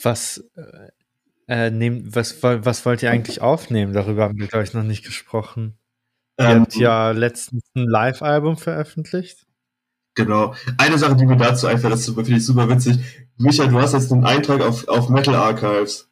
was 0.00 0.44
äh, 1.52 1.70
nehmt, 1.70 2.16
was, 2.16 2.42
was 2.42 2.86
wollt 2.86 3.02
ihr 3.02 3.10
eigentlich 3.10 3.42
aufnehmen? 3.42 3.92
Darüber 3.92 4.24
haben 4.24 4.38
wir, 4.38 4.46
glaube 4.46 4.64
ich, 4.64 4.72
noch 4.72 4.84
nicht 4.84 5.04
gesprochen. 5.04 5.76
Ihr 6.40 6.46
ähm, 6.46 6.60
habt 6.62 6.74
ja 6.76 7.10
letztens 7.10 7.62
ein 7.76 7.84
Live-Album 7.84 8.56
veröffentlicht. 8.56 9.46
Genau. 10.14 10.54
Eine 10.78 10.96
Sache, 10.96 11.14
die 11.14 11.26
mir 11.26 11.36
dazu 11.36 11.66
einfällt, 11.66 11.92
das 11.92 12.06
finde 12.06 12.36
ich 12.36 12.46
super 12.46 12.70
witzig. 12.70 12.98
Michael, 13.36 13.68
du 13.68 13.78
hast 13.78 13.92
jetzt 13.92 14.10
einen 14.10 14.24
Eintrag 14.24 14.62
auf, 14.62 14.88
auf 14.88 15.10
Metal 15.10 15.34
Archives. 15.34 16.08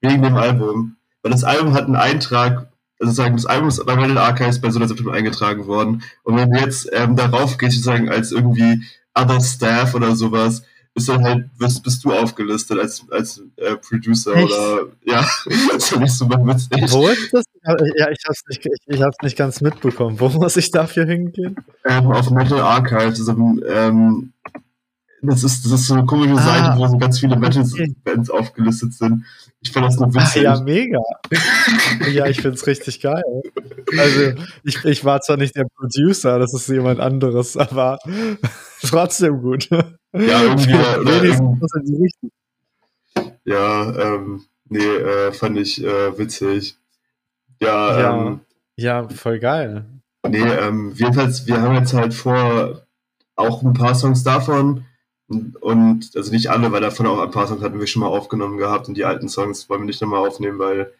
Wegen 0.00 0.22
dem 0.22 0.36
Album. 0.36 0.96
Weil 1.22 1.30
das 1.30 1.44
Album 1.44 1.74
hat 1.74 1.84
einen 1.84 1.94
Eintrag, 1.94 2.72
also 2.98 3.12
sagen, 3.12 3.36
das 3.36 3.46
Album 3.46 3.68
ist 3.68 3.84
bei 3.86 3.94
Metal 3.94 4.18
Archives 4.18 4.60
bei 4.60 4.70
Solar 4.70 4.88
September 4.88 5.12
eingetragen 5.12 5.68
worden. 5.68 6.02
Und 6.24 6.36
wenn 6.36 6.50
du 6.50 6.58
jetzt 6.58 6.88
ähm, 6.92 7.14
darauf 7.14 7.56
gehst, 7.56 7.76
sozusagen 7.76 8.08
als 8.08 8.32
irgendwie 8.32 8.82
Other 9.14 9.40
Staff 9.40 9.94
oder 9.94 10.16
sowas, 10.16 10.64
bist 10.98 11.08
dann 11.08 11.24
halt, 11.24 11.58
bist, 11.58 11.82
bist 11.82 12.04
du 12.04 12.12
aufgelistet 12.12 12.78
als, 12.78 13.04
als 13.10 13.42
äh, 13.56 13.76
Producer 13.76 14.34
Echt? 14.34 14.46
oder 14.46 14.86
ja, 15.04 15.24
das 15.72 15.88
finde 15.88 16.06
ich 16.06 16.12
super 16.12 16.38
witzig. 16.44 16.92
Wo 16.92 17.08
ist 17.08 17.32
das? 17.32 17.44
Ja, 17.96 18.10
ich 18.10 18.18
hab's 18.26 18.42
nicht, 18.48 18.66
ich, 18.66 18.80
ich 18.86 19.02
hab's 19.02 19.16
nicht 19.22 19.36
ganz 19.36 19.60
mitbekommen. 19.60 20.18
Wo 20.18 20.28
muss 20.28 20.56
ich 20.56 20.70
dafür 20.70 21.06
hingehen? 21.06 21.56
Ähm, 21.84 22.06
auf 22.10 22.30
Metal 22.30 22.60
Archives. 22.60 23.20
Also, 23.20 23.32
ähm, 23.66 24.32
das 25.22 25.42
ist, 25.42 25.64
das 25.64 25.72
ist 25.72 25.86
so 25.88 25.94
eine 25.94 26.06
komische 26.06 26.34
ah, 26.34 26.42
Seite, 26.42 26.78
wo 26.78 26.86
so 26.86 26.96
ganz 26.96 27.18
viele 27.18 27.36
Metal-Bands 27.36 28.30
okay. 28.30 28.40
aufgelistet 28.40 28.94
sind. 28.94 29.24
Ich 29.60 29.72
finde 29.72 29.88
das 29.88 29.98
noch 29.98 30.14
witzig. 30.14 30.48
Ah, 30.48 30.54
ja, 30.54 30.60
mega. 30.60 31.00
ja, 32.10 32.26
ich 32.26 32.40
finde 32.40 32.56
es 32.56 32.66
richtig 32.66 33.00
geil. 33.00 33.22
Also, 33.98 34.32
ich, 34.62 34.84
ich 34.84 35.04
war 35.04 35.20
zwar 35.20 35.36
nicht 35.36 35.56
der 35.56 35.66
Producer, 35.76 36.38
das 36.38 36.54
ist 36.54 36.68
jemand 36.68 37.00
anderes, 37.00 37.56
aber 37.56 37.98
trotzdem 38.82 39.42
gut. 39.42 39.68
Ja, 39.70 40.42
irgendwie. 40.42 40.74
oder, 40.74 41.24
ähm, 41.24 41.60
ja, 43.44 44.14
ähm, 44.14 44.44
nee, 44.68 44.78
äh, 44.78 45.32
fand 45.32 45.58
ich 45.58 45.82
äh, 45.82 46.16
witzig. 46.16 46.76
Ja, 47.60 48.00
ja, 48.00 48.26
ähm, 48.26 48.40
ja, 48.76 49.08
voll 49.08 49.40
geil. 49.40 49.84
Nee, 50.28 50.38
ähm, 50.38 50.92
jedenfalls, 50.94 51.46
wir 51.46 51.60
haben 51.60 51.74
jetzt 51.74 51.94
halt 51.94 52.14
vor, 52.14 52.82
auch 53.34 53.62
ein 53.62 53.72
paar 53.72 53.94
Songs 53.94 54.22
davon 54.22 54.84
und, 55.28 56.16
also 56.16 56.32
nicht 56.32 56.50
alle, 56.50 56.72
weil 56.72 56.80
davon 56.80 57.06
auch 57.06 57.20
ein 57.20 57.30
paar 57.30 57.46
Songs 57.46 57.62
hatten 57.62 57.78
wir 57.78 57.86
schon 57.86 58.00
mal 58.00 58.08
aufgenommen 58.08 58.56
gehabt 58.56 58.88
und 58.88 58.96
die 58.96 59.04
alten 59.04 59.28
Songs 59.28 59.68
wollen 59.68 59.82
wir 59.82 59.86
nicht 59.86 60.00
nochmal 60.00 60.26
aufnehmen, 60.26 60.58
weil 60.58 60.92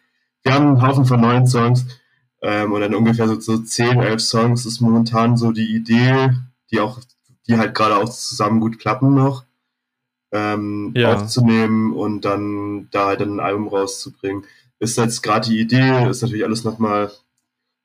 wir 0.43 0.53
haben 0.53 0.67
einen 0.67 0.81
Haufen 0.81 1.05
von 1.05 1.19
neuen 1.19 1.47
Songs 1.47 1.85
ähm, 2.41 2.71
und 2.71 2.81
dann 2.81 2.93
ungefähr 2.93 3.27
so, 3.27 3.39
so 3.39 3.57
10, 3.57 3.99
11 3.99 4.21
Songs 4.21 4.65
ist 4.65 4.81
momentan 4.81 5.35
so 5.35 5.51
die 5.51 5.75
Idee, 5.75 6.29
die 6.71 6.79
auch, 6.79 6.99
die 7.47 7.57
halt 7.57 7.73
gerade 7.73 7.97
auch 7.97 8.09
zusammen 8.09 8.59
gut 8.59 8.79
klappen 8.79 9.15
noch, 9.15 9.45
ähm, 10.31 10.93
ja. 10.95 11.15
aufzunehmen 11.15 11.93
und 11.93 12.23
dann 12.23 12.87
da 12.91 13.07
halt 13.07 13.21
ein 13.21 13.39
Album 13.39 13.67
rauszubringen. 13.67 14.45
Ist 14.77 14.97
jetzt 14.97 15.23
gerade 15.23 15.49
die 15.49 15.59
Idee, 15.59 16.07
ist 16.07 16.21
natürlich 16.21 16.45
alles 16.45 16.63
nochmal, 16.63 17.11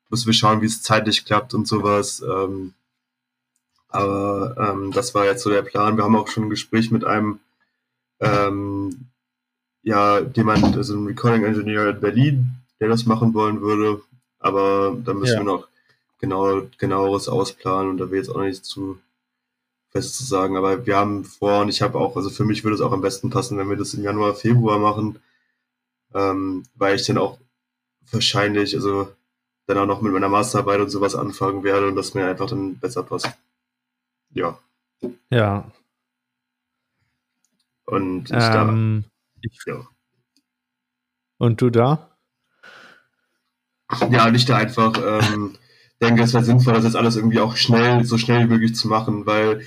müssen 0.09 0.27
wir 0.27 0.33
schauen, 0.33 0.61
wie 0.61 0.67
es 0.67 0.83
zeitlich 0.83 1.25
klappt 1.25 1.55
und 1.55 1.67
sowas. 1.67 2.21
Ähm, 2.21 2.75
aber 3.95 4.55
ähm, 4.57 4.91
das 4.91 5.15
war 5.15 5.25
jetzt 5.25 5.43
so 5.43 5.49
der 5.49 5.61
Plan. 5.61 5.97
Wir 5.97 6.03
haben 6.03 6.15
auch 6.15 6.27
schon 6.27 6.45
ein 6.45 6.49
Gespräch 6.49 6.91
mit 6.91 7.03
einem, 7.03 7.39
ähm, 8.19 9.07
ja, 9.83 10.19
jemand, 10.19 10.75
also 10.75 10.95
ein 10.95 11.05
Recording 11.05 11.43
Engineer 11.43 11.89
in 11.89 11.99
Berlin, 11.99 12.49
der 12.79 12.89
das 12.89 13.05
machen 13.05 13.33
wollen 13.33 13.61
würde. 13.61 14.01
Aber 14.39 14.95
da 15.03 15.13
müssen 15.13 15.33
ja. 15.33 15.39
wir 15.39 15.45
noch 15.45 15.67
genau, 16.19 16.61
genaueres 16.77 17.27
ausplanen 17.27 17.91
und 17.91 17.97
da 17.97 18.09
will 18.09 18.19
jetzt 18.19 18.29
auch 18.29 18.37
noch 18.37 18.43
nicht 18.43 18.65
zu 18.65 18.99
fest 19.89 20.15
zu 20.15 20.23
sagen. 20.23 20.57
Aber 20.57 20.85
wir 20.85 20.97
haben 20.97 21.23
vor 21.23 21.61
und 21.61 21.69
ich 21.69 21.81
habe 21.81 21.97
auch, 21.97 22.15
also 22.15 22.29
für 22.29 22.45
mich 22.45 22.63
würde 22.63 22.75
es 22.75 22.81
auch 22.81 22.91
am 22.91 23.01
besten 23.01 23.29
passen, 23.29 23.57
wenn 23.57 23.69
wir 23.69 23.77
das 23.77 23.93
im 23.93 24.03
Januar, 24.03 24.35
Februar 24.35 24.79
machen, 24.79 25.19
ähm, 26.13 26.63
weil 26.75 26.95
ich 26.95 27.05
dann 27.05 27.17
auch 27.17 27.37
wahrscheinlich, 28.11 28.75
also 28.75 29.09
dann 29.67 29.77
auch 29.77 29.87
noch 29.87 30.01
mit 30.01 30.13
meiner 30.13 30.29
Masterarbeit 30.29 30.81
und 30.81 30.89
sowas 30.89 31.15
anfangen 31.15 31.63
werde 31.63 31.87
und 31.87 31.95
das 31.95 32.13
mir 32.13 32.27
einfach 32.27 32.49
dann 32.49 32.77
besser 32.77 33.03
passt. 33.03 33.29
Ja. 34.35 34.59
Ja. 35.31 35.71
Und 37.85 38.29
ich 38.29 38.35
ähm, 38.35 39.05
da. 39.05 39.09
Ich, 39.41 39.59
ja. 39.65 39.87
Und 41.37 41.61
du 41.61 41.69
da? 41.69 42.17
Ja, 44.09 44.29
nicht 44.31 44.49
da 44.49 44.57
einfach. 44.57 44.93
Ähm, 44.97 45.57
denke, 46.01 46.23
es 46.23 46.33
wäre 46.33 46.43
sinnvoll, 46.43 46.73
das 46.73 46.83
jetzt 46.83 46.95
alles 46.95 47.15
irgendwie 47.15 47.39
auch 47.39 47.55
schnell, 47.55 48.03
so 48.03 48.17
schnell 48.17 48.43
wie 48.45 48.53
möglich 48.53 48.75
zu 48.75 48.87
machen, 48.87 49.25
weil 49.25 49.61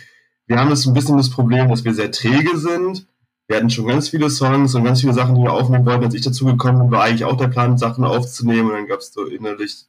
wir 0.47 0.59
haben 0.59 0.71
jetzt 0.71 0.87
ein 0.87 0.95
bisschen 0.95 1.17
das 1.17 1.31
Problem, 1.31 1.69
dass 1.69 1.85
wir 1.85 1.95
sehr 1.95 2.11
träge 2.11 2.57
sind. 2.59 3.07
Wir 3.47 3.57
hatten 3.57 3.71
schon 3.71 3.87
ganz 3.87 4.11
viele 4.11 4.29
Songs 4.29 4.75
und 4.75 4.85
ganz 4.85 5.01
viele 5.01 5.15
Sachen, 5.15 5.35
die 5.35 5.43
wir 5.43 5.53
aufnehmen 5.53 5.87
wollten. 5.87 6.05
Als 6.05 6.15
ich 6.15 6.23
dazu 6.23 6.45
gekommen 6.45 6.81
bin, 6.81 6.91
war 6.91 7.05
eigentlich 7.05 7.25
auch 7.25 7.37
der 7.37 7.49
Plan, 7.49 7.79
Sachen 7.79 8.05
aufzunehmen. 8.05 8.69
Und 8.69 8.75
dann 8.75 8.87
gab 8.87 9.01
es 9.01 9.13
so 9.13 9.25
innerlich, 9.25 9.87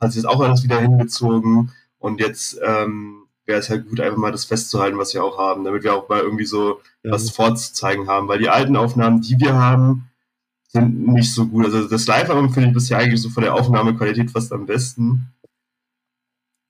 hat 0.00 0.12
sich 0.12 0.22
das 0.22 0.30
auch 0.30 0.40
alles 0.40 0.62
wieder 0.62 0.80
hingezogen. 0.80 1.72
Und 1.98 2.20
jetzt 2.20 2.58
ähm, 2.64 3.27
wäre 3.48 3.58
es 3.58 3.70
halt 3.70 3.88
gut, 3.88 3.98
einfach 4.00 4.18
mal 4.18 4.30
das 4.30 4.44
festzuhalten, 4.44 4.98
was 4.98 5.14
wir 5.14 5.24
auch 5.24 5.38
haben, 5.38 5.64
damit 5.64 5.82
wir 5.82 5.94
auch 5.94 6.08
mal 6.08 6.20
irgendwie 6.20 6.44
so 6.44 6.80
ja. 7.02 7.12
was 7.12 7.30
vorzuzeigen 7.30 8.06
haben. 8.06 8.28
Weil 8.28 8.38
die 8.38 8.50
alten 8.50 8.76
Aufnahmen, 8.76 9.22
die 9.22 9.40
wir 9.40 9.54
haben, 9.54 10.10
sind 10.68 11.08
nicht 11.08 11.32
so 11.34 11.46
gut. 11.46 11.64
Also 11.64 11.88
das 11.88 12.06
Live-Album 12.06 12.52
finde 12.52 12.68
ich 12.68 12.74
bisher 12.74 12.98
eigentlich 12.98 13.22
so 13.22 13.30
von 13.30 13.42
der 13.42 13.54
Aufnahmequalität 13.54 14.30
fast 14.30 14.52
am 14.52 14.66
besten. 14.66 15.32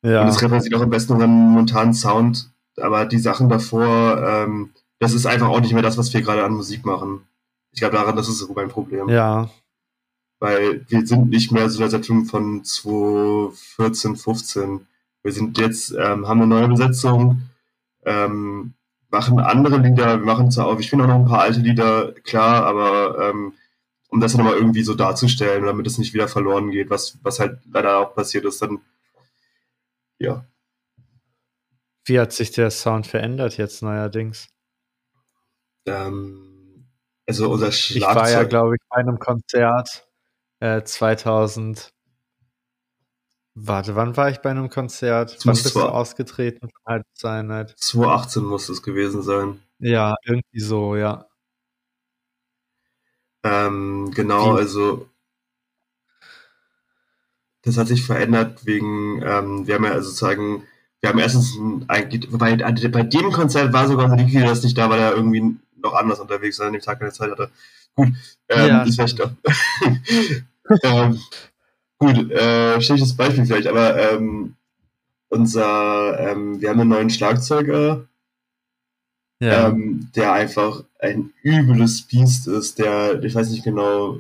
Ja. 0.03 0.23
Und 0.23 0.29
es 0.29 0.41
repräsentiert 0.41 0.77
auch 0.77 0.85
am 0.85 0.91
besten 0.91 1.15
unseren 1.15 1.31
momentanen 1.31 1.95
Sound. 1.95 2.51
Aber 2.77 3.07
die 3.07 3.19
Sachen 3.19 3.49
davor, 3.49 4.23
ähm, 4.25 4.71
das 5.01 5.13
ist 5.13 5.27
einfach 5.27 5.49
auch 5.49 5.61
nicht 5.61 5.73
mehr 5.73 5.83
das, 5.83 5.99
was 5.99 6.15
wir 6.15 6.23
gerade 6.23 6.45
an 6.45 6.55
Musik 6.55 6.87
machen. 6.87 7.23
Ich 7.73 7.81
glaube 7.81 7.97
daran, 7.97 8.15
das 8.15 8.29
ist 8.29 8.39
so 8.39 8.53
mein 8.55 8.69
Problem. 8.69 9.09
Ja. 9.09 9.51
Weil 10.39 10.87
wir 10.89 11.05
sind 11.05 11.31
nicht 11.31 11.51
mehr 11.51 11.69
so 11.69 11.83
eine 11.83 11.91
Setzung 11.91 12.25
von 12.25 12.63
2014, 12.63 14.15
15. 14.15 14.87
Wir 15.23 15.33
sind 15.33 15.59
jetzt, 15.59 15.93
ähm, 15.93 16.27
haben 16.27 16.41
eine 16.41 16.47
neue 16.47 16.69
Besetzung, 16.69 17.43
ähm, 18.05 18.75
machen 19.11 19.41
andere 19.41 19.79
Lieder, 19.79 20.19
wir 20.19 20.27
machen 20.27 20.51
zwar 20.51 20.67
auch, 20.67 20.79
ich 20.79 20.91
finde 20.91 21.05
auch 21.05 21.09
noch 21.09 21.17
ein 21.17 21.27
paar 21.27 21.41
alte 21.41 21.61
Lieder, 21.61 22.13
klar, 22.25 22.65
aber 22.65 23.31
ähm, 23.31 23.55
um 24.09 24.21
das 24.21 24.33
dann 24.33 24.45
mal 24.45 24.55
irgendwie 24.55 24.83
so 24.83 24.95
darzustellen, 24.95 25.65
damit 25.65 25.87
es 25.87 25.99
nicht 25.99 26.15
wieder 26.15 26.29
verloren 26.29 26.71
geht, 26.71 26.91
was, 26.91 27.19
was 27.23 27.41
halt 27.41 27.59
leider 27.71 27.99
auch 27.99 28.15
passiert 28.15 28.45
ist, 28.45 28.63
dann 28.63 28.81
ja. 30.19 30.45
Wie 32.05 32.19
hat 32.19 32.33
sich 32.33 32.51
der 32.51 32.71
Sound 32.71 33.07
verändert 33.07 33.57
jetzt 33.57 33.83
neuerdings? 33.83 34.49
Ähm, 35.87 36.89
also 37.27 37.51
unser 37.51 37.71
Schlagzeug. 37.71 38.11
Ich 38.11 38.17
war 38.17 38.31
ja, 38.31 38.43
glaube 38.45 38.77
ich, 38.77 38.81
bei 38.89 38.97
einem 38.97 39.19
Konzert 39.19 40.09
äh, 40.61 40.83
2000. 40.83 41.93
Warte, 43.61 43.97
wann 43.97 44.17
war 44.17 44.31
ich 44.31 44.39
bei 44.39 44.51
einem 44.51 44.71
Konzert? 44.71 45.35
Das 45.35 45.47
wann 45.47 45.55
bist 45.55 45.75
du 45.75 45.81
ausgetreten 45.81 46.71
von 46.71 46.71
Halb 46.87 47.07
Cyanide? 47.15 47.75
2018 47.77 48.45
muss 48.45 48.69
es 48.69 48.83
gewesen 48.83 49.23
sein. 49.23 49.61
Ja, 49.81 50.15
irgendwie 50.25 50.61
so, 50.61 50.95
ja. 50.95 51.27
Ähm, 53.43 54.11
genau, 54.15 54.55
Wie? 54.55 54.59
also 54.61 55.09
das 57.63 57.77
hat 57.77 57.89
sich 57.89 58.05
verändert 58.05 58.65
wegen, 58.65 59.23
ähm, 59.23 59.67
wir 59.67 59.75
haben 59.75 59.85
ja 59.85 59.93
also 59.93 60.09
sozusagen, 60.11 60.65
wir 61.01 61.11
haben 61.11 61.19
erstens 61.19 61.57
ein, 61.89 62.09
äh, 62.11 62.89
bei 62.89 63.03
dem 63.03 63.33
Konzert 63.33 63.73
war 63.73 63.89
sogar 63.89 64.15
Liquid 64.17 64.47
das 64.47 64.63
nicht 64.63 64.79
da, 64.79 64.89
weil 64.89 65.01
er 65.01 65.15
irgendwie 65.15 65.57
noch 65.83 65.95
anders 65.95 66.21
unterwegs 66.21 66.59
war, 66.59 66.67
an 66.69 66.73
dem 66.73 66.83
Tag 66.83 66.99
keine 67.01 67.13
Zeit 67.13 67.31
hatte. 67.31 67.51
Gut, 67.95 68.09
ähm, 68.49 68.69
Ja, 68.69 68.85
das 68.85 68.95
vielleicht 68.95 69.19
doch. 69.19 69.31
ähm, 70.83 71.21
gut, 71.99 72.31
äh, 72.31 72.81
schlechtes 72.81 73.17
Beispiel 73.17 73.47
vielleicht, 73.47 73.67
aber 73.67 73.99
ähm, 74.13 74.55
unser, 75.31 76.19
ähm, 76.21 76.61
wir 76.61 76.71
haben 76.71 76.81
einen 76.81 76.91
neuen 76.91 77.11
Schlagzeuger, 77.11 78.07
Ja. 79.41 79.69
ähm, 79.69 80.11
der 80.17 80.33
einfach 80.33 80.85
ein 81.01 81.33
übles 81.43 82.03
Biest 82.03 82.49
ist, 82.49 82.79
der, 82.79 83.23
ich 83.23 83.35
weiß 83.35 83.51
nicht 83.51 83.65
genau, 83.65 84.19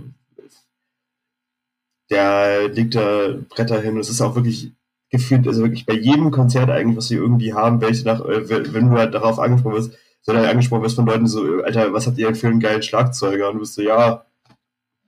der 2.11 2.69
legt 2.69 2.95
da 2.95 3.35
Bretter 3.49 3.81
hin. 3.81 3.99
Es 3.99 4.09
ist 4.09 4.21
auch 4.21 4.35
wirklich 4.35 4.73
gefühlt, 5.11 5.47
also 5.47 5.63
wirklich 5.63 5.87
bei 5.87 5.95
jedem 5.95 6.31
Konzert 6.31 6.71
eigentlich, 6.71 6.97
was 6.97 7.11
wir 7.11 7.19
irgendwie 7.19 7.53
haben, 7.55 7.81
welche 7.81 8.05
nach, 8.05 8.21
äh, 8.25 8.49
wenn 8.73 8.91
du 8.91 8.97
halt 8.97 9.15
darauf 9.15 9.39
angesprochen 9.39 9.75
wirst, 9.77 9.93
sondern 10.23 10.45
angesprochen 10.47 10.83
wirst 10.83 10.97
von 10.97 11.07
Leuten 11.07 11.27
so, 11.27 11.63
Alter, 11.63 11.93
was 11.93 12.07
habt 12.07 12.19
ihr 12.19 12.27
denn 12.27 12.35
für 12.35 12.49
einen 12.49 12.61
geilen 12.61 12.83
Schlagzeuger? 12.83 13.49
Und 13.49 13.55
du 13.55 13.61
bist 13.61 13.75
so, 13.75 13.83
ja, 13.83 14.25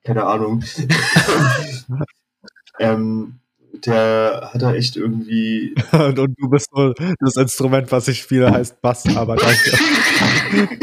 keine 0.05 0.25
Ahnung. 0.27 0.63
ähm, 2.81 3.41
der 3.85 4.51
hat 4.53 4.63
da 4.63 4.75
echt 4.75 4.97
irgendwie 4.97 5.75
Und, 5.93 6.19
und 6.19 6.35
du 6.39 6.49
bist 6.49 6.69
so, 6.73 6.93
das 7.21 7.37
Instrument, 7.37 7.93
was 7.93 8.09
ich 8.09 8.19
spiele, 8.21 8.51
heißt 8.51 8.81
Bass, 8.81 9.05
aber 9.17 9.37
danke. 9.37 9.71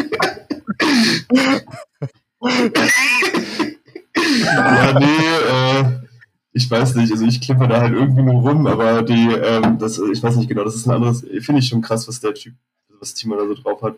ja, 4.46 5.00
nee, 5.00 5.06
äh, 5.06 5.84
ich 6.54 6.70
weiß 6.70 6.96
nicht, 6.96 7.12
also 7.12 7.26
ich 7.26 7.42
klippe 7.42 7.68
da 7.68 7.82
halt 7.82 7.94
irgendwie 7.94 8.22
nur 8.24 8.42
rum, 8.42 8.66
aber 8.68 9.04
die, 9.04 9.32
ähm, 9.32 9.78
das, 9.80 10.00
ich 10.00 10.24
weiß 10.24 10.38
nicht 10.38 10.48
genau, 10.48 10.64
das 10.64 10.76
ist 10.76 10.88
ein 10.88 10.92
anderes, 10.92 11.22
finde 11.42 11.60
ich 11.60 11.68
schon 11.68 11.82
krass, 11.82 12.08
was 12.08 12.20
der 12.20 12.34
Typ, 12.34 12.54
was 13.00 13.14
Timo 13.14 13.36
da 13.36 13.46
so 13.46 13.56
drauf 13.56 13.82
hat. 13.82 13.96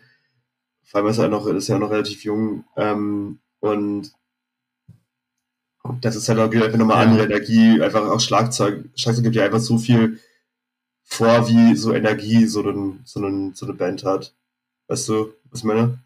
Vor 0.83 1.01
allem 1.01 1.09
ist 1.09 1.19
er 1.19 1.27
noch, 1.27 1.45
ist 1.45 1.67
ja 1.67 1.77
noch 1.77 1.91
relativ 1.91 2.23
jung, 2.23 2.63
ähm, 2.75 3.39
und 3.59 4.11
das 6.01 6.15
ist 6.15 6.29
halt 6.29 6.39
auch 6.39 6.51
wieder 6.51 6.65
einfach 6.65 6.77
nochmal 6.77 7.03
Ja. 7.05 7.11
andere 7.11 7.25
Energie, 7.25 7.81
einfach 7.81 8.07
auch 8.09 8.19
Schlagzeug. 8.19 8.85
Schlagzeug 8.95 9.23
gibt 9.23 9.35
ja 9.35 9.45
einfach 9.45 9.59
so 9.59 9.77
viel 9.77 10.19
vor, 11.03 11.47
wie 11.49 11.75
so 11.75 11.93
Energie 11.93 12.45
so, 12.45 12.61
ein, 12.67 13.01
so, 13.05 13.19
ein, 13.19 13.53
so 13.55 13.65
eine 13.65 13.73
Band 13.75 14.03
hat. 14.05 14.33
Weißt 14.87 15.09
du, 15.09 15.33
was 15.49 15.59
ich 15.59 15.65
meine? 15.65 15.99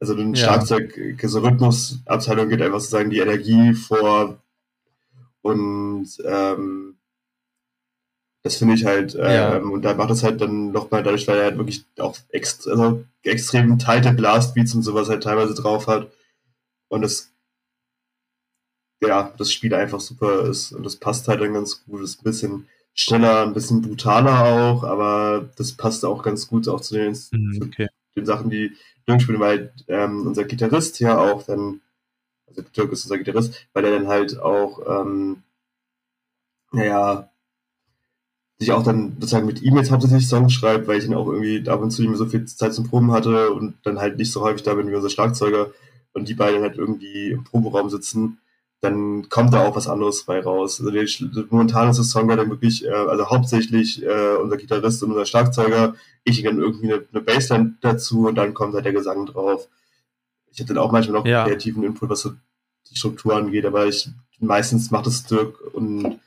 Also 0.00 0.14
ein 0.14 0.34
Ja. 0.34 0.44
Schlagzeug, 0.44 0.98
so 1.22 1.40
Rhythmusabteilung 1.40 2.48
geht 2.48 2.62
einfach 2.62 2.80
sozusagen 2.80 3.10
die 3.10 3.18
Energie 3.18 3.72
vor 3.74 4.38
und 5.42 6.06
ähm, 6.24 6.96
das 8.42 8.56
finde 8.56 8.74
ich 8.74 8.84
halt, 8.84 9.14
ähm, 9.14 9.20
Ja. 9.22 9.56
und 9.58 9.82
da 9.82 9.94
macht 9.94 10.10
es 10.10 10.22
halt 10.22 10.40
dann 10.40 10.70
nochmal 10.70 11.02
dadurch, 11.02 11.26
weil 11.26 11.38
er 11.38 11.44
halt 11.46 11.58
wirklich 11.58 11.84
auch 11.98 12.16
ext 12.30 12.68
also 12.68 13.04
extrem 13.22 13.78
tighte 13.78 14.12
Blastbeats 14.12 14.74
und 14.74 14.82
sowas 14.82 15.08
halt 15.08 15.22
teilweise 15.22 15.54
drauf 15.54 15.86
hat 15.86 16.10
und 16.88 17.02
das 17.02 17.32
ja, 19.02 19.32
das 19.38 19.52
Spiel 19.52 19.74
einfach 19.74 20.00
super 20.00 20.42
ist 20.48 20.72
und 20.72 20.84
das 20.84 20.96
passt 20.96 21.28
halt 21.28 21.40
dann 21.40 21.54
ganz 21.54 21.84
gut, 21.84 22.02
ist 22.02 22.20
ein 22.20 22.24
bisschen 22.24 22.68
schneller, 22.94 23.42
ein 23.42 23.52
bisschen 23.54 23.82
brutaler 23.82 24.44
auch, 24.44 24.84
aber 24.84 25.50
das 25.56 25.72
passt 25.72 26.04
auch 26.04 26.22
ganz 26.22 26.48
gut 26.48 26.66
auch 26.68 26.80
zu 26.80 26.94
den, 26.94 27.14
Hm, 27.14 27.60
Okay. 27.62 27.88
den 28.16 28.26
Sachen, 28.26 28.50
die 28.50 28.72
Dirk 29.06 29.20
spielt, 29.22 29.38
weil 29.40 29.72
ähm, 29.88 30.26
unser 30.26 30.44
Gitarrist 30.44 30.98
ja 31.00 31.18
auch 31.18 31.42
dann, 31.44 31.80
also 32.48 32.62
Dirk 32.62 32.92
ist 32.92 33.04
unser 33.04 33.18
Gitarrist, 33.18 33.66
weil 33.74 33.84
er 33.84 33.92
dann 33.92 34.08
halt 34.08 34.38
auch, 34.40 34.80
ähm, 34.88 35.42
naja, 36.72 37.28
sich 38.58 38.72
auch 38.72 38.82
dann 38.82 39.12
sozusagen 39.20 39.46
mit 39.46 39.60
jetzt 39.60 39.90
hauptsächlich 39.90 40.26
Songs 40.28 40.52
schreibt, 40.52 40.88
weil 40.88 40.98
ich 40.98 41.04
ihn 41.04 41.14
auch 41.14 41.26
irgendwie 41.28 41.68
ab 41.68 41.80
und 41.82 41.90
zu 41.90 42.00
nicht 42.02 42.08
mehr 42.10 42.18
so 42.18 42.26
viel 42.26 42.44
Zeit 42.46 42.72
zum 42.74 42.88
Proben 42.88 43.12
hatte 43.12 43.50
und 43.52 43.74
dann 43.84 43.98
halt 43.98 44.16
nicht 44.18 44.32
so 44.32 44.40
häufig 44.42 44.62
da 44.62 44.74
bin 44.74 44.88
wie 44.90 44.94
unser 44.94 45.10
Schlagzeuger 45.10 45.72
und 46.14 46.28
die 46.28 46.34
beiden 46.34 46.62
halt 46.62 46.76
irgendwie 46.78 47.32
im 47.32 47.44
Proberaum 47.44 47.90
sitzen, 47.90 48.38
dann 48.80 49.28
kommt 49.28 49.54
da 49.54 49.66
auch 49.66 49.74
was 49.76 49.88
anderes 49.88 50.24
bei 50.24 50.40
raus. 50.40 50.80
Also 50.80 50.90
der, 50.90 51.06
momentan 51.50 51.90
ist 51.90 51.98
das 51.98 52.10
Song 52.10 52.28
dann 52.28 52.50
wirklich, 52.50 52.84
äh, 52.84 52.90
also 52.90 53.28
hauptsächlich 53.30 54.02
äh, 54.02 54.36
unser 54.36 54.56
Gitarrist 54.56 55.02
und 55.02 55.10
unser 55.12 55.26
Schlagzeuger, 55.26 55.94
ich 56.24 56.42
dann 56.42 56.58
irgendwie 56.58 56.92
eine, 56.92 57.04
eine 57.12 57.22
Bassline 57.22 57.74
dazu 57.80 58.26
und 58.28 58.34
dann 58.34 58.54
kommt 58.54 58.74
halt 58.74 58.84
der 58.84 58.92
Gesang 58.92 59.26
drauf. 59.26 59.68
Ich 60.50 60.58
hätte 60.58 60.74
dann 60.74 60.82
auch 60.82 60.92
manchmal 60.92 61.18
noch 61.20 61.26
Ja. 61.26 61.44
kreativen 61.44 61.82
Input, 61.84 62.10
was 62.10 62.20
so 62.20 62.32
die 62.90 62.96
Struktur 62.96 63.34
angeht, 63.36 63.64
aber 63.64 63.86
ich 63.86 64.08
meistens 64.38 64.90
macht 64.90 65.06
es 65.06 65.24
Dirk 65.24 65.58
und 65.74 66.20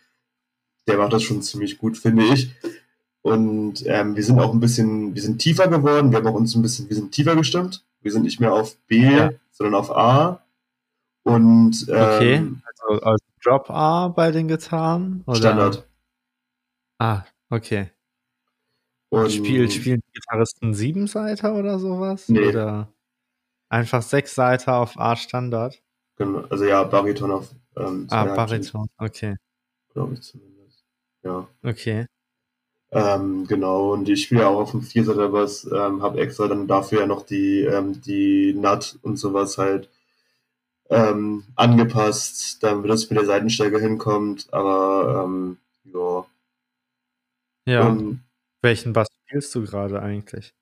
der 0.88 0.98
macht 0.98 1.14
das 1.14 1.24
schon 1.24 1.42
ziemlich 1.42 1.78
gut, 1.78 1.98
finde 1.98 2.24
ich. 2.34 2.50
Und 3.22 3.86
ähm, 3.86 4.16
wir 4.16 4.24
sind 4.24 4.40
auch 4.40 4.54
ein 4.54 4.60
bisschen, 4.60 5.14
wir 5.14 5.22
sind 5.22 5.40
tiefer 5.40 5.68
geworden, 5.68 6.10
wir 6.12 6.18
haben 6.18 6.28
auch 6.28 6.34
uns 6.34 6.56
ein 6.56 6.62
bisschen, 6.62 6.90
wir 6.90 6.96
sind 6.96 7.12
tiefer 7.12 7.36
gestimmt. 7.36 7.84
Wir 8.02 8.12
sind 8.14 8.24
nicht 8.24 8.40
mehr 8.40 8.54
auf 8.54 8.78
B, 8.88 9.02
Ja. 9.02 9.32
sondern 9.52 9.76
auf 9.76 9.92
A. 9.96 10.42
Und 11.36 11.88
ähm, 11.90 11.96
Okay. 11.96 12.52
Also, 12.66 13.02
also 13.04 13.26
Drop 13.44 13.70
A 13.70 14.08
bei 14.10 14.32
den 14.32 14.48
Gitarren? 14.48 15.24
Oder? 15.26 15.38
Standard. 15.38 15.88
Ah, 17.00 17.24
okay. 17.50 17.92
Und 19.10 19.32
Spiel, 19.32 19.70
spielen 19.72 20.02
die 20.06 20.12
Gitarristen 20.14 20.74
Siebenseiter 20.74 21.56
oder 21.56 21.80
sowas? 21.80 22.30
Nee. 22.30 22.48
Oder 22.48 22.94
einfach 23.70 24.02
sechs 24.02 24.36
Seiter 24.36 24.76
auf 24.76 25.00
A 25.00 25.16
Standard? 25.16 25.82
Genau, 26.18 26.44
also 26.50 26.66
ja, 26.66 26.84
Bariton 26.84 27.32
auf 27.32 27.50
ähm, 27.78 28.08
Ah, 28.10 28.26
Bariton. 28.36 28.88
Okay. 28.98 29.36
glaube 29.94 30.14
ich 30.16 30.22
zumindest. 30.22 30.84
Ja. 31.24 31.48
Okay. 31.64 32.06
Ähm, 32.92 33.46
genau, 33.48 33.94
und 33.94 34.10
ich 34.10 34.24
spiele 34.24 34.48
auch 34.48 34.60
auf 34.60 34.72
dem 34.72 34.82
Vierseiter 34.82 35.30
Bass, 35.30 35.64
ähm, 35.72 36.02
habe 36.02 36.20
extra 36.20 36.48
dann 36.48 36.68
dafür 36.68 37.02
ja 37.02 37.06
noch 37.06 37.24
die, 37.24 37.62
ähm, 37.62 38.02
die 38.02 38.54
NAT 38.54 38.98
und 39.04 39.18
sowas 39.18 39.58
halt 39.60 39.90
ähm, 40.90 41.44
angepasst, 41.56 42.64
damit 42.64 42.90
das 42.90 43.10
mit 43.10 43.18
der 43.18 43.26
Seitenstärke 43.26 43.80
hinkommt, 43.80 44.48
aber 44.52 45.26
ähm, 45.26 45.58
ja. 45.86 46.26
Ja. 47.66 47.88
Und 47.88 48.24
Welchen 48.62 48.94
Bass 48.94 49.08
spielst 49.28 49.54
du 49.56 49.64
gerade 49.64 50.02
eigentlich? 50.02 50.54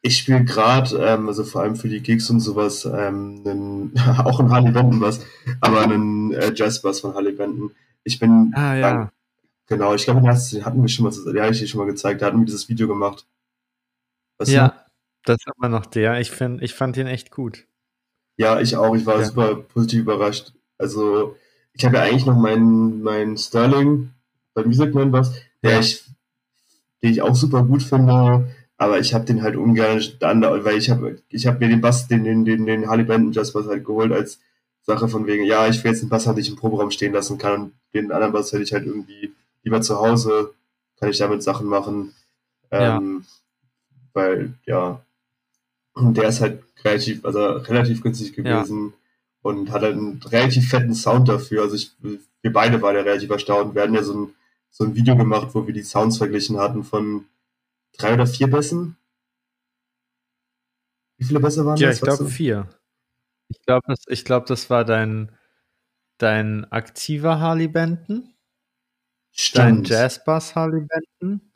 ich 0.00 0.18
spiele 0.18 0.44
gerade, 0.44 0.96
ähm, 0.98 1.28
also 1.28 1.44
vor 1.44 1.62
allem 1.62 1.76
für 1.76 1.88
die 1.88 2.00
Gigs 2.00 2.30
und 2.30 2.40
sowas, 2.40 2.84
ähm, 2.84 3.42
einen, 3.44 3.92
auch 4.24 4.40
einen 4.40 4.50
Harley 4.50 4.70
Benton 4.70 5.00
Bass, 5.00 5.24
aber 5.60 5.82
einen 5.82 6.32
äh, 6.32 6.52
Jazz-Bass 6.54 7.00
von 7.00 7.14
Harley 7.14 7.32
Benton. 7.32 7.74
Ich 8.04 8.18
bin 8.18 8.52
Ah, 8.54 8.76
ja. 8.76 9.12
Genau, 9.66 9.94
ich 9.94 10.04
glaube, 10.04 10.20
den 10.20 10.30
hatten 10.64 10.80
wir 10.80 10.88
schon 10.88 11.04
mal, 11.04 11.10
den 11.10 11.42
habe 11.42 11.52
ich 11.52 11.58
dir 11.58 11.66
schon 11.66 11.78
mal 11.78 11.86
gezeigt, 11.86 12.22
da 12.22 12.26
hatten 12.26 12.38
wir 12.38 12.46
dieses 12.46 12.68
Video 12.68 12.88
gemacht. 12.88 13.26
Du? 14.38 14.50
Ja, 14.50 14.86
das 15.24 15.36
ist 15.36 15.52
immer 15.58 15.68
noch 15.68 15.84
der. 15.84 16.20
Ich, 16.20 16.30
find, 16.30 16.62
ich 16.62 16.72
fand 16.72 16.96
den 16.96 17.06
echt 17.06 17.30
gut. 17.30 17.66
Ja, 18.38 18.60
ich 18.60 18.76
auch, 18.76 18.94
ich 18.94 19.04
war 19.04 19.18
Ja. 19.18 19.26
super 19.26 19.56
positiv 19.56 20.00
überrascht. 20.00 20.52
Also, 20.78 21.36
ich 21.74 21.84
habe 21.84 21.96
ja 21.96 22.02
eigentlich 22.04 22.24
noch 22.24 22.36
meinen, 22.38 23.02
meinen 23.02 23.36
Sterling 23.36 24.10
bei 24.54 24.64
Music 24.64 24.94
Man 24.94 25.12
was, 25.12 25.32
der 25.62 25.72
Ja. 25.72 25.80
ich, 25.80 26.04
den 27.02 27.10
ich 27.12 27.20
auch 27.20 27.34
super 27.34 27.62
gut 27.64 27.82
finde, 27.82 28.48
aber 28.76 28.98
ich 29.00 29.12
habe 29.12 29.24
den 29.24 29.42
halt 29.42 29.56
ungern 29.56 30.00
dann, 30.20 30.40
weil 30.42 30.78
ich 30.78 30.88
habe 30.88 31.18
ich 31.28 31.46
hab 31.46 31.60
mir 31.60 31.68
den 31.68 31.80
Bass, 31.80 32.06
den, 32.08 32.24
den, 32.24 32.44
den, 32.44 32.64
den 32.64 33.32
Jazz 33.32 33.52
Bass 33.52 33.66
halt 33.66 33.84
geholt 33.84 34.12
als 34.12 34.38
Sache 34.82 35.08
von 35.08 35.26
wegen, 35.26 35.44
ja, 35.44 35.66
ich 35.68 35.82
will 35.84 35.90
jetzt 35.90 36.02
den 36.02 36.08
Bass 36.08 36.26
halt 36.26 36.36
nicht 36.38 36.48
im 36.48 36.56
Proberaum 36.56 36.90
stehen 36.90 37.12
lassen 37.12 37.38
kann 37.38 37.60
und 37.60 37.72
den 37.92 38.10
anderen 38.12 38.32
Bass 38.32 38.52
hätte 38.52 38.62
ich 38.62 38.72
halt 38.72 38.86
irgendwie 38.86 39.32
lieber 39.64 39.80
zu 39.82 39.98
Hause, 40.00 40.54
kann 40.98 41.10
ich 41.10 41.18
damit 41.18 41.42
Sachen 41.42 41.66
machen. 41.66 42.14
Ähm, 42.70 43.24
Weil, 44.12 44.54
ja. 44.64 45.00
Und 45.98 46.16
der 46.16 46.28
ist 46.28 46.40
halt 46.40 46.62
relativ, 46.84 47.24
also 47.24 47.44
relativ 47.44 48.02
günstig 48.02 48.32
gewesen 48.32 48.88
ja. 48.88 48.94
und 49.42 49.70
hat 49.70 49.82
halt 49.82 49.94
einen 49.94 50.22
relativ 50.22 50.68
fetten 50.68 50.94
Sound 50.94 51.28
dafür. 51.28 51.62
Also 51.62 51.74
ich, 51.74 51.90
wir 52.00 52.52
beide 52.52 52.80
waren 52.82 52.94
ja 52.94 53.02
relativ 53.02 53.30
erstaunt. 53.30 53.74
Wir 53.74 53.82
hatten 53.82 53.94
ja 53.94 54.02
so 54.02 54.26
ein, 54.26 54.34
so 54.70 54.84
ein 54.84 54.94
Video 54.94 55.16
gemacht, 55.16 55.48
wo 55.54 55.66
wir 55.66 55.74
die 55.74 55.82
Sounds 55.82 56.18
verglichen 56.18 56.58
hatten 56.58 56.84
von 56.84 57.26
drei 57.96 58.14
oder 58.14 58.26
vier 58.26 58.48
Bässen. 58.48 58.96
Wie 61.16 61.24
viele 61.24 61.40
Bässe 61.40 61.66
waren 61.66 61.76
ja, 61.78 61.88
das? 61.88 62.00
Ja, 62.00 62.08
ich 62.08 62.16
glaube 62.16 62.30
vier. 62.30 62.68
Ich 63.48 63.60
glaube, 63.62 63.82
das, 63.88 64.24
glaub, 64.24 64.46
das 64.46 64.70
war 64.70 64.84
dein, 64.84 65.32
dein 66.18 66.70
aktiver 66.70 67.40
Harley 67.40 67.66
Benton, 67.66 68.34
dein 69.54 69.82
Jazzbass 69.84 70.54
Harley 70.54 70.86
Benton, 70.86 71.47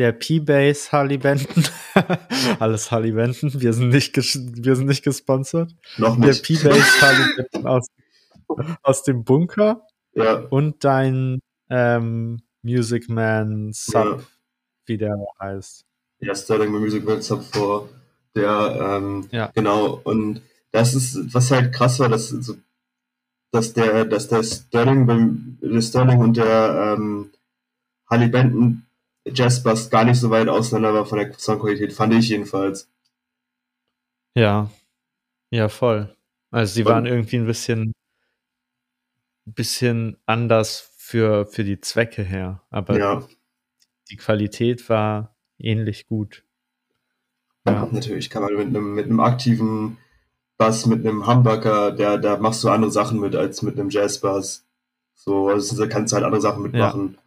der 0.00 0.12
P-Bass 0.12 0.92
Harley 0.92 1.18
Benton. 1.18 1.62
Alles 2.58 2.90
Harley 2.90 3.12
Benton. 3.12 3.52
Wir 3.60 3.74
sind 3.74 3.90
nicht, 3.90 4.16
wir 4.16 4.74
sind 4.74 4.86
nicht 4.86 5.04
gesponsert. 5.04 5.76
Noch 5.98 6.16
nicht. 6.16 6.48
Der 6.48 6.54
P-Bass 6.54 7.02
Harley 7.02 7.36
Benton 7.36 7.66
aus, 7.66 7.86
aus 8.82 9.02
dem 9.02 9.24
Bunker. 9.24 9.86
Ja. 10.14 10.36
Und 10.48 10.82
dein 10.84 11.40
ähm, 11.68 12.40
Music 12.62 13.10
Man 13.10 13.74
Sub, 13.74 13.94
ja. 13.94 14.18
wie 14.86 14.96
der 14.96 15.18
heißt. 15.38 15.84
Ja, 16.20 16.34
Sterling 16.34 16.70
Music 16.70 17.04
Man 17.04 17.20
Sub 17.20 17.44
vor. 17.44 17.90
Der, 18.34 18.78
ähm, 18.80 19.28
ja. 19.30 19.50
genau. 19.54 20.00
Und 20.02 20.40
das 20.72 20.94
ist, 20.94 21.34
was 21.34 21.50
halt 21.50 21.74
krass 21.74 21.98
war, 22.00 22.08
dass, 22.08 22.30
so, 22.30 22.54
dass 23.52 23.74
der, 23.74 24.06
dass 24.06 24.28
der 24.28 24.44
Sterling 24.44 25.06
beim, 25.06 25.58
der 25.60 25.82
Sterling 25.82 26.20
und 26.20 26.38
der 26.38 26.96
ähm, 26.96 27.30
Harley 28.08 28.28
Jazzbass 29.26 29.90
gar 29.90 30.04
nicht 30.04 30.18
so 30.18 30.30
weit 30.30 30.48
auseinander 30.48 30.94
war 30.94 31.06
von 31.06 31.18
der 31.18 31.32
Soundqualität, 31.38 31.92
fand 31.92 32.14
ich 32.14 32.28
jedenfalls. 32.28 32.90
Ja, 34.34 34.70
ja, 35.50 35.68
voll. 35.68 36.14
Also 36.50 36.74
sie 36.74 36.84
waren 36.84 37.06
irgendwie 37.06 37.36
ein 37.36 37.46
bisschen, 37.46 37.92
bisschen 39.44 40.16
anders 40.26 40.92
für, 40.96 41.46
für 41.46 41.64
die 41.64 41.80
Zwecke 41.80 42.22
her, 42.22 42.62
aber 42.70 42.98
ja. 42.98 43.28
die 44.10 44.16
Qualität 44.16 44.88
war 44.88 45.36
ähnlich 45.58 46.06
gut. 46.06 46.44
Ja. 47.66 47.88
Natürlich 47.90 48.30
kann 48.30 48.42
man 48.42 48.54
mit 48.54 48.68
einem, 48.68 48.94
mit 48.94 49.06
einem 49.06 49.20
aktiven 49.20 49.98
Bass, 50.56 50.86
mit 50.86 51.06
einem 51.06 51.26
Humbucker, 51.26 51.92
der, 51.92 52.18
da 52.18 52.38
machst 52.38 52.64
du 52.64 52.70
andere 52.70 52.90
Sachen 52.90 53.20
mit 53.20 53.36
als 53.36 53.62
mit 53.62 53.78
einem 53.78 53.90
Jazzbass. 53.90 54.66
So, 55.14 55.48
also 55.48 55.76
da 55.76 55.86
kannst 55.86 56.12
du 56.12 56.16
halt 56.16 56.24
andere 56.24 56.40
Sachen 56.40 56.62
mitmachen. 56.62 57.14
Ja 57.14 57.19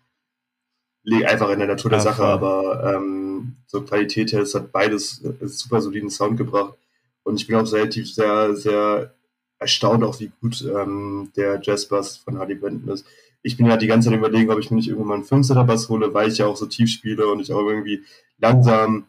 liegt 1.04 1.26
einfach 1.26 1.50
in 1.50 1.60
der 1.60 1.68
Natur 1.68 1.90
der 1.90 2.00
ja, 2.00 2.04
Sache, 2.04 2.24
aber 2.24 2.96
ähm, 2.96 3.58
so 3.68 3.82
Qualität 3.82 4.32
her, 4.32 4.42
es 4.42 4.56
hat 4.56 4.72
beides 4.72 5.24
äh, 5.24 5.48
super 5.48 5.82
soliden 5.82 6.10
Sound 6.10 6.38
gebracht. 6.38 6.76
Und 7.24 7.40
ich 7.40 7.48
bin 7.48 7.56
auch 7.56 7.72
relativ 7.72 8.14
sehr, 8.14 8.56
sehr 8.56 9.14
erstaunt, 9.60 10.04
auch 10.04 10.20
wie 10.20 10.32
gut 10.42 10.62
ähm, 10.62 11.32
der 11.36 11.60
Jazzbass 11.62 12.18
von 12.18 12.38
Hardy 12.38 12.56
Benton 12.56 12.94
ist. 12.94 13.06
Ich 13.42 13.58
bin 13.58 13.66
ja 13.66 13.78
die 13.78 13.88
ganze 13.88 14.10
Zeit 14.10 14.18
überlegen, 14.18 14.50
ob 14.52 14.60
ich 14.60 14.72
mir 14.72 14.78
nicht 14.78 14.88
irgendwann 14.88 15.08
mal 15.08 15.16
einen 15.16 15.24
5 15.44 15.48
Bass 15.68 15.90
hole, 15.90 16.14
weil 16.14 16.30
ich 16.30 16.38
ja 16.38 16.48
auch 16.48 16.56
so 16.56 16.66
tief 16.66 16.90
spiele 16.90 17.28
und 17.28 17.40
ich 17.42 17.52
auch 17.52 17.66
irgendwie 17.66 18.04
langsam 18.38 19.06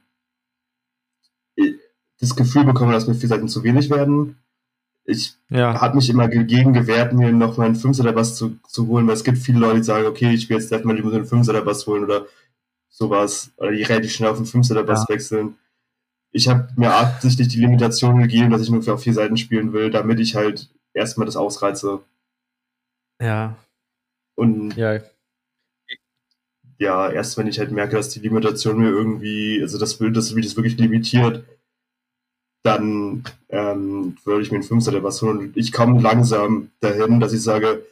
äh, 1.56 1.74
das 2.18 2.34
Gefühl 2.34 2.64
bekomme, 2.64 2.92
dass 2.92 3.06
mir 3.06 3.14
vier 3.14 3.28
Seiten 3.28 3.48
zu 3.48 3.62
wenig 3.62 3.90
werden 3.90 4.36
ich 5.04 5.34
ja. 5.50 5.80
habe 5.80 5.96
mich 5.96 6.08
immer 6.08 6.28
dagegen 6.28 6.72
gewehrt, 6.72 7.12
mir 7.12 7.30
noch 7.32 7.56
mal 7.56 7.66
einen 7.66 7.76
5 7.76 8.02
Bass 8.14 8.36
zu, 8.36 8.58
zu 8.66 8.86
holen, 8.88 9.06
weil 9.06 9.14
es 9.14 9.24
gibt 9.24 9.38
viele 9.38 9.58
Leute, 9.58 9.76
die 9.76 9.84
sagen, 9.84 10.06
okay, 10.06 10.32
ich 10.32 10.42
spiele 10.42 10.60
jetzt 10.60 10.72
erstmal, 10.72 10.96
ich 10.96 11.04
muss 11.04 11.14
einen 11.14 11.26
5 11.26 11.46
Bass 11.64 11.86
holen 11.86 12.04
oder 12.04 12.26
sowas, 12.88 13.52
oder 13.56 13.72
die 13.72 13.82
relativ 13.82 14.12
schnell 14.12 14.30
auf 14.30 14.38
einen 14.38 14.46
5 14.46 14.68
Bass 14.86 15.06
ja. 15.08 15.14
wechseln. 15.14 15.56
Ich 16.32 16.48
habe 16.48 16.68
mir 16.76 16.92
absichtlich 16.92 17.48
die 17.48 17.60
Limitation 17.60 18.18
gegeben, 18.18 18.50
dass 18.50 18.62
ich 18.62 18.70
nur 18.70 18.86
auf 18.92 19.02
vier 19.02 19.14
Seiten 19.14 19.36
spielen 19.36 19.72
will, 19.72 19.90
damit 19.90 20.18
ich 20.18 20.34
halt 20.34 20.68
erstmal 20.92 21.26
das 21.26 21.36
ausreize. 21.36 22.00
Ja. 23.20 23.56
Und 24.34 24.76
ja. 24.76 25.00
ja, 26.78 27.10
erst 27.10 27.38
wenn 27.38 27.46
ich 27.46 27.60
halt 27.60 27.70
merke, 27.70 27.96
dass 27.96 28.08
die 28.08 28.18
Limitation 28.18 28.78
mir 28.78 28.88
irgendwie, 28.88 29.60
also 29.62 29.78
das 29.78 29.98
Bild, 29.98 30.16
das, 30.16 30.34
wie 30.34 30.40
das 30.40 30.56
wirklich 30.56 30.76
limitiert, 30.76 31.44
dann 32.64 33.24
ähm, 33.50 34.16
würde 34.24 34.42
ich 34.42 34.50
mir 34.50 34.56
einen 34.56 34.64
Fünfter 34.64 35.02
was 35.02 35.20
holen. 35.20 35.52
Ich 35.54 35.70
komme 35.70 36.00
langsam 36.00 36.70
dahin, 36.80 37.20
dass 37.20 37.34
ich 37.34 37.42
sage, 37.42 37.86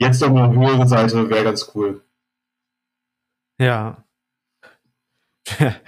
jetzt 0.00 0.22
noch 0.22 0.34
eine 0.34 0.58
höhere 0.58 0.88
Seite 0.88 1.28
wäre 1.28 1.44
ganz 1.44 1.70
cool. 1.74 2.02
Ja. 3.60 4.04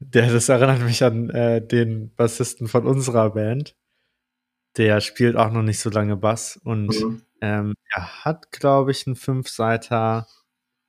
Der, 0.00 0.32
das 0.32 0.48
erinnert 0.48 0.80
mich 0.80 1.02
an 1.02 1.28
äh, 1.30 1.60
den 1.60 2.14
Bassisten 2.14 2.68
von 2.68 2.86
unserer 2.86 3.30
Band. 3.30 3.76
Der 4.76 5.00
spielt 5.00 5.36
auch 5.36 5.50
noch 5.50 5.62
nicht 5.62 5.80
so 5.80 5.90
lange 5.90 6.16
Bass 6.16 6.56
und 6.56 6.88
mhm. 6.88 7.22
ähm, 7.40 7.74
er 7.92 8.24
hat, 8.24 8.52
glaube 8.52 8.92
ich, 8.92 9.06
einen 9.06 9.16
Fünfseiter 9.16 10.28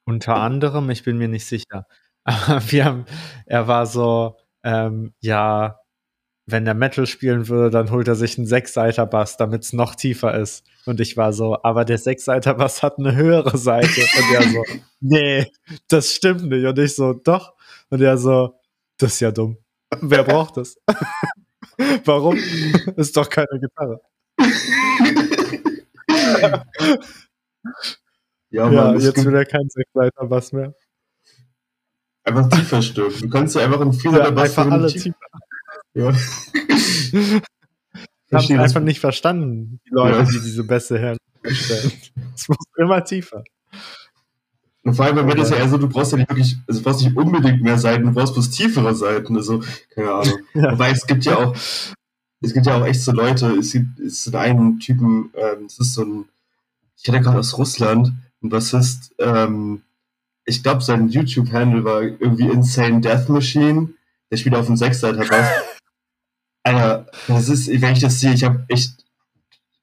unter 0.06 0.36
anderem. 0.36 0.90
Ich 0.92 1.04
bin 1.04 1.18
mir 1.18 1.28
nicht 1.28 1.48
sicher. 1.48 1.88
Aber 2.24 2.72
wir 2.72 2.86
haben, 2.86 3.06
er 3.46 3.68
war 3.68 3.88
so, 3.88 4.38
ähm, 4.64 5.14
ja, 5.20 5.80
wenn 6.52 6.68
er 6.68 6.74
Metal 6.74 7.06
spielen 7.06 7.48
würde, 7.48 7.70
dann 7.70 7.92
holt 7.92 8.08
er 8.08 8.16
sich 8.16 8.38
einen 8.38 8.48
Sechsseiter 8.48 9.06
Bass, 9.06 9.38
damit 9.38 9.64
es 9.64 9.74
noch 9.74 9.96
tiefer 9.96 10.38
ist. 10.38 10.66
Und 10.86 11.00
ich 11.00 11.18
war 11.18 11.34
so, 11.34 11.62
aber 11.64 11.86
der 11.86 11.98
Sechsseiter 11.98 12.56
Bass 12.56 12.82
hat 12.82 12.98
eine 12.98 13.16
höhere 13.16 13.58
Seite. 13.58 14.02
Und 14.02 14.34
er 14.34 14.44
so, 14.44 14.64
nee, 15.00 15.52
das 15.88 16.14
stimmt 16.14 16.50
nicht. 16.50 16.66
Und 16.66 16.80
ich 16.80 16.96
so, 16.96 17.14
doch. 17.14 17.54
Und 17.90 18.02
er 18.02 18.18
so, 18.18 18.56
das 18.98 19.14
ist 19.14 19.20
ja 19.20 19.32
dumm. 19.32 19.58
Wer 20.02 20.24
braucht 20.24 20.58
das? 20.58 20.78
Warum? 22.06 22.38
Ist 22.96 23.18
doch 23.18 23.30
keine 23.30 23.60
Gitarre. 23.60 24.02
ja, 28.50 28.66
Mann, 28.66 28.74
ja 28.74 28.96
jetzt 28.96 29.26
will 29.26 29.36
er 29.36 29.46
kein 29.46 29.70
Sechsseiter 29.70 30.26
Bass 30.26 30.52
mehr. 30.52 30.74
Einfach 32.24 32.50
tiefer 32.50 32.82
stimmen. 32.82 33.14
Du 33.22 33.30
kannst 33.30 33.56
ja 33.56 33.64
einfach 33.64 33.82
einen 33.82 33.92
Bass 33.92 34.04
ja, 34.04 34.30
einfach 34.30 34.72
alle 34.72 34.92
tiefer. 34.92 35.16
Ja. 35.94 36.14
Ich 38.32 38.52
habe 38.52 38.62
einfach 38.62 38.82
nicht 38.82 39.00
verstanden, 39.00 39.80
die 39.88 39.90
Leute, 39.90 40.20
ja. 40.20 40.24
die 40.24 40.40
diese 40.40 40.64
Bässe 40.64 41.00
herstellen. 41.00 41.92
Es 42.36 42.48
muss 42.48 42.58
immer 42.78 43.04
tiefer. 43.04 43.44
Und 44.84 44.94
vor 44.94 45.06
allem 45.06 45.16
bei 45.16 45.24
Metal 45.24 45.44
ist 45.44 45.52
ja 45.52 45.58
eher 45.58 45.70
so, 45.70 45.78
du 45.78 45.90
brauchst 45.90 46.12
ja 46.12 46.20
nicht 46.20 46.30
wirklich, 46.30 46.58
also 46.68 46.80
du 46.80 46.84
brauchst 46.84 47.04
nicht 47.04 47.18
unbedingt 47.18 47.62
mehr 47.62 47.78
Seiten, 47.78 48.06
du 48.06 48.12
brauchst 48.12 48.34
bloß 48.34 48.50
tiefere 48.52 48.96
Seiten, 48.96 49.36
also, 49.36 49.64
keine 49.94 50.12
Ahnung. 50.12 50.40
Ja. 50.54 50.72
Wobei 50.72 50.92
es 50.92 51.06
gibt 51.06 51.26
ja 51.26 51.38
auch, 51.38 51.56
es 52.42 52.54
gibt 52.54 52.66
ja 52.66 52.78
auch 52.78 52.86
echt 52.86 53.02
so 53.02 53.12
Leute, 53.12 53.48
es 53.54 53.72
gibt, 53.72 54.00
es 54.00 54.24
gibt 54.24 54.36
einen 54.36 54.80
Typen, 54.80 55.32
ähm, 55.36 55.64
das 55.68 55.80
ist 55.80 55.94
so 55.94 56.04
ein, 56.04 56.26
ich 56.98 57.08
hatte 57.08 57.22
gerade 57.22 57.40
aus 57.40 57.58
Russland, 57.58 58.14
ein 58.42 58.50
Bassist, 58.50 59.14
ähm, 59.20 59.82
ich 60.46 60.64
glaube, 60.64 60.82
sein 60.82 61.10
YouTube-Handle 61.10 61.84
war 61.84 62.02
irgendwie 62.02 62.50
Insane 62.50 63.02
Death 63.02 63.30
Machine, 63.30 63.90
der 64.32 64.38
spielt 64.38 64.56
auf 64.56 64.66
dem 64.68 64.78
Sechsseiter 64.78 65.26
Bass. 65.26 65.48
Alter, 66.70 67.06
das 67.28 67.50
ist, 67.50 67.68
wenn 67.82 67.94
ich 67.94 68.00
das 68.00 68.20
sehe, 68.20 68.34
ich 68.34 68.44
habe 68.44 68.64
echt. 68.68 69.06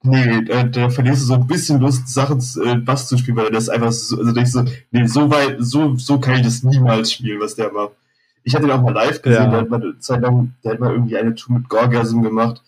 Nee, 0.03 0.45
da, 0.45 0.63
da, 0.63 0.89
verlierst 0.89 1.23
du 1.23 1.27
so 1.27 1.35
ein 1.35 1.47
bisschen 1.49 1.81
Lust, 1.81 2.09
Sachen 2.09 2.41
äh, 2.65 2.77
Bass 2.77 3.09
zu 3.09 3.19
spielen, 3.19 3.37
weil 3.37 3.51
das 3.51 3.69
einfach 3.69 3.91
so, 3.91 4.19
also 4.19 4.33
denkst 4.33 4.53
so, 4.53 4.65
nee, 4.93 5.07
so 5.07 5.29
weit, 5.31 5.57
so, 5.59 5.97
so 5.97 6.21
kann 6.21 6.37
ich 6.37 6.43
das 6.43 6.63
niemals 6.63 7.13
spielen, 7.13 7.41
was 7.41 7.57
der 7.57 7.73
macht. 7.73 7.93
Ich 8.45 8.55
hatte 8.55 8.67
ihn 8.67 8.71
auch 8.71 8.83
mal 8.83 8.95
live 8.95 9.21
gesehen, 9.21 9.45
ja. 9.45 9.51
der 9.51 9.61
hat 9.61 9.71
mal 9.71 9.83
eine 9.83 9.99
Zeit 9.99 10.21
lang, 10.21 10.55
der 10.63 10.73
hat 10.73 10.81
mal 10.81 10.93
irgendwie 10.93 11.17
eine 11.17 11.35
Tour 11.35 11.57
mit 11.57 11.69
Gorgasm 11.69 12.23
gemacht. 12.23 12.63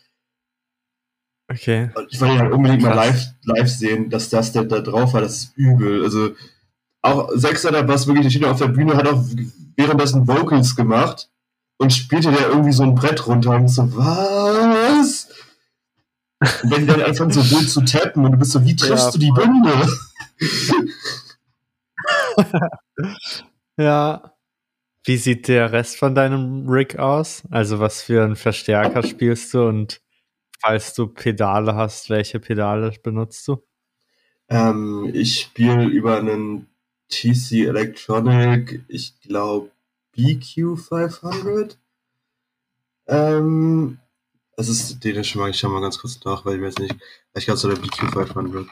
Okay. 1.49 1.91
Und 1.95 2.09
ich 2.11 2.21
wollte 2.21 2.35
ihn 2.35 2.41
halt 2.41 2.53
unbedingt 2.53 2.83
Krass. 2.83 2.97
mal 2.97 3.07
live, 3.07 3.27
live 3.45 3.69
sehen, 3.69 4.11
dass 4.11 4.31
das 4.31 4.51
der 4.53 4.65
da 4.65 4.81
drauf 4.81 5.15
war, 5.15 5.21
das 5.21 5.37
ist 5.37 5.57
übel. 5.57 6.03
Also, 6.03 6.31
auch 7.03 7.31
Sechser 7.35 7.71
der 7.71 7.85
Bass 7.85 8.09
wirklich, 8.09 8.25
der 8.25 8.31
steht 8.31 8.45
auf 8.47 8.59
der 8.59 8.69
Bühne, 8.69 8.97
hat 8.97 9.07
auch 9.07 9.25
währenddessen 9.77 10.27
Vocals 10.27 10.75
gemacht 10.75 11.29
und 11.79 11.93
spielte 11.93 12.31
der 12.31 12.49
irgendwie 12.49 12.73
so 12.73 12.83
ein 12.83 12.95
Brett 12.95 13.27
runter 13.27 13.53
und 13.53 13.69
so, 13.69 13.97
was? 13.97 15.29
Und 16.63 16.71
wenn 16.71 16.81
die 16.83 16.87
dann 16.87 17.03
anfangen 17.03 17.33
so 17.33 17.41
wild 17.51 17.71
zu 17.71 17.81
tappen 17.83 18.25
und 18.25 18.33
du 18.33 18.39
bist 18.39 18.53
so, 18.53 18.65
wie 18.65 18.77
triffst 18.77 19.07
ja, 19.07 19.11
du 19.13 19.19
die 19.19 19.33
Bünde? 19.33 19.89
ja. 23.77 24.35
Wie 25.05 25.17
sieht 25.17 25.49
der 25.49 25.73
Rest 25.73 25.97
von 25.97 26.15
deinem 26.15 26.69
Rig 26.69 26.99
aus? 26.99 27.43
Also 27.51 27.81
was 27.81 28.03
für 28.03 28.23
einen 28.23 28.37
Verstärker 28.37 29.03
spielst 29.03 29.55
du 29.55 29.67
und 29.67 30.03
falls 30.61 30.95
du 30.95 31.07
Pedale 31.07 31.75
hast, 31.75 32.11
welche 32.11 32.41
Pedale 32.41 32.93
benutzt 33.03 33.49
du? 33.49 33.65
Ähm, 34.49 35.11
ich 35.15 35.41
spiele 35.41 35.85
über 35.85 36.19
einen 36.19 36.69
TC 37.09 37.67
Electronic, 37.67 38.85
ich 38.89 39.19
glaube 39.21 39.71
BQ500. 40.19 41.77
Ähm, 43.07 43.99
das 44.57 44.69
ist 44.69 45.03
den 45.05 45.23
schon 45.23 45.41
mal, 45.41 45.51
ich 45.51 45.59
schau 45.59 45.69
mal 45.69 45.81
ganz 45.81 45.99
kurz 45.99 46.23
nach, 46.25 46.45
weil 46.45 46.57
ich 46.57 46.63
weiß 46.63 46.79
nicht, 46.79 46.97
ich 47.35 47.45
glaube, 47.45 47.59
so 47.59 47.69
der 47.69 47.79
BQ500. 47.79 48.67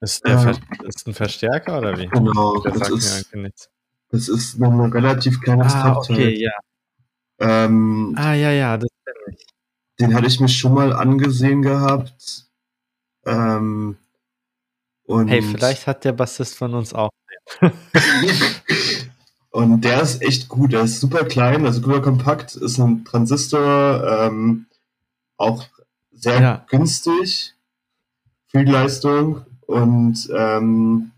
Ist 0.00 0.24
der 0.24 0.38
ähm, 0.38 0.56
ist 0.84 1.06
ein 1.06 1.14
Verstärker 1.14 1.78
oder 1.78 1.96
wie? 1.96 2.08
Genau, 2.08 2.60
das, 2.62 2.78
das 2.78 2.90
ist, 2.90 3.30
das 4.10 4.28
ist 4.28 4.60
ein 4.60 4.92
relativ 4.92 5.40
kleines 5.40 5.74
ah, 5.74 5.96
Okay, 5.96 6.40
ja. 6.40 6.52
Ähm, 7.40 8.14
ah, 8.16 8.34
ja, 8.34 8.50
ja, 8.50 8.76
das 8.76 8.88
kenne 9.04 9.36
ich. 9.36 9.46
Den 10.00 10.14
hatte 10.14 10.26
ich 10.26 10.40
mir 10.40 10.48
schon 10.48 10.74
mal 10.74 10.92
angesehen 10.92 11.62
gehabt. 11.62 12.46
Ähm, 13.26 13.96
und 15.04 15.28
hey, 15.28 15.42
vielleicht 15.42 15.86
hat 15.86 16.04
der 16.04 16.12
Bassist 16.12 16.56
von 16.56 16.74
uns 16.74 16.92
auch. 16.94 17.10
und 19.50 19.82
der 19.82 20.02
ist 20.02 20.22
echt 20.22 20.48
gut. 20.48 20.72
Der 20.72 20.82
ist 20.82 21.00
super 21.00 21.24
klein, 21.24 21.64
also 21.64 21.80
super 21.80 22.00
kompakt, 22.00 22.54
ist 22.56 22.78
ein 22.78 23.04
Transistor, 23.04 24.04
ähm, 24.06 24.66
auch 25.36 25.66
sehr 26.12 26.40
ja. 26.40 26.66
günstig, 26.68 27.54
viel 28.48 28.70
Leistung 28.70 29.42
und 29.66 30.28
ähm, 30.36 31.12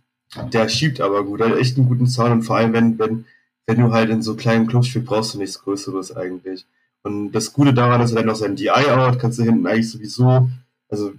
der 0.53 0.69
schiebt 0.69 1.01
aber 1.01 1.25
gut. 1.25 1.41
Er 1.41 1.51
hat 1.51 1.59
echt 1.59 1.77
einen 1.77 1.89
guten 1.89 2.07
Sound 2.07 2.33
und 2.33 2.43
vor 2.43 2.57
allem, 2.57 2.73
wenn, 2.73 2.99
wenn, 2.99 3.25
wenn 3.67 3.81
du 3.81 3.93
halt 3.93 4.11
in 4.11 4.23
so 4.23 4.37
kleinen 4.37 4.67
Clubs 4.67 4.89
spielst, 4.89 5.09
brauchst 5.09 5.35
du 5.35 5.39
nichts 5.39 5.63
Größeres 5.63 6.17
eigentlich. 6.17 6.67
Und 7.03 7.33
das 7.33 7.53
Gute 7.53 7.73
daran 7.73 8.01
ist, 8.01 8.13
er 8.13 8.19
hat 8.19 8.27
noch 8.27 8.37
sein 8.37 8.57
DI-Out, 8.57 9.19
kannst 9.19 9.39
du 9.39 9.43
hinten 9.43 9.67
eigentlich 9.67 9.91
sowieso, 9.91 10.49
also 10.89 11.13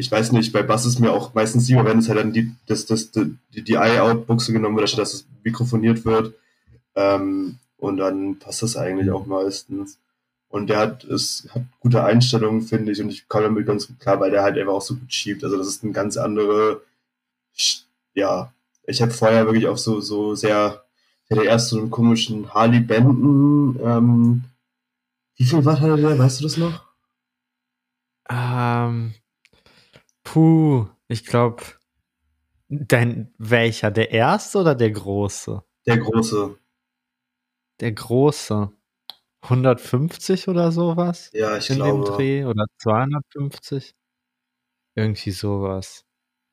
ich 0.00 0.10
weiß 0.10 0.32
nicht, 0.32 0.52
bei 0.54 0.62
Bass 0.62 0.86
ist 0.86 0.98
mir 0.98 1.12
auch 1.12 1.34
meistens 1.34 1.68
lieber, 1.68 1.84
wenn 1.84 1.98
es 1.98 2.08
halt 2.08 2.18
dann 2.18 2.32
die, 2.32 2.50
das, 2.66 2.86
das, 2.86 3.10
die, 3.10 3.36
die 3.54 3.62
DI-Out-Buchse 3.62 4.54
genommen 4.54 4.78
wird, 4.78 4.96
dass 4.96 5.12
es 5.12 5.26
mikrofoniert 5.44 6.06
wird. 6.06 6.34
Ähm, 6.94 7.58
und 7.76 7.98
dann 7.98 8.38
passt 8.38 8.62
das 8.62 8.78
eigentlich 8.78 9.10
auch 9.10 9.26
meistens. 9.26 9.98
Und 10.48 10.70
der 10.70 10.78
hat, 10.78 11.04
ist, 11.04 11.48
hat 11.54 11.64
gute 11.80 12.02
Einstellungen, 12.02 12.62
finde 12.62 12.92
ich, 12.92 13.02
und 13.02 13.10
ich 13.10 13.28
komme 13.28 13.44
damit 13.44 13.66
ganz 13.66 13.88
gut 13.88 14.00
klar, 14.00 14.18
weil 14.20 14.30
der 14.30 14.42
halt 14.42 14.56
einfach 14.56 14.72
auch 14.72 14.82
so 14.82 14.96
gut 14.96 15.12
schiebt. 15.12 15.44
Also 15.44 15.58
das 15.58 15.68
ist 15.68 15.84
eine 15.84 15.92
ganz 15.92 16.16
andere, 16.16 16.80
ja, 18.14 18.52
ich 18.86 19.02
habe 19.02 19.12
vorher 19.12 19.44
wirklich 19.44 19.68
auch 19.68 19.78
so, 19.78 20.00
so 20.00 20.34
sehr, 20.34 20.82
ich 21.26 21.36
hatte 21.36 21.46
erst 21.46 21.68
so 21.68 21.78
einen 21.78 21.90
komischen 21.90 22.54
Harley 22.54 22.80
Benton, 22.80 23.78
ähm, 23.84 24.44
wie 25.36 25.44
viel 25.44 25.62
Watt 25.66 25.80
hatte 25.80 25.96
der, 26.00 26.18
weißt 26.18 26.40
du 26.40 26.44
das 26.44 26.56
noch? 26.56 26.84
Ähm, 28.30 29.12
puh, 30.22 30.86
ich 31.08 31.24
glaube, 31.24 31.62
dein, 32.68 33.32
welcher, 33.38 33.90
der 33.90 34.10
erste 34.10 34.58
oder 34.58 34.74
der 34.74 34.90
große? 34.90 35.62
Der 35.86 35.98
große. 35.98 36.56
Der 37.80 37.92
große. 37.92 38.72
150 39.42 40.48
oder 40.48 40.70
sowas? 40.70 41.30
Ja, 41.32 41.56
ich 41.56 41.70
in 41.70 41.76
glaube. 41.76 42.04
Dem 42.04 42.14
Dreh 42.14 42.44
oder 42.44 42.66
250? 42.78 43.94
Irgendwie 44.94 45.30
sowas. 45.30 46.04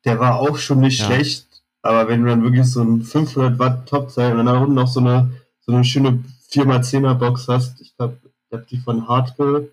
Der 0.05 0.19
war 0.19 0.39
auch 0.39 0.57
schon 0.57 0.79
nicht 0.79 0.99
ja. 0.99 1.05
schlecht, 1.05 1.63
aber 1.81 2.07
wenn 2.07 2.23
du 2.23 2.29
dann 2.29 2.43
wirklich 2.43 2.65
so 2.65 2.81
ein 2.81 3.01
500 3.01 3.59
Watt 3.59 3.89
Topzeit 3.89 4.33
und 4.33 4.45
dann 4.45 4.61
unten 4.61 4.75
noch 4.75 4.87
so 4.87 5.01
eine, 5.01 5.31
so 5.59 5.73
eine 5.73 5.83
schöne 5.83 6.23
4x10er 6.51 7.15
Box 7.15 7.47
hast, 7.47 7.81
ich 7.81 7.95
glaube, 7.97 8.17
ich 8.23 8.53
habe 8.53 8.65
die 8.69 8.77
von 8.77 9.07
Hardcore, 9.07 9.67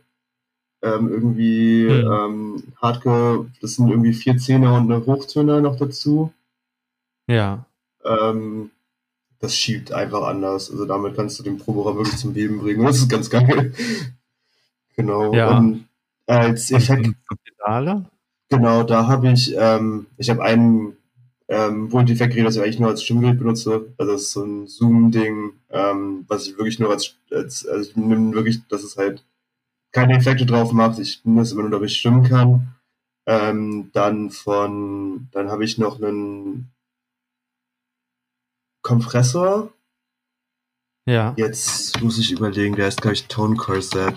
ähm, 0.84 1.08
irgendwie 1.08 1.88
hm. 1.88 2.12
ähm, 2.12 2.62
Hardcore, 2.80 3.46
das 3.60 3.76
sind 3.76 3.88
irgendwie 3.88 4.12
vier 4.12 4.36
Zehner 4.36 4.74
und 4.74 4.92
eine 4.92 5.04
Hochtöner 5.06 5.60
noch 5.60 5.76
dazu. 5.76 6.32
Ja. 7.26 7.64
Ähm, 8.04 8.70
das 9.40 9.56
schiebt 9.56 9.92
einfach 9.92 10.22
anders. 10.22 10.70
Also 10.70 10.84
damit 10.84 11.16
kannst 11.16 11.38
du 11.38 11.42
den 11.42 11.58
Probohrer 11.58 11.96
wirklich 11.96 12.16
zum 12.16 12.34
Leben 12.34 12.58
bringen. 12.58 12.84
Das 12.84 12.98
ist 12.98 13.08
ganz 13.08 13.30
geil. 13.30 13.72
genau. 14.96 15.32
Ja. 15.34 15.58
Und 15.58 15.88
als 16.26 16.70
Effekt. 16.70 17.10
Pedale? 17.44 18.04
Genau, 18.50 18.82
da 18.82 19.06
habe 19.06 19.30
ich, 19.32 19.54
ähm, 19.56 20.06
ich 20.18 20.28
habe 20.28 20.42
einen 20.42 20.96
ähm, 21.48 21.88
Multi-Effekt-Gerät, 21.88 22.46
das 22.46 22.56
ich 22.56 22.62
eigentlich 22.62 22.78
nur 22.78 22.90
als 22.90 23.02
Stimmgerät 23.02 23.38
benutze. 23.38 23.86
Also 23.96 24.12
das 24.12 24.22
ist 24.22 24.32
so 24.32 24.44
ein 24.44 24.66
Zoom-Ding, 24.66 25.52
ähm, 25.70 26.24
was 26.28 26.46
ich 26.46 26.58
wirklich 26.58 26.78
nur 26.78 26.90
als, 26.90 27.16
als 27.30 27.66
also 27.66 27.88
ich 27.88 27.96
nehme 27.96 28.34
wirklich, 28.34 28.66
dass 28.68 28.82
es 28.82 28.96
halt 28.96 29.24
keine 29.94 30.16
Effekte 30.16 30.44
drauf 30.44 30.72
macht. 30.72 30.98
Ich 30.98 31.22
es 31.24 31.52
immer 31.52 31.62
nur, 31.62 31.70
damit 31.70 31.90
ich 31.90 31.98
stimmen 31.98 32.24
kann. 32.24 32.74
Ähm, 33.26 33.90
dann 33.92 34.30
von, 34.30 35.28
dann 35.30 35.50
habe 35.50 35.64
ich 35.64 35.78
noch 35.78 36.02
einen 36.02 36.70
Kompressor. 38.82 39.72
Ja. 41.06 41.32
Jetzt 41.36 42.02
muss 42.02 42.18
ich 42.18 42.32
überlegen, 42.32 42.74
der 42.74 42.88
ist, 42.88 43.00
glaube 43.00 43.14
ich, 43.14 43.28
Tone 43.28 43.56
Corset. 43.56 44.14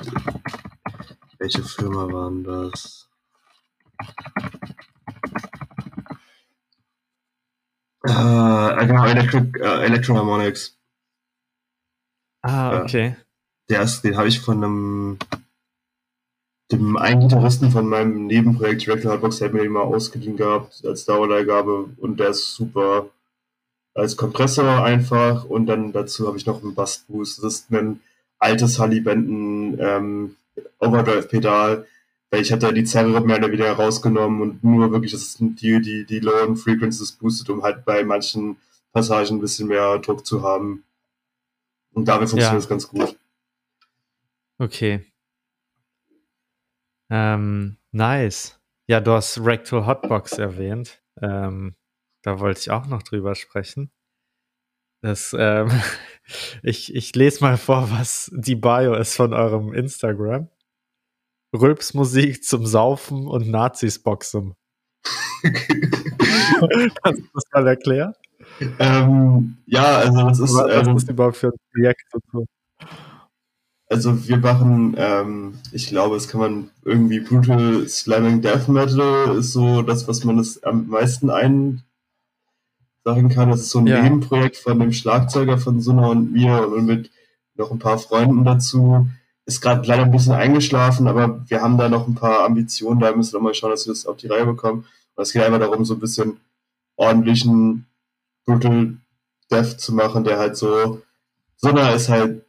Welche 1.37 1.63
Firma 1.63 2.11
waren 2.11 2.43
das? 2.43 3.07
Äh, 8.03 8.87
genau, 8.87 9.05
Electric, 9.05 9.59
äh, 9.59 9.85
Electroharmonics. 9.85 10.77
Ah, 12.41 12.81
okay. 12.81 13.07
Äh, 13.07 13.15
der 13.69 13.81
ist, 13.81 14.01
den 14.01 14.17
habe 14.17 14.27
ich 14.27 14.39
von 14.39 14.63
einem 14.63 15.19
dem 16.71 16.97
einen 16.97 17.21
Gitarristen 17.21 17.71
von 17.71 17.87
meinem 17.87 18.27
Nebenprojekt 18.27 18.85
Director 18.85 19.11
Hardbox, 19.11 19.41
hat 19.41 19.53
mir 19.53 19.63
den 19.63 19.71
mal 19.71 19.83
ausgeliehen 19.83 20.35
gehabt 20.35 20.83
als 20.85 21.05
Dauerleihgabe 21.05 21.89
und 21.97 22.19
der 22.19 22.29
ist 22.29 22.53
super 22.55 23.09
als 23.93 24.15
Kompressor 24.15 24.83
einfach 24.83 25.45
und 25.45 25.65
dann 25.65 25.91
dazu 25.91 26.27
habe 26.27 26.37
ich 26.37 26.45
noch 26.45 26.61
einen 26.61 26.75
Bassboost. 26.75 27.43
Das 27.43 27.53
ist 27.53 27.71
ein 27.71 28.01
altes 28.37 28.79
Hully 28.79 28.99
Benton 28.99 29.77
ähm, 29.79 30.35
Overdrive-Pedal, 30.79 31.87
weil 32.29 32.41
ich 32.41 32.51
hatte 32.51 32.73
die 32.73 32.83
Zerre 32.83 33.21
mehr 33.21 33.37
oder 33.37 33.51
weniger 33.51 33.71
rausgenommen 33.73 34.41
und 34.41 34.63
nur 34.63 34.91
wirklich 34.91 35.13
das 35.13 35.23
ist 35.23 35.39
die, 35.39 35.81
die, 35.81 36.05
die 36.05 36.19
Low 36.19 36.55
Frequencies 36.55 37.13
boostet, 37.13 37.49
um 37.49 37.63
halt 37.63 37.85
bei 37.85 38.03
manchen 38.03 38.57
Passagen 38.91 39.37
ein 39.37 39.41
bisschen 39.41 39.67
mehr 39.67 39.97
Druck 39.99 40.25
zu 40.25 40.43
haben. 40.43 40.83
Und 41.93 42.07
damit 42.07 42.29
funktioniert 42.29 42.53
ja. 42.53 42.59
das 42.59 42.69
ganz 42.69 42.87
gut. 42.87 43.17
Okay. 44.59 45.05
Ähm, 47.09 47.77
nice. 47.91 48.59
Ja, 48.87 48.99
du 49.01 49.11
hast 49.11 49.39
Rectal 49.43 49.85
Hotbox 49.85 50.33
erwähnt. 50.33 51.01
Ähm, 51.21 51.75
da 52.23 52.39
wollte 52.39 52.59
ich 52.59 52.71
auch 52.71 52.87
noch 52.87 53.03
drüber 53.03 53.35
sprechen. 53.35 53.91
Das, 55.01 55.35
ähm, 55.37 55.69
ich, 56.63 56.93
ich 56.95 57.15
lese 57.15 57.43
mal 57.43 57.57
vor, 57.57 57.89
was 57.91 58.31
die 58.35 58.55
Bio 58.55 58.93
ist 58.95 59.15
von 59.15 59.33
eurem 59.33 59.73
Instagram. 59.73 60.49
Rülpsmusik 61.55 62.43
zum 62.43 62.65
Saufen 62.65 63.27
und 63.27 63.49
Nazis 63.49 63.99
boxen. 63.99 64.55
Hast 65.43 67.19
du 67.19 67.27
das 67.33 67.43
mal 67.53 67.67
erklärt? 67.67 68.17
Ähm, 68.79 69.57
ja, 69.65 69.99
also 69.99 70.27
das 70.27 70.39
ist. 70.39 70.53
Was 70.53 70.87
ähm, 70.87 70.97
ist 70.97 71.09
überhaupt 71.09 71.37
für 71.37 71.47
ein 71.47 71.59
Projekt? 71.71 72.03
Also 73.89 74.27
wir 74.27 74.37
machen, 74.37 74.95
ähm, 74.97 75.59
ich 75.71 75.87
glaube, 75.87 76.17
es 76.17 76.27
kann 76.27 76.41
man 76.41 76.69
irgendwie 76.83 77.21
Brutal 77.21 77.87
Slamming 77.87 78.41
Death 78.41 78.67
Metal 78.67 79.37
ist 79.37 79.53
so 79.53 79.81
das, 79.81 80.07
was 80.07 80.25
man 80.25 80.39
es 80.39 80.61
am 80.63 80.87
meisten 80.87 81.29
ein 81.29 81.83
sagen 83.05 83.29
kann. 83.29 83.49
Das 83.49 83.61
ist 83.61 83.69
so 83.69 83.79
ein 83.79 83.87
ja. 83.87 84.01
Nebenprojekt 84.01 84.57
von 84.57 84.79
dem 84.79 84.91
Schlagzeuger 84.91 85.57
von 85.57 85.79
Suna 85.79 86.07
und 86.07 86.33
mir 86.33 86.67
und 86.67 86.85
mit 86.85 87.09
noch 87.55 87.71
ein 87.71 87.79
paar 87.79 87.97
Freunden 87.97 88.43
dazu. 88.43 89.07
Ist 89.45 89.61
gerade 89.61 89.87
leider 89.87 90.03
ein 90.03 90.11
bisschen 90.11 90.33
eingeschlafen, 90.33 91.07
aber 91.07 91.45
wir 91.47 91.61
haben 91.61 91.77
da 91.77 91.87
noch 91.87 92.05
ein 92.07 92.15
paar 92.15 92.43
Ambitionen. 92.43 92.99
Da 92.99 93.15
müssen 93.15 93.33
wir 93.33 93.39
mal 93.39 93.53
schauen, 93.53 93.71
dass 93.71 93.87
wir 93.87 93.93
das 93.93 94.05
auf 94.05 94.17
die 94.17 94.27
Reihe 94.27 94.45
bekommen. 94.45 94.85
Und 95.15 95.23
es 95.23 95.31
geht 95.31 95.41
einfach 95.41 95.59
darum, 95.59 95.85
so 95.85 95.93
ein 95.93 96.01
bisschen 96.01 96.37
ordentlichen 96.97 97.85
Brutal 98.45 98.97
Death 99.49 99.79
zu 99.79 99.93
machen, 99.93 100.25
der 100.25 100.37
halt 100.37 100.57
so. 100.57 101.01
Suna 101.55 101.91
ist 101.91 102.09
halt 102.09 102.43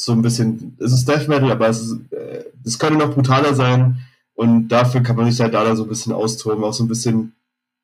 so 0.00 0.12
ein 0.12 0.22
bisschen. 0.22 0.76
Es 0.80 0.92
ist 0.92 1.08
Death 1.08 1.28
Metal, 1.28 1.50
aber 1.50 1.68
es, 1.68 1.80
ist, 1.80 2.12
äh, 2.12 2.44
es 2.64 2.78
könnte 2.78 2.98
noch 2.98 3.14
brutaler 3.14 3.54
sein. 3.54 3.98
Und 4.34 4.68
dafür 4.68 5.02
kann 5.02 5.16
man 5.16 5.30
sich 5.30 5.40
halt 5.40 5.54
da 5.54 5.74
so 5.74 5.82
ein 5.82 5.88
bisschen 5.88 6.12
austoben, 6.12 6.62
auch 6.62 6.72
so 6.72 6.84
ein 6.84 6.88
bisschen 6.88 7.34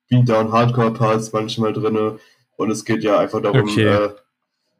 Beatdown, 0.09 0.53
Hardcore-Parts 0.53 1.33
manchmal 1.33 1.73
drin. 1.73 2.19
Und 2.57 2.71
es 2.71 2.85
geht 2.85 3.03
ja 3.03 3.19
einfach 3.19 3.43
darum, 3.43 3.62
okay. 3.62 3.85
äh, 3.85 4.11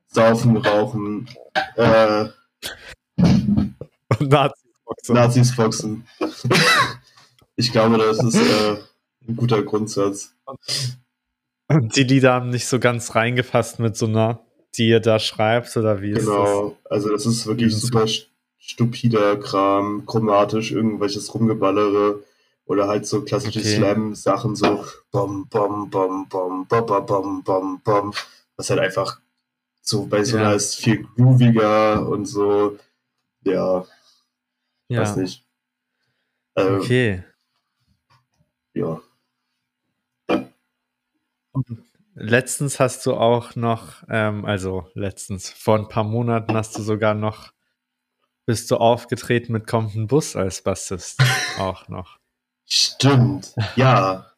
saufen, 0.07 0.57
rauchen, 0.57 1.28
äh, 1.76 2.26
Nazis 4.20 4.64
boxen. 4.85 5.14
Nazis 5.14 5.57
boxen. 5.57 6.07
ich 7.57 7.72
glaube, 7.72 7.99
das 7.99 8.22
ist 8.22 8.37
äh, 8.37 8.76
ein 9.28 9.37
guter 9.37 9.62
Grundsatz. 9.62 10.35
Und 11.68 11.97
die 11.97 12.05
Lieder 12.05 12.35
haben 12.35 12.51
nicht 12.51 12.66
so 12.66 12.78
ganz 12.78 13.14
reingefasst 13.14 13.80
mit 13.80 13.97
so 13.97 14.07
einer, 14.07 14.43
die 14.76 14.88
ihr 14.88 15.00
da 15.00 15.18
schreibt, 15.18 15.76
oder 15.76 16.00
wie 16.02 16.10
ist 16.10 16.26
genau. 16.26 16.42
das? 16.42 16.50
Genau, 16.50 16.76
also 16.90 17.08
das 17.10 17.26
ist 17.26 17.46
wirklich 17.46 17.74
super 17.76 18.06
stupider 18.58 19.36
Kram, 19.36 20.04
chromatisch, 20.06 20.72
irgendwelches 20.72 21.32
Rumgeballere 21.34 22.22
oder 22.66 22.88
halt 22.88 23.06
so 23.06 23.22
klassische 23.22 23.60
okay. 23.60 23.76
Slam-Sachen, 23.76 24.56
so 24.56 24.84
bom, 25.10 25.46
bom, 25.48 25.90
bom, 25.90 26.28
bom, 26.28 26.66
bom, 26.66 26.86
bom, 26.86 27.06
bom, 27.06 27.42
bom, 27.42 27.80
bom, 27.84 28.14
was 28.56 28.70
halt 28.70 28.80
einfach 28.80 29.20
so 29.82 30.06
bei 30.06 30.24
so 30.24 30.38
einer 30.38 30.50
ja. 30.50 30.54
ist 30.54 30.76
viel 30.76 31.04
grooviger 31.14 32.08
und 32.08 32.24
so, 32.24 32.78
ja, 33.42 33.84
ja. 34.88 35.00
weiß 35.00 35.16
nicht. 35.16 35.44
Ähm, 36.56 36.80
okay. 36.80 37.24
Ja. 38.72 39.02
Letztens 42.14 42.80
hast 42.80 43.04
du 43.06 43.14
auch 43.14 43.56
noch, 43.56 44.02
ähm, 44.08 44.44
also 44.44 44.88
letztens, 44.94 45.50
vor 45.50 45.76
ein 45.76 45.88
paar 45.88 46.04
Monaten 46.04 46.54
hast 46.54 46.78
du 46.78 46.82
sogar 46.82 47.14
noch, 47.14 47.52
bist 48.46 48.70
du 48.70 48.76
aufgetreten 48.76 49.52
mit 49.52 49.66
Kommt 49.66 49.94
ein 49.94 50.06
Bus 50.06 50.36
als 50.36 50.62
Bassist 50.62 51.20
auch 51.58 51.88
noch. 51.88 52.18
Stimmt, 52.66 53.54
ja. 53.76 54.30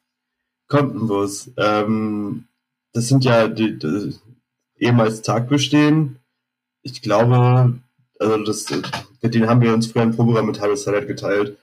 Kommt 0.69 0.95
ein 0.97 1.07
Bus. 1.07 1.51
Ähm, 1.57 2.49
das 2.93 3.09
sind 3.09 3.25
ja 3.25 3.47
die, 3.47 3.79
die 3.79 4.19
ehemals 4.79 5.23
Tagbestehen. 5.23 6.19
Ich 6.83 7.03
glaube, 7.03 7.79
also 8.19 8.45
das, 8.45 8.67
mit 9.21 9.35
denen 9.35 9.49
haben 9.49 9.61
wir 9.61 9.73
uns 9.73 9.87
früher 9.87 10.03
ein 10.03 10.17
Programm 10.17 10.47
mit 10.47 10.61
Hallo 10.61 10.75
Salad 10.75 11.07
geteilt. 11.07 11.57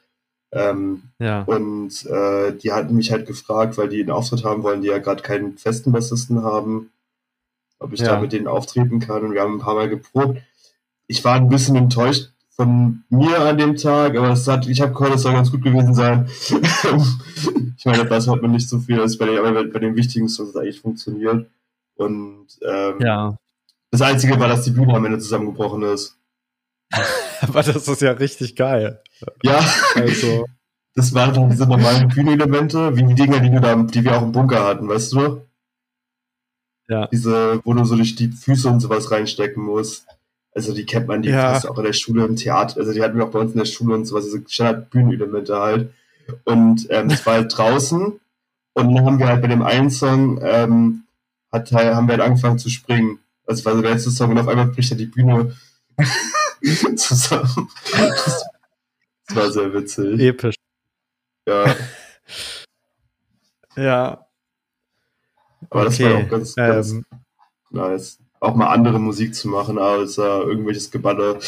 Ähm, 0.54 1.04
ja. 1.20 1.44
Und 1.44 2.06
äh, 2.06 2.54
die 2.54 2.72
hatten 2.72 2.96
mich 2.96 3.12
halt 3.12 3.26
gefragt, 3.26 3.78
weil 3.78 3.90
die 3.90 4.02
einen 4.02 4.12
Auftritt 4.12 4.44
haben 4.44 4.64
wollen, 4.64 4.82
die 4.82 4.90
ja 4.90 5.00
gerade 5.00 5.24
keinen 5.24 5.58
festen 5.58 5.92
Bassisten 5.92 6.44
haben, 6.44 6.92
ob 7.80 7.94
ich 7.94 8.02
ja. 8.02 8.08
da 8.08 8.20
mit 8.20 8.34
denen 8.34 8.48
auftreten 8.48 9.00
kann. 9.00 9.24
Und 9.24 9.34
wir 9.34 9.42
haben 9.42 9.56
ein 9.56 9.60
paar 9.60 9.76
Mal 9.76 9.90
geprobt. 9.90 10.40
Ich 11.08 11.24
war 11.26 11.36
ein 11.36 11.50
bisschen 11.50 11.76
enttäuscht 11.76 12.30
von 12.56 13.04
mir 13.10 13.40
an 13.40 13.58
dem 13.58 13.76
Tag, 13.76 14.16
aber 14.16 14.32
es 14.32 14.48
hat, 14.48 14.68
ich 14.68 14.80
habe 14.80 14.94
gehört, 14.94 15.16
es 15.16 15.24
soll 15.24 15.34
ganz 15.34 15.52
gut 15.52 15.64
gewesen 15.64 15.96
sein. 15.96 16.28
ich 17.78 17.86
meine, 17.86 18.06
Bass 18.06 18.28
hat 18.28 18.42
man 18.42 18.52
nicht 18.52 18.70
so 18.70 18.80
viel, 18.80 18.98
das 18.98 19.18
bei 19.18 19.26
den, 19.26 19.40
aber 19.40 19.64
bei 19.66 19.80
den 19.80 19.96
wichtigen 19.96 20.30
Songs 20.30 20.56
eigentlich 20.56 20.80
funktioniert. 20.80 21.48
Und 21.96 22.48
ähm, 22.62 22.96
ja. 23.00 23.38
das 23.90 24.02
Einzige 24.02 24.40
war, 24.40 24.48
dass 24.48 24.64
die 24.64 24.72
Bühne 24.72 24.94
am 24.94 25.06
Ende 25.06 25.18
zusammengebrochen 25.18 25.82
ist. 25.84 26.18
Aber 27.42 27.64
das 27.64 27.88
ist 27.88 28.02
ja 28.02 28.12
richtig 28.12 28.56
geil. 28.56 29.02
Ja. 29.44 29.60
Also. 29.96 30.46
Das 30.96 31.14
waren 31.16 31.34
dann 31.34 31.50
diese 31.50 31.66
normalen 31.66 32.08
Bühnenelemente, 32.08 32.96
wie 32.96 33.04
die 33.04 33.16
Dinger, 33.16 33.40
die, 33.40 33.50
du 33.50 33.60
da, 33.60 33.76
die 33.76 34.04
wir 34.04 34.16
auch 34.16 34.22
im 34.22 34.32
Bunker 34.32 34.64
hatten, 34.64 34.88
weißt 34.88 35.14
du? 35.14 35.42
Ja. 36.88 37.08
Diese, 37.08 37.62
wo 37.64 37.74
du 37.74 37.84
so 37.84 37.96
durch 37.96 38.16
die 38.16 38.28
Füße 38.28 38.70
und 38.70 38.80
sowas 38.80 39.10
reinstecken 39.10 39.64
musst. 39.64 40.06
Also 40.54 40.74
die 40.74 40.86
kennt 40.86 41.08
man, 41.08 41.24
die 41.24 41.30
ja. 41.30 41.58
auch 41.58 41.78
in 41.80 41.84
der 41.84 41.94
Schule 41.94 42.26
im 42.26 42.36
Theater, 42.36 42.80
also 42.80 42.94
die 42.94 43.02
hatten 43.02 43.18
wir 43.18 43.26
auch 43.26 43.32
bei 43.32 43.40
uns 43.40 43.54
in 43.54 43.58
der 43.58 43.66
Schule 43.66 43.96
und 43.96 44.06
sowas, 44.06 44.26
diese 44.26 44.44
Standard-Bühnenelemente 44.48 45.60
halt. 45.60 45.92
Und 46.44 46.86
ähm, 46.92 47.10
das 47.10 47.26
war 47.26 47.34
halt 47.34 47.58
draußen. 47.58 48.20
Und 48.74 48.94
dann 48.94 49.06
haben 49.06 49.18
wir 49.18 49.28
halt 49.28 49.42
bei 49.42 49.48
dem 49.48 49.64
einen 49.64 49.90
Song, 49.90 50.40
ähm, 50.44 51.04
hat, 51.52 51.72
haben 51.72 52.08
wir 52.08 52.14
halt 52.14 52.22
angefangen 52.22 52.60
zu 52.60 52.70
springen. 52.70 53.18
Das 53.48 53.66
war 53.66 53.76
so 53.76 53.82
der 53.82 53.92
letzte 53.92 54.12
Song 54.12 54.30
und 54.30 54.38
auf 54.38 54.48
einmal 54.48 54.68
bricht 54.68 54.92
er 54.92 54.98
die 54.98 55.08
Bühne 55.08 55.56
zusammen. 56.96 57.70
Das, 57.92 58.46
war 59.36 59.52
sehr 59.52 59.74
witzig. 59.74 60.20
Episch. 60.20 60.56
Ja. 61.48 61.76
ja. 63.76 64.28
Aber 65.70 65.86
das 65.86 66.00
war 66.00 66.18
auch 66.18 66.30
ganz, 66.30 66.56
ganz 66.56 66.92
ähm, 66.92 67.06
nice. 67.70 68.20
Auch 68.40 68.56
mal 68.56 68.68
andere 68.68 69.00
Musik 69.00 69.36
zu 69.36 69.48
machen, 69.48 69.78
als 69.78 70.18
äh, 70.18 70.22
irgendwelches 70.22 70.92
Geballer. 70.92 71.40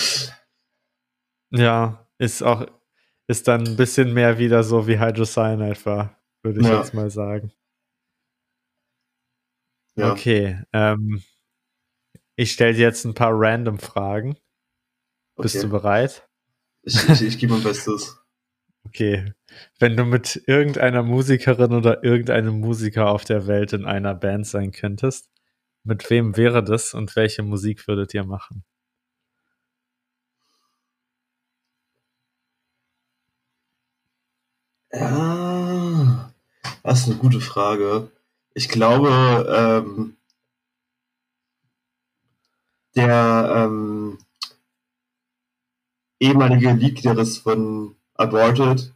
Ja, 1.52 2.08
ist 2.18 2.42
auch, 2.42 2.66
ist 3.28 3.48
dann 3.48 3.68
ein 3.68 3.76
bisschen 3.76 4.14
mehr 4.14 4.38
wieder 4.38 4.64
so 4.64 4.88
wie 4.88 5.00
Hydrocyanide 5.00 5.72
etwa, 5.72 6.16
würde 6.42 6.62
ich 6.62 6.68
ja. 6.68 6.80
jetzt 6.80 6.94
mal 6.94 7.10
sagen. 7.10 7.52
Ja. 9.96 10.12
Okay, 10.12 10.62
ähm, 10.74 11.24
ich 12.36 12.52
stelle 12.52 12.74
dir 12.74 12.82
jetzt 12.82 13.06
ein 13.06 13.14
paar 13.14 13.32
random 13.34 13.80
Fragen. 13.80 14.38
Bist 15.38 15.62
du 15.64 15.70
bereit? 15.70 16.28
Ich, 16.84 17.10
ich, 17.10 17.22
ich 17.22 17.38
gebe 17.40 17.54
mein 17.54 17.64
Bestes. 17.64 18.18
Okay. 18.88 19.34
Wenn 19.80 19.98
du 19.98 20.06
mit 20.06 20.44
irgendeiner 20.48 21.02
Musikerin 21.04 21.74
oder 21.74 22.04
irgendeinem 22.04 22.60
Musiker 22.60 23.10
auf 23.10 23.26
der 23.26 23.48
Welt 23.48 23.74
in 23.74 23.86
einer 23.86 24.14
Band 24.14 24.46
sein 24.48 24.72
könntest, 24.72 25.30
mit 25.84 26.10
wem 26.10 26.38
wäre 26.38 26.64
das 26.64 26.94
und 26.94 27.16
welche 27.16 27.44
Musik 27.44 27.88
würdet 27.88 28.14
ihr 28.14 28.24
machen? 28.24 28.64
Ja, 34.92 36.32
das 36.84 37.02
ist 37.02 37.08
eine 37.10 37.18
gute 37.18 37.42
Frage. 37.42 38.12
Ich 38.54 38.70
glaube, 38.70 39.10
ähm, 39.86 40.18
der 42.96 43.68
ähm, 43.68 44.18
ehemalige 46.20 46.72
Leadgitarrist 46.72 47.44
von 47.44 47.96
Aborted, 48.16 48.94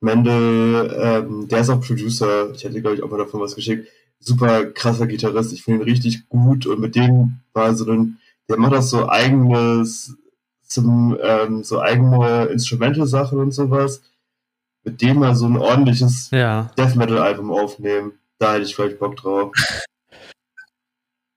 Mendel, 0.00 0.96
ähm, 1.00 1.48
der 1.48 1.60
ist 1.60 1.70
auch 1.70 1.80
Producer. 1.80 2.52
Ich 2.54 2.64
hätte, 2.64 2.80
glaube 2.80 2.96
ich, 2.96 3.02
auch 3.02 3.10
mal 3.10 3.18
davon 3.18 3.40
was 3.40 3.56
geschickt. 3.56 3.88
Super 4.20 4.66
krasser 4.66 5.06
Gitarrist. 5.06 5.52
Ich 5.52 5.64
finde 5.64 5.80
ihn 5.80 5.90
richtig 5.90 6.28
gut 6.28 6.66
und 6.66 6.80
mit 6.80 6.94
dem 6.94 7.40
war 7.52 7.74
so 7.74 7.90
ein, 7.90 8.18
der 8.48 8.58
macht 8.58 8.74
auch 8.74 8.82
so 8.82 9.08
eigenes, 9.08 10.16
zum, 10.62 11.16
ähm, 11.22 11.64
so 11.64 11.80
eigene 11.80 12.46
Instrumental-Sachen 12.46 13.38
und 13.38 13.52
sowas. 13.52 14.02
Mit 14.84 15.02
dem 15.02 15.18
mal 15.18 15.34
so 15.34 15.46
ein 15.46 15.56
ordentliches 15.56 16.30
ja. 16.30 16.70
Death 16.78 16.94
Metal-Album 16.94 17.50
aufnehmen. 17.50 18.12
Da 18.38 18.54
hätte 18.54 18.64
ich 18.64 18.76
vielleicht 18.76 18.98
Bock 18.98 19.16
drauf. 19.16 19.52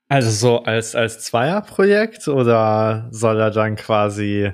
Also 0.08 0.30
so 0.30 0.62
als, 0.62 0.94
als 0.94 1.20
Zweierprojekt 1.20 2.28
oder 2.28 3.08
soll 3.10 3.40
er 3.40 3.50
dann 3.50 3.76
quasi 3.76 4.52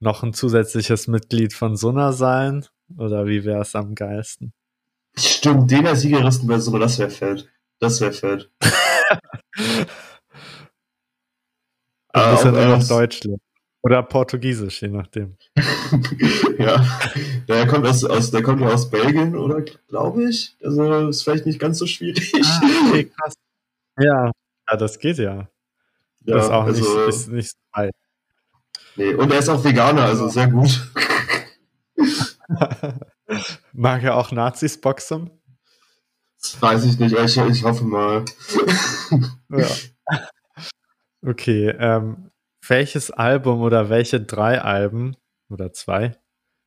noch 0.00 0.22
ein 0.22 0.32
zusätzliches 0.32 1.08
Mitglied 1.08 1.52
von 1.52 1.76
Suna 1.76 2.12
sein? 2.12 2.66
Oder 2.96 3.26
wie 3.26 3.44
wäre 3.44 3.62
es 3.62 3.74
am 3.74 3.94
geilsten? 3.94 4.52
Stimmt, 5.16 5.70
den 5.70 5.86
als 5.86 6.00
Siegeristen 6.00 6.48
bei 6.48 6.58
Suna, 6.58 6.78
das 6.78 6.98
wäre 6.98 7.10
fett. 7.10 7.48
Das 7.80 8.00
wäre 8.00 8.12
fett. 8.12 8.50
Ein 12.12 12.34
bisschen 12.34 12.54
äh, 12.56 12.68
noch 12.68 12.86
Deutsch 12.86 13.20
Oder 13.82 14.02
Portugiesisch, 14.02 14.82
je 14.82 14.88
nachdem. 14.88 15.36
ja. 16.58 16.84
Der 17.46 17.66
kommt 17.66 17.86
aus, 17.86 18.04
aus, 18.04 18.30
der 18.30 18.42
kommt 18.42 18.60
ja 18.60 18.68
aus 18.68 18.90
Belgien, 18.90 19.36
oder 19.36 19.62
glaube 19.88 20.28
ich. 20.28 20.56
Also 20.62 21.08
ist 21.08 21.22
vielleicht 21.22 21.46
nicht 21.46 21.58
ganz 21.58 21.78
so 21.78 21.86
schwierig. 21.86 22.32
Ah, 22.34 22.88
okay, 22.88 23.04
krass. 23.04 23.34
Ja. 23.98 24.32
ja, 24.70 24.76
das 24.76 24.98
geht 24.98 25.18
ja. 25.18 25.34
ja 25.34 25.48
das 26.24 26.44
ist 26.44 26.50
auch 26.50 26.64
also, 26.64 26.80
nicht, 26.80 27.08
ist 27.08 27.28
nicht 27.28 27.50
so 27.50 27.56
weit. 27.72 27.94
Nee, 28.98 29.14
und 29.14 29.30
er 29.30 29.38
ist 29.38 29.48
auch 29.48 29.62
Veganer, 29.62 30.02
also 30.02 30.28
sehr 30.28 30.48
gut. 30.48 30.90
Mag 33.72 34.02
er 34.02 34.16
auch 34.16 34.32
Nazis 34.32 34.80
boxen? 34.80 35.30
Das 36.40 36.60
weiß 36.60 36.84
ich 36.84 36.98
nicht, 36.98 37.14
ich, 37.14 37.36
ich 37.36 37.62
hoffe 37.62 37.84
mal. 37.84 38.24
ja. 39.50 39.68
Okay, 41.24 41.68
ähm, 41.78 42.32
welches 42.66 43.12
Album 43.12 43.60
oder 43.60 43.88
welche 43.88 44.20
drei 44.20 44.60
Alben 44.60 45.16
oder 45.48 45.72
zwei 45.72 46.18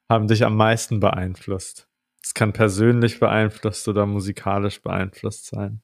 haben 0.09 0.29
dich 0.29 0.45
am 0.45 0.55
meisten 0.55 1.01
beeinflusst? 1.01 1.89
Es 2.23 2.33
kann 2.33 2.53
persönlich 2.53 3.19
beeinflusst 3.19 3.89
oder 3.89 4.05
musikalisch 4.05 4.81
beeinflusst 4.81 5.47
sein. 5.47 5.81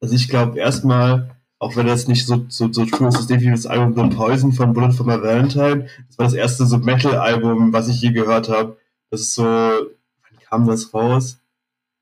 Also 0.00 0.14
ich 0.14 0.28
glaube 0.28 0.60
erstmal 0.60 1.41
auch 1.62 1.76
wenn 1.76 1.86
das 1.86 2.08
nicht 2.08 2.26
so, 2.26 2.44
so, 2.48 2.72
so 2.72 2.84
true 2.84 3.06
ist, 3.06 3.20
ist 3.20 3.30
definitiv 3.30 3.62
das 3.62 3.66
Album 3.66 3.94
The 3.94 4.16
Poison 4.16 4.52
von 4.52 4.72
Bullet 4.72 4.90
for 4.90 5.06
My 5.06 5.22
Valentine. 5.22 5.86
Das 6.08 6.18
war 6.18 6.26
das 6.26 6.34
erste 6.34 6.66
so 6.66 6.76
Metal-Album, 6.78 7.72
was 7.72 7.86
ich 7.86 8.00
je 8.00 8.10
gehört 8.10 8.48
habe. 8.48 8.76
Das 9.10 9.20
ist 9.20 9.36
so, 9.36 9.44
wann 9.44 10.38
kam 10.44 10.66
das 10.66 10.92
raus? 10.92 11.38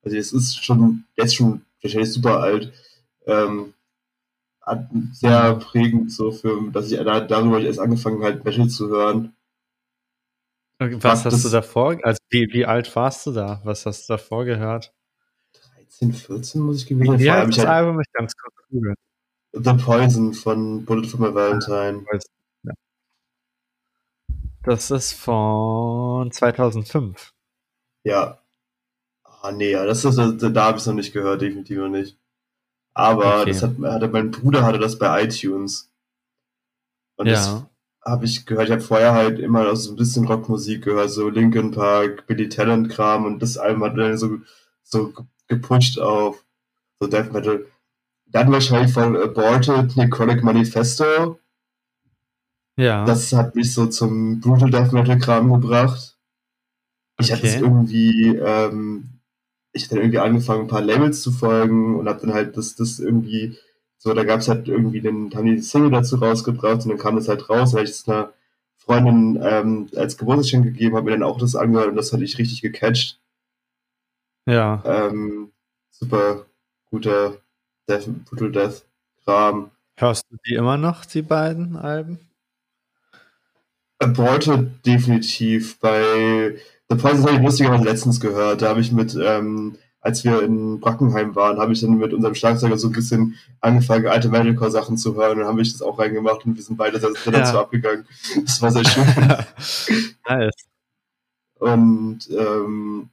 Also 0.02 0.16
es 0.16 0.32
ist 0.32 0.64
schon, 0.64 1.04
der 1.18 1.26
ist 1.26 1.34
schon 1.34 1.61
wahrscheinlich 1.82 2.11
super 2.11 2.40
alt. 2.40 2.72
Ähm, 3.26 3.74
sehr 5.12 5.56
prägend 5.56 6.11
so 6.11 6.32
für, 6.32 6.70
dass 6.72 6.90
ich 6.90 6.98
darüber 6.98 7.61
erst 7.61 7.80
angefangen 7.80 8.22
halt 8.22 8.42
Metal 8.46 8.68
zu 8.68 8.88
hören. 8.88 9.34
Was 10.78 11.26
hast 11.26 11.44
du 11.44 11.50
davor, 11.50 11.98
also 12.02 12.18
wie, 12.30 12.48
wie 12.50 12.64
alt 12.64 12.96
warst 12.96 13.26
du 13.26 13.32
da? 13.32 13.61
Was 13.64 13.84
hast 13.84 14.08
du 14.08 14.14
davor 14.14 14.46
gehört? 14.46 14.94
13, 15.76 16.14
14 16.14 16.62
muss 16.62 16.78
ich 16.78 16.86
gewesen 16.86 17.18
sein. 17.18 17.20
Ja, 17.20 17.44
das 17.44 17.58
Album 17.66 18.00
ist 18.00 18.11
ganz 18.14 18.32
cool. 18.72 18.94
The 19.53 19.74
Poison 19.74 20.32
von 20.32 20.84
Bullet 20.84 21.07
for 21.09 21.20
My 21.20 21.34
Valentine. 21.34 22.05
Das 24.62 24.90
ist 24.90 25.14
von 25.14 26.30
2005. 26.30 27.32
Ja. 28.05 28.38
Ah, 29.24 29.53
nee, 29.53 29.70
ja, 29.70 29.86
das 29.86 30.05
ist, 30.05 30.16
da 30.16 30.64
habe 30.64 30.76
ich 30.76 30.82
es 30.82 30.86
noch 30.86 30.94
nicht 30.94 31.12
gehört, 31.12 31.40
definitiv 31.40 31.78
noch 31.78 31.88
nicht. 31.88 32.18
Aber 32.92 33.40
okay. 33.40 33.53
das 33.53 33.62
hat, 33.62 33.78
hatte, 33.78 34.09
mein 34.09 34.30
Bruder 34.30 34.64
hatte 34.64 34.78
das 34.78 34.98
bei 34.98 35.24
iTunes. 35.24 35.90
Und 37.16 37.26
ja. 37.26 37.32
das 37.32 37.64
habe 38.05 38.24
ich 38.26 38.44
gehört. 38.44 38.66
Ich 38.66 38.72
habe 38.72 38.82
vorher 38.82 39.14
halt 39.14 39.38
immer 39.38 39.74
so 39.76 39.92
ein 39.92 39.96
bisschen 39.96 40.26
Rockmusik 40.26 40.84
gehört, 40.84 41.11
so 41.11 41.28
Linkin 41.28 41.70
Park, 41.70 42.26
Billy 42.26 42.48
Talent 42.48 42.90
Kram 42.90 43.24
und 43.24 43.40
das 43.40 43.57
Album 43.57 43.84
hat 43.84 43.96
dann 43.96 44.18
so, 44.18 44.38
so 44.82 45.12
gepusht 45.48 45.98
auf 45.98 46.44
so 46.98 47.09
Death 47.09 47.32
Metal. 47.32 47.66
Dann 48.33 48.53
wahrscheinlich 48.53 48.93
von 48.93 49.16
Aborted 49.16 49.97
Necrotic 49.97 50.43
Manifesto. 50.43 51.39
Ja. 52.76 53.05
Das 53.05 53.33
hat 53.33 53.57
mich 53.57 53.74
so 53.74 53.87
zum 53.87 54.41
Brutal 54.41 54.70
Death 54.70 54.93
Metal 54.93 55.18
Kram 55.18 55.53
gebracht. 55.53 56.16
Ich 57.18 57.26
okay. 57.26 57.37
hatte 57.37 57.47
es 57.47 57.61
irgendwie, 57.61 58.37
ähm, 58.37 59.20
ich 59.72 59.89
dann 59.89 59.99
irgendwie 59.99 60.18
angefangen, 60.18 60.62
ein 60.62 60.68
paar 60.68 60.81
Labels 60.81 61.20
zu 61.22 61.33
folgen 61.33 61.99
und 61.99 62.09
habe 62.09 62.20
dann 62.20 62.33
halt 62.33 62.57
das, 62.57 62.76
das 62.76 62.99
irgendwie, 62.99 63.59
so, 63.99 64.14
da 64.14 64.24
gab 64.24 64.41
es 64.41 64.49
halt 64.49 64.68
irgendwie 64.68 65.01
den, 65.01 65.31
haben 65.35 65.45
die 65.45 65.57
die 65.57 65.62
Single 65.62 65.91
dazu 65.91 66.16
rausgebracht 66.16 66.85
und 66.85 66.89
dann 66.89 66.99
kam 66.99 67.16
das 67.16 67.28
halt 67.28 67.51
raus, 67.51 67.74
weil 67.74 67.85
ich 67.85 67.91
es 67.91 68.09
einer 68.09 68.33
Freundin 68.78 69.39
ähm, 69.43 69.89
als 69.95 70.16
Geburtstagsgeschenk 70.16 70.64
gegeben 70.64 70.97
habe, 70.97 71.05
mir 71.05 71.11
dann 71.11 71.22
auch 71.22 71.39
das 71.39 71.55
angehört 71.55 71.89
und 71.89 71.97
das 71.97 72.12
hatte 72.12 72.24
ich 72.24 72.39
richtig 72.39 72.62
gecatcht. 72.62 73.20
Ja. 74.47 74.83
Ähm, 74.87 75.53
super 75.91 76.47
guter 76.91 77.37
Death, 77.89 78.09
Brutal 78.24 78.53
Death 78.53 78.85
Kram. 79.24 79.70
Hörst 79.97 80.26
du 80.31 80.37
die 80.47 80.55
immer 80.55 80.76
noch, 80.76 81.05
die 81.05 81.22
beiden 81.22 81.76
Alben? 81.76 82.18
Beute 83.99 84.70
definitiv. 84.87 85.78
Bei 85.78 86.57
The 86.89 86.97
Poison 86.97 87.26
habe 87.26 87.37
ich 87.37 87.43
lustigerweise 87.43 87.85
letztens 87.85 88.18
gehört. 88.18 88.62
Da 88.62 88.70
habe 88.70 88.81
ich 88.81 88.93
mit, 88.93 89.14
ähm, 89.14 89.76
als 90.01 90.24
wir 90.24 90.43
in 90.43 90.81
Brackenheim 90.81 91.37
waren, 91.37 91.59
habe 91.59 91.72
ich 91.72 91.81
dann 91.83 91.99
mit 91.99 92.14
unserem 92.14 92.35
Schlagzeuger 92.35 92.78
so 92.78 92.89
ein 92.89 92.93
bisschen 92.93 93.37
angefangen, 93.61 94.07
alte 94.07 94.31
Metalcore-Sachen 94.31 94.97
zu 94.97 95.14
hören. 95.16 95.33
Und 95.33 95.39
dann 95.41 95.49
habe 95.49 95.61
ich 95.61 95.72
das 95.72 95.83
auch 95.83 95.99
reingemacht 95.99 96.47
und 96.47 96.57
wir 96.57 96.62
sind 96.62 96.78
beide 96.78 96.99
sehr 96.99 97.11
ja. 97.26 97.31
dazu 97.31 97.59
abgegangen. 97.59 98.07
Das 98.43 98.62
war 98.62 98.70
sehr 98.72 98.85
schön. 98.85 99.05
nice. 100.28 100.55
Und 101.59 102.20
ähm, 102.31 103.11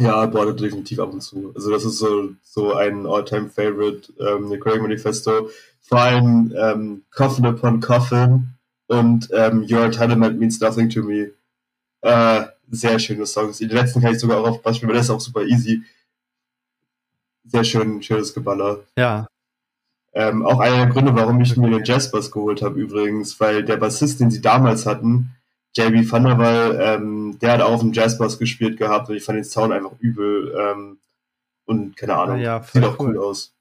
ja, 0.00 0.26
Border 0.26 0.54
definitiv 0.54 0.98
ab 0.98 1.12
und 1.12 1.20
zu. 1.20 1.52
Also 1.54 1.70
das 1.70 1.84
ist 1.84 1.98
so, 1.98 2.30
so 2.42 2.74
ein 2.74 3.06
All-Time-Favorite, 3.06 4.12
ähm, 4.18 4.48
The 4.48 4.58
Craig 4.58 4.82
Manifesto. 4.82 5.50
Vor 5.80 6.00
allem 6.00 6.52
ähm, 6.56 7.02
Coffin 7.10 7.46
Upon 7.46 7.80
Coffin 7.80 8.54
und 8.88 9.28
ähm, 9.32 9.66
Your 9.70 9.84
Entitlement 9.84 10.38
Means 10.38 10.60
Nothing 10.60 10.88
to 10.90 11.02
Me. 11.02 11.30
Äh, 12.00 12.44
sehr 12.70 12.98
schöne 12.98 13.26
Songs. 13.26 13.58
Die 13.58 13.66
letzten 13.66 14.00
kann 14.00 14.12
ich 14.12 14.20
sogar 14.20 14.38
auch 14.38 14.48
auf 14.48 14.62
Bass 14.62 14.76
spielen, 14.76 14.90
weil 14.90 14.96
das 14.96 15.06
ist 15.06 15.10
auch 15.10 15.20
super 15.20 15.42
easy. 15.42 15.82
Sehr 17.44 17.64
schön, 17.64 18.02
schönes 18.02 18.34
Geballer. 18.34 18.80
Ja. 18.96 19.26
Ähm, 20.12 20.44
auch 20.46 20.60
einer 20.60 20.76
der 20.76 20.86
Gründe, 20.86 21.14
warum 21.14 21.40
ich 21.40 21.56
mir 21.56 21.70
den 21.70 21.84
Jazzbass 21.84 22.30
geholt 22.30 22.62
habe 22.62 22.80
übrigens, 22.80 23.38
weil 23.40 23.64
der 23.64 23.76
Bassist, 23.76 24.20
den 24.20 24.30
sie 24.30 24.40
damals 24.40 24.86
hatten, 24.86 25.30
JB 25.76 26.08
Thunderwall, 26.08 26.78
ähm, 26.80 27.38
der 27.40 27.52
hat 27.52 27.60
auch 27.60 27.72
auf 27.72 27.80
dem 27.80 27.92
Jazzbass 27.92 28.38
gespielt 28.38 28.78
gehabt 28.78 29.08
und 29.08 29.16
ich 29.16 29.24
fand 29.24 29.36
den 29.36 29.44
Sound 29.44 29.72
einfach 29.72 29.92
übel 29.98 30.54
ähm, 30.56 30.98
und 31.64 31.96
keine 31.96 32.16
Ahnung, 32.16 32.38
ja, 32.38 32.62
sieht 32.62 32.84
auch 32.84 32.98
cool 33.00 33.18
aus. 33.18 33.54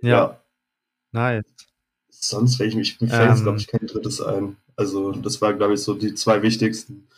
Ja. 0.00 0.08
ja. 0.08 0.40
Nice. 1.12 1.44
Sonst, 2.08 2.60
ich, 2.60 2.74
mich, 2.74 3.00
mir 3.00 3.08
fällt 3.08 3.22
ähm, 3.22 3.28
jetzt, 3.30 3.42
glaube 3.42 3.58
ich, 3.58 3.66
kein 3.66 3.86
drittes 3.86 4.20
ein. 4.20 4.56
Also, 4.76 5.12
das 5.12 5.40
war, 5.40 5.54
glaube 5.54 5.74
ich, 5.74 5.82
so 5.82 5.94
die 5.94 6.14
zwei 6.14 6.42
wichtigsten. 6.42 7.08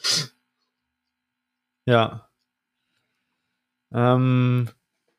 Ja. 1.86 2.28
Ähm, 3.92 4.68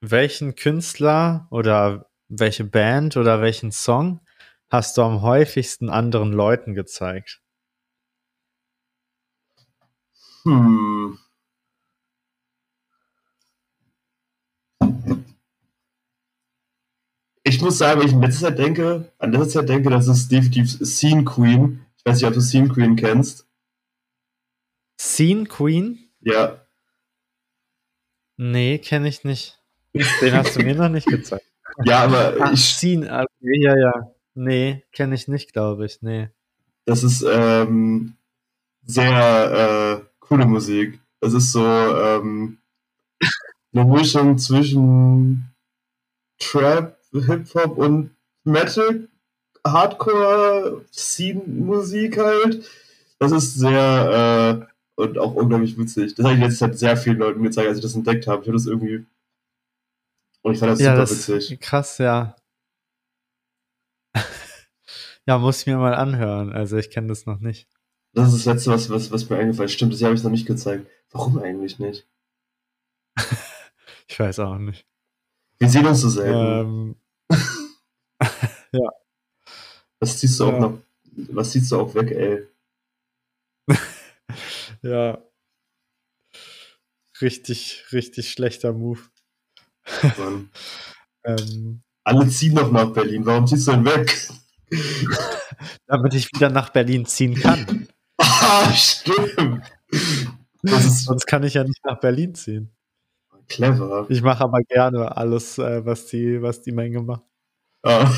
welchen 0.02 0.56
Künstler 0.56 1.48
oder 1.52 2.10
welche 2.28 2.64
Band 2.64 3.18
oder 3.18 3.42
welchen 3.42 3.72
Song 3.72 4.22
hast 4.74 4.98
du 4.98 5.04
am 5.04 5.22
häufigsten 5.22 5.90
anderen 5.90 6.34
Leuten 6.34 6.74
gezeigt? 6.74 7.44
Hm. 10.46 11.20
Ich 17.44 17.62
muss 17.62 17.78
sagen, 17.78 18.00
wenn 18.00 18.08
ich 18.08 18.14
in 18.14 18.22
letzter 18.22 18.48
Zeit 18.48 18.58
denke, 18.58 19.14
an 19.20 19.32
letzter 19.32 19.60
Zeit 19.60 19.70
denke, 19.70 19.92
das 19.92 20.08
ist 20.08 20.32
definitiv 20.32 20.72
Scene 20.84 21.24
Queen. 21.24 21.86
Ich 21.98 22.06
weiß 22.06 22.18
nicht, 22.18 22.26
ob 22.26 22.34
du 22.34 22.42
Scene 22.42 22.68
Queen 22.68 22.96
kennst. 22.96 23.48
Scene 25.00 25.46
Queen? 25.46 26.10
Ja. 26.22 26.66
Nee, 28.38 28.80
kenne 28.80 29.08
ich 29.08 29.24
nicht. 29.24 29.60
Den 29.94 30.34
hast 30.34 30.56
du 30.56 30.64
mir 30.64 30.74
noch 30.74 30.90
nicht 30.90 31.08
gezeigt. 31.08 31.46
Ja, 31.86 32.06
aber 32.06 32.36
Ach, 32.40 32.54
ich. 32.54 32.64
Scene, 32.64 33.06
okay, 33.06 33.62
ja, 33.62 33.78
ja. 33.78 34.13
Nee, 34.36 34.84
kenne 34.92 35.16
ich 35.16 35.28
nicht, 35.28 35.54
glaube 35.54 35.86
ich. 35.86 36.02
Nee. 36.02 36.30
Das 36.86 37.04
ist 37.04 37.26
ähm, 37.28 38.16
sehr 38.86 40.02
äh, 40.02 40.06
coole 40.20 40.46
Musik. 40.46 41.00
Das 41.20 41.34
ist 41.34 41.52
so 41.52 41.66
ähm, 41.66 42.60
eine 43.74 43.86
Mischung 43.86 44.38
zwischen 44.38 45.50
Trap, 46.40 46.98
Hip-Hop 47.14 47.78
und 47.78 48.12
Metal 48.44 49.08
Hardcore-Scene-Musik 49.66 52.18
halt. 52.18 52.70
Das 53.20 53.32
ist 53.32 53.56
sehr 53.56 54.60
äh, 54.60 54.66
und 54.96 55.18
auch 55.18 55.34
unglaublich 55.34 55.78
witzig. 55.78 56.16
Das 56.16 56.26
habe 56.26 56.36
ich 56.36 56.42
letztes 56.42 56.60
Zeit 56.60 56.78
sehr 56.78 56.98
vielen 56.98 57.18
Leuten 57.18 57.44
gezeigt, 57.44 57.68
als 57.68 57.78
ich 57.78 57.84
das 57.84 57.96
entdeckt 57.96 58.28
habe. 58.28 58.42
Ich 58.42 58.48
habe 58.48 58.58
das 58.58 58.68
irgendwie. 58.68 59.06
Und 60.42 60.54
ich 60.54 60.60
fand 60.60 60.74
das 60.74 60.80
ja, 60.80 60.92
super 60.92 61.02
das 61.02 61.30
witzig. 61.30 61.60
Krass, 61.60 61.98
ja. 61.98 62.36
ja, 65.26 65.38
muss 65.38 65.62
ich 65.62 65.68
mir 65.68 65.78
mal 65.78 65.96
anhören. 65.96 66.52
Also 66.52 66.78
ich 66.78 66.90
kenne 66.90 67.08
das 67.08 67.26
noch 67.26 67.40
nicht. 67.40 67.68
Das 68.14 68.34
ist 68.34 68.46
das 68.46 68.54
Letzte, 68.54 68.72
was, 68.72 68.90
was, 68.90 69.12
was 69.12 69.30
mir 69.30 69.38
eingefallen 69.38 69.68
ist. 69.68 69.74
Stimmt, 69.74 69.94
das 69.94 70.04
habe 70.04 70.14
ich 70.14 70.24
noch 70.24 70.32
nicht 70.32 70.46
gezeigt. 70.46 70.88
Warum 71.12 71.40
eigentlich 71.40 71.80
nicht? 71.80 72.08
ich 74.08 74.20
weiß 74.20 74.40
auch 74.40 74.58
nicht. 74.58 74.86
Wir 75.58 75.70
sehen 75.70 75.86
uns 75.86 76.02
so 76.02 76.10
selten. 76.10 76.96
Ähm, 77.32 77.40
ja. 78.72 78.90
Was 80.00 80.18
ziehst 80.20 80.40
du 80.40 80.46
ja. 80.46 80.54
auch 80.54 80.60
noch? 80.60 80.80
Was 81.14 81.52
ziehst 81.52 81.72
du 81.72 81.80
auch 81.80 81.96
weg, 81.96 82.12
ey? 82.12 82.48
ja. 84.82 85.24
Richtig, 87.22 87.86
richtig 87.92 88.32
schlechter 88.32 88.74
Move. 88.74 89.00
ähm, 91.24 91.84
Alle 92.04 92.28
ziehen 92.28 92.54
noch 92.54 92.72
nach 92.72 92.92
Berlin. 92.92 93.26
Warum 93.26 93.48
ziehst 93.48 93.68
du 93.68 93.72
denn 93.72 93.86
weg? 93.86 94.30
Damit 95.88 96.14
ich 96.14 96.28
wieder 96.34 96.50
nach 96.50 96.70
Berlin 96.70 97.06
ziehen 97.06 97.36
kann. 97.36 97.88
ah, 98.18 98.74
stimmt. 98.74 99.64
Sonst 100.62 101.26
kann 101.26 101.44
ich 101.44 101.54
ja 101.56 101.64
nicht 101.64 101.84
nach 101.86 102.00
Berlin 102.00 102.36
ziehen. 102.36 102.72
Clever. 103.48 104.06
Ich 104.10 104.22
mache 104.22 104.44
aber 104.44 104.62
gerne 104.62 105.16
alles, 105.16 105.58
äh, 105.58 105.86
was, 105.86 106.06
die, 106.08 106.42
was 106.42 106.62
die 106.62 106.72
Menge 106.72 107.02
macht. 107.02 107.24
Ah. 107.84 108.10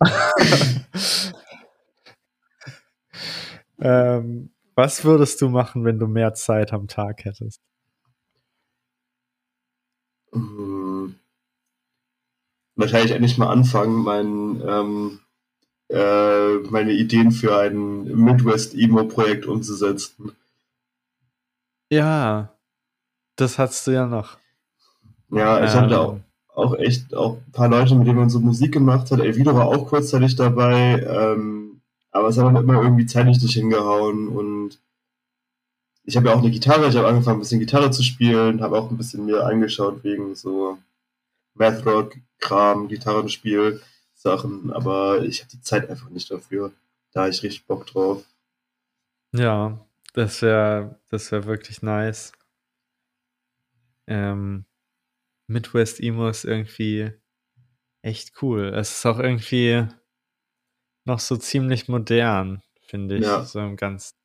ähm, 3.80 4.50
was 4.74 5.04
würdest 5.04 5.40
du 5.40 5.48
machen, 5.48 5.84
wenn 5.84 5.98
du 5.98 6.06
mehr 6.06 6.34
Zeit 6.34 6.72
am 6.72 6.88
Tag 6.88 7.24
hättest? 7.24 7.60
Wahrscheinlich 12.76 13.12
endlich 13.12 13.38
mal 13.38 13.50
anfangen, 13.50 14.02
mein, 14.02 14.62
ähm, 14.66 15.20
äh, 15.88 16.54
meine 16.70 16.92
Ideen 16.92 17.32
für 17.32 17.56
ein 17.58 18.04
Midwest-Emo-Projekt 18.04 19.46
umzusetzen. 19.46 20.32
Ja, 21.90 22.52
das 23.36 23.58
hast 23.58 23.86
du 23.86 23.90
ja 23.90 24.06
noch. 24.06 24.38
Ja, 25.30 25.62
ich 25.64 25.74
ähm, 25.74 25.80
hatte 25.80 26.00
auch 26.00 26.20
auch 26.54 26.74
echt 26.78 27.14
auch 27.14 27.38
ein 27.38 27.52
paar 27.52 27.68
Leute, 27.68 27.94
mit 27.94 28.06
denen 28.06 28.18
man 28.18 28.30
so 28.30 28.40
Musik 28.40 28.72
gemacht 28.72 29.10
hat. 29.10 29.20
Elvino 29.20 29.54
war 29.54 29.66
auch 29.66 29.86
kurzzeitig 29.86 30.36
dabei, 30.36 31.02
ähm, 31.02 31.80
aber 32.10 32.28
es 32.28 32.36
hat 32.36 32.46
dann 32.46 32.56
immer 32.56 32.82
irgendwie 32.82 33.06
zeitlich 33.06 33.40
nicht 33.42 33.54
hingehauen 33.54 34.28
und 34.28 34.78
ich 36.04 36.16
habe 36.16 36.28
ja 36.28 36.34
auch 36.34 36.40
eine 36.40 36.50
Gitarre, 36.50 36.88
ich 36.88 36.96
habe 36.96 37.06
angefangen 37.06 37.38
ein 37.38 37.40
bisschen 37.40 37.60
Gitarre 37.60 37.90
zu 37.90 38.02
spielen, 38.02 38.60
habe 38.60 38.76
auch 38.76 38.90
ein 38.90 38.96
bisschen 38.96 39.24
mir 39.24 39.46
angeschaut 39.46 40.02
wegen 40.04 40.34
so 40.34 40.78
Mathrock, 41.54 42.16
Kram, 42.42 42.88
Gitarrenspiel, 42.88 43.80
Sachen, 44.14 44.72
aber 44.72 45.22
ich 45.22 45.40
habe 45.40 45.50
die 45.50 45.62
Zeit 45.62 45.88
einfach 45.88 46.10
nicht 46.10 46.30
dafür. 46.30 46.72
Da 47.12 47.22
habe 47.22 47.30
ich 47.30 47.42
richtig 47.42 47.66
Bock 47.66 47.86
drauf. 47.86 48.24
Ja, 49.32 49.86
das 50.12 50.42
wäre 50.42 51.00
das 51.08 51.32
wäre 51.32 51.46
wirklich 51.46 51.80
nice. 51.80 52.32
Ähm, 54.06 54.66
Midwest 55.46 56.00
Emo 56.00 56.28
ist 56.28 56.44
irgendwie 56.44 57.12
echt 58.02 58.42
cool. 58.42 58.72
Es 58.74 58.90
ist 58.90 59.06
auch 59.06 59.18
irgendwie 59.18 59.86
noch 61.04 61.20
so 61.20 61.36
ziemlich 61.36 61.88
modern, 61.88 62.62
finde 62.82 63.16
ich, 63.16 63.24
ja. 63.24 63.44
so 63.44 63.60
im 63.60 63.76
ganzen, 63.76 64.16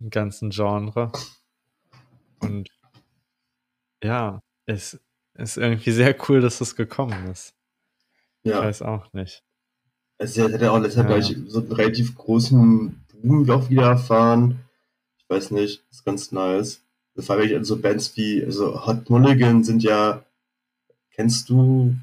im 0.00 0.10
ganzen 0.10 0.50
Genre. 0.50 1.12
Und 2.40 2.68
ja, 4.02 4.40
es 4.66 5.00
ist 5.34 5.56
irgendwie 5.56 5.90
sehr 5.90 6.16
cool, 6.28 6.40
dass 6.40 6.60
es 6.60 6.76
gekommen 6.76 7.30
ist. 7.30 7.54
Ja. 8.42 8.58
Ich 8.58 8.64
weiß 8.66 8.82
auch 8.82 9.12
nicht. 9.12 9.42
Es 10.18 10.38
hat 10.38 10.60
ja 10.60 10.70
auch 10.70 10.82
deshalb 10.82 11.10
ja. 11.10 11.20
so 11.22 11.60
einen 11.60 11.72
relativ 11.72 12.14
großen 12.14 13.04
Boom 13.22 13.46
doch 13.46 13.68
wieder 13.68 13.88
erfahren. 13.88 14.60
Ich 15.18 15.28
weiß 15.28 15.50
nicht, 15.50 15.82
ist 15.90 16.04
ganz 16.04 16.30
nice. 16.30 16.82
Das 17.14 17.28
war 17.28 17.38
wirklich 17.38 17.56
an 17.56 17.64
so 17.64 17.80
Bands 17.80 18.16
wie, 18.16 18.44
also 18.44 18.86
Hot 18.86 19.08
Mulligan 19.08 19.64
sind 19.64 19.82
ja, 19.82 20.24
kennst 21.12 21.48
du? 21.48 21.94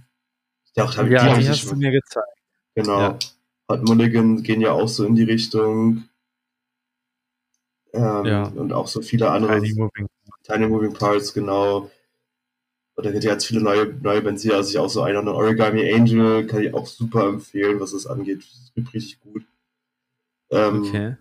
Ja, 0.76 0.86
auch, 0.86 0.96
ja 0.96 1.04
die, 1.04 1.42
die 1.42 1.50
hast 1.50 1.70
du 1.70 1.76
mir 1.76 1.92
gezeigt. 1.92 2.28
Genau. 2.76 3.00
Ja. 3.00 3.20
Hot 3.70 3.84
Mulligan 3.84 4.44
gehen 4.44 4.62
ja 4.62 4.72
auch 4.72 4.88
so 4.88 5.06
in 5.06 5.16
die 5.16 5.24
Richtung. 5.24 6.06
Ähm, 7.94 8.26
ja. 8.26 8.44
Und 8.48 8.74
auch 8.74 8.88
so 8.88 9.02
viele 9.02 9.30
andere. 9.30 9.60
Tiny 9.60 9.74
Moving, 9.74 10.08
Tiny 10.44 10.68
Moving 10.68 10.94
Parts, 10.94 11.34
genau. 11.34 11.92
Und 12.96 13.06
da 13.06 13.12
gibt 13.12 13.24
es 13.24 13.30
ganz 13.30 13.46
viele 13.46 13.62
neue, 13.62 13.88
neue 14.02 14.22
Bands 14.22 14.44
hier. 14.44 14.56
Also 14.56 14.70
ich 14.70 14.78
auch 14.78 14.90
so 14.90 15.02
einer, 15.02 15.24
Origami 15.34 15.94
Angel, 15.94 16.46
kann 16.46 16.62
ich 16.62 16.74
auch 16.74 16.86
super 16.86 17.28
empfehlen, 17.28 17.80
was 17.80 17.94
es 17.94 18.06
angeht. 18.06 18.40
Das 18.40 18.72
gibt 18.76 18.94
richtig 18.94 19.20
gut. 19.22 19.44
Ähm, 20.50 20.84
okay. 20.84 21.16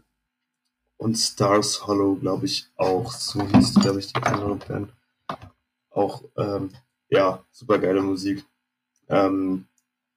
Und 0.96 1.16
Stars 1.16 1.86
Hollow, 1.86 2.16
glaube 2.16 2.46
ich, 2.46 2.66
auch. 2.76 3.12
So 3.12 3.42
hieß, 3.42 3.74
glaube 3.74 4.00
ich, 4.00 4.12
die 4.12 4.22
andere 4.22 4.56
Band. 4.56 4.92
Auch, 5.90 6.24
ähm, 6.36 6.70
ja, 7.08 7.42
super 7.50 7.78
geile 7.78 8.02
Musik. 8.02 8.44
Ähm, 9.08 9.66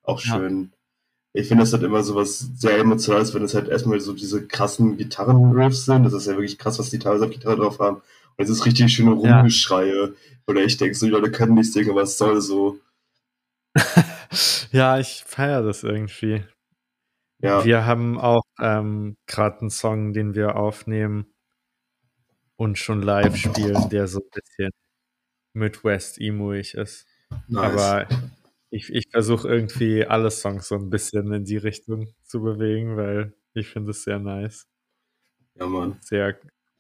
auch 0.04 0.20
schön. 0.20 0.72
Ja. 0.72 0.78
Ich 1.36 1.48
finde, 1.48 1.64
das 1.64 1.74
halt 1.74 1.84
immer 1.84 2.04
so 2.04 2.16
was 2.16 2.40
sehr 2.58 2.78
Emotionales, 2.78 3.34
wenn 3.34 3.44
es 3.44 3.56
halt 3.56 3.68
erstmal 3.68 4.00
so 4.00 4.14
diese 4.14 4.46
krassen 4.46 4.98
Gitarrenriffs 4.98 5.86
sind. 5.86 6.04
Das 6.04 6.14
ist 6.14 6.28
ja 6.28 6.34
wirklich 6.34 6.60
krass, 6.60 6.78
was 6.78 6.92
die 6.92 7.00
teilweise 7.00 7.26
auf 7.26 7.32
Gitarre 7.32 7.56
drauf 7.56 7.80
haben. 7.80 8.02
Es 8.38 8.50
ist 8.50 8.66
richtig 8.66 8.92
schöne 8.92 9.12
Rumgeschreie. 9.12 10.08
Ja. 10.08 10.14
Oder 10.48 10.64
ich 10.64 10.78
denke 10.78 10.96
so, 10.96 11.06
die 11.06 11.12
Leute 11.12 11.32
können 11.32 11.56
nicht 11.56 11.72
singen, 11.72 11.98
es 11.98 12.18
soll 12.18 12.42
so. 12.42 12.80
ja, 14.72 15.00
ich 15.00 15.24
feiere 15.26 15.64
das 15.64 15.84
irgendwie. 15.84 16.44
Ja. 17.40 17.66
Wir 17.66 17.86
haben 17.86 18.20
auch 18.20 18.44
ähm, 18.60 19.18
gerade 19.28 19.62
einen 19.62 19.70
Song, 19.70 20.14
den 20.14 20.36
wir 20.36 20.56
aufnehmen 20.56 21.26
und 22.56 22.78
schon 22.78 23.02
live 23.02 23.36
spielen, 23.36 23.90
der 23.90 24.08
so 24.08 24.20
ein 24.20 24.30
bisschen 24.32 24.72
Midwest-Emuig 25.54 26.74
ist. 26.74 27.06
Nice. 27.48 27.82
Aber 27.82 28.08
ich, 28.70 28.90
ich 28.90 29.10
versuche 29.12 29.48
irgendwie 29.48 30.06
alle 30.06 30.32
Songs 30.32 30.68
so 30.68 30.76
ein 30.76 30.90
bisschen 30.90 31.32
in 31.34 31.46
die 31.46 31.58
Richtung 31.58 32.14
zu 32.24 32.42
bewegen, 32.42 32.98
weil 32.98 33.34
ich 33.54 33.68
finde 33.68 33.92
es 33.92 34.04
sehr 34.04 34.20
nice. 34.20 34.68
Ja, 35.56 35.68
Mann. 35.68 35.98
Sehr, 36.02 36.40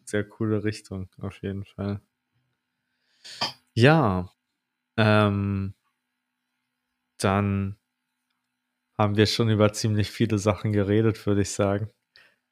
sehr 0.09 0.23
coole 0.27 0.63
Richtung, 0.63 1.09
auf 1.19 1.41
jeden 1.41 1.65
Fall. 1.65 2.01
Ja, 3.75 4.29
ähm, 4.97 5.73
dann 7.17 7.77
haben 8.97 9.17
wir 9.17 9.25
schon 9.25 9.49
über 9.49 9.73
ziemlich 9.73 10.11
viele 10.11 10.37
Sachen 10.37 10.71
geredet, 10.71 11.25
würde 11.25 11.41
ich 11.41 11.51
sagen. 11.51 11.89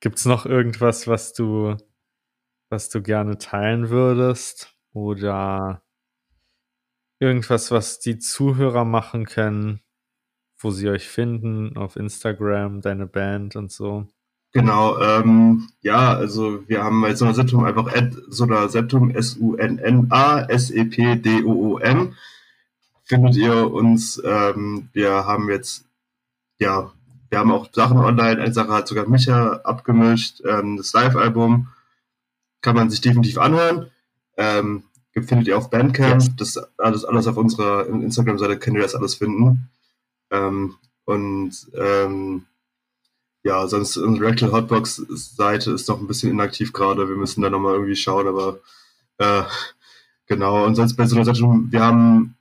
Gibt 0.02 0.20
es 0.20 0.26
noch 0.26 0.46
irgendwas, 0.46 1.08
was 1.08 1.34
du, 1.34 1.78
was 2.70 2.90
du 2.90 3.02
gerne 3.02 3.38
teilen 3.38 3.90
würdest? 3.90 4.76
Oder 4.94 5.84
irgendwas, 7.20 7.72
was 7.72 8.00
die 8.00 8.20
Zuhörer 8.20 8.84
machen 8.84 9.26
können, 9.26 9.82
wo 10.60 10.72
sie 10.72 10.90
euch 10.90 11.08
finden, 11.08 11.78
auf 11.78 11.96
Instagram, 11.96 12.82
deine 12.82 13.08
Band 13.08 13.56
und 13.56 13.72
so? 13.72 14.08
Genau, 14.54 15.00
ähm, 15.00 15.70
ja, 15.82 16.14
also 16.14 16.68
wir 16.68 16.84
haben 16.84 17.02
bei 17.02 17.16
Septum 17.16 17.64
einfach 17.64 17.90
Septum, 18.70 19.10
S-U-N-N-A, 19.12 20.42
S-E-P-D-O-O-M. 20.42 22.16
Findet 23.06 23.36
ihr 23.38 23.72
uns, 23.72 24.22
ähm, 24.26 24.90
wir 24.92 25.26
haben 25.26 25.50
jetzt, 25.50 25.86
ja, 26.60 26.92
wir 27.30 27.40
haben 27.40 27.52
auch 27.52 27.70
Sachen 27.72 27.98
online, 27.98 28.42
eine 28.42 28.54
Sache 28.54 28.74
hat 28.74 28.90
sogar 28.90 29.08
Micha 29.08 29.62
abgemischt, 29.64 30.42
ähm, 30.46 30.76
das 30.78 30.92
Live-Album 30.92 31.70
kann 32.62 32.76
man 32.76 32.90
sich 32.90 33.02
definitiv 33.02 33.38
anhören. 33.38 33.90
Ähm, 34.38 34.84
findet 35.14 35.48
ihr 35.48 35.58
auf 35.58 35.70
Bandcamp. 35.70 36.22
Yes. 36.22 36.36
Das 36.36 36.58
alles, 36.78 37.06
alles 37.06 37.28
auf 37.28 37.38
unserer 37.38 37.88
Instagram-Seite 37.88 38.60
könnt 38.60 38.78
ihr 38.78 38.84
das 38.84 38.96
alles 38.96 39.16
finden. 39.16 39.70
Ähm, 40.30 40.76
und 41.06 41.52
ähm, 41.74 42.46
ja, 43.44 43.68
sonst 43.68 43.98
Rectal 43.98 44.52
Hotbox-Seite 44.52 45.72
ist 45.72 45.90
noch 45.90 46.00
ein 46.00 46.08
bisschen 46.08 46.30
inaktiv 46.32 46.74
gerade. 46.74 47.10
Wir 47.10 47.16
müssen 47.16 47.42
da 47.42 47.50
nochmal 47.50 47.74
irgendwie 47.74 47.96
schauen, 47.96 48.28
aber 48.28 48.60
äh, 49.18 49.42
genau. 50.28 50.64
Und 50.66 50.76
sonst 50.76 50.96
bei 50.96 51.08
so 51.08 51.16
einer 51.16 51.26
Seite, 51.26 51.42
wir 51.42 51.82
haben, 51.82 52.36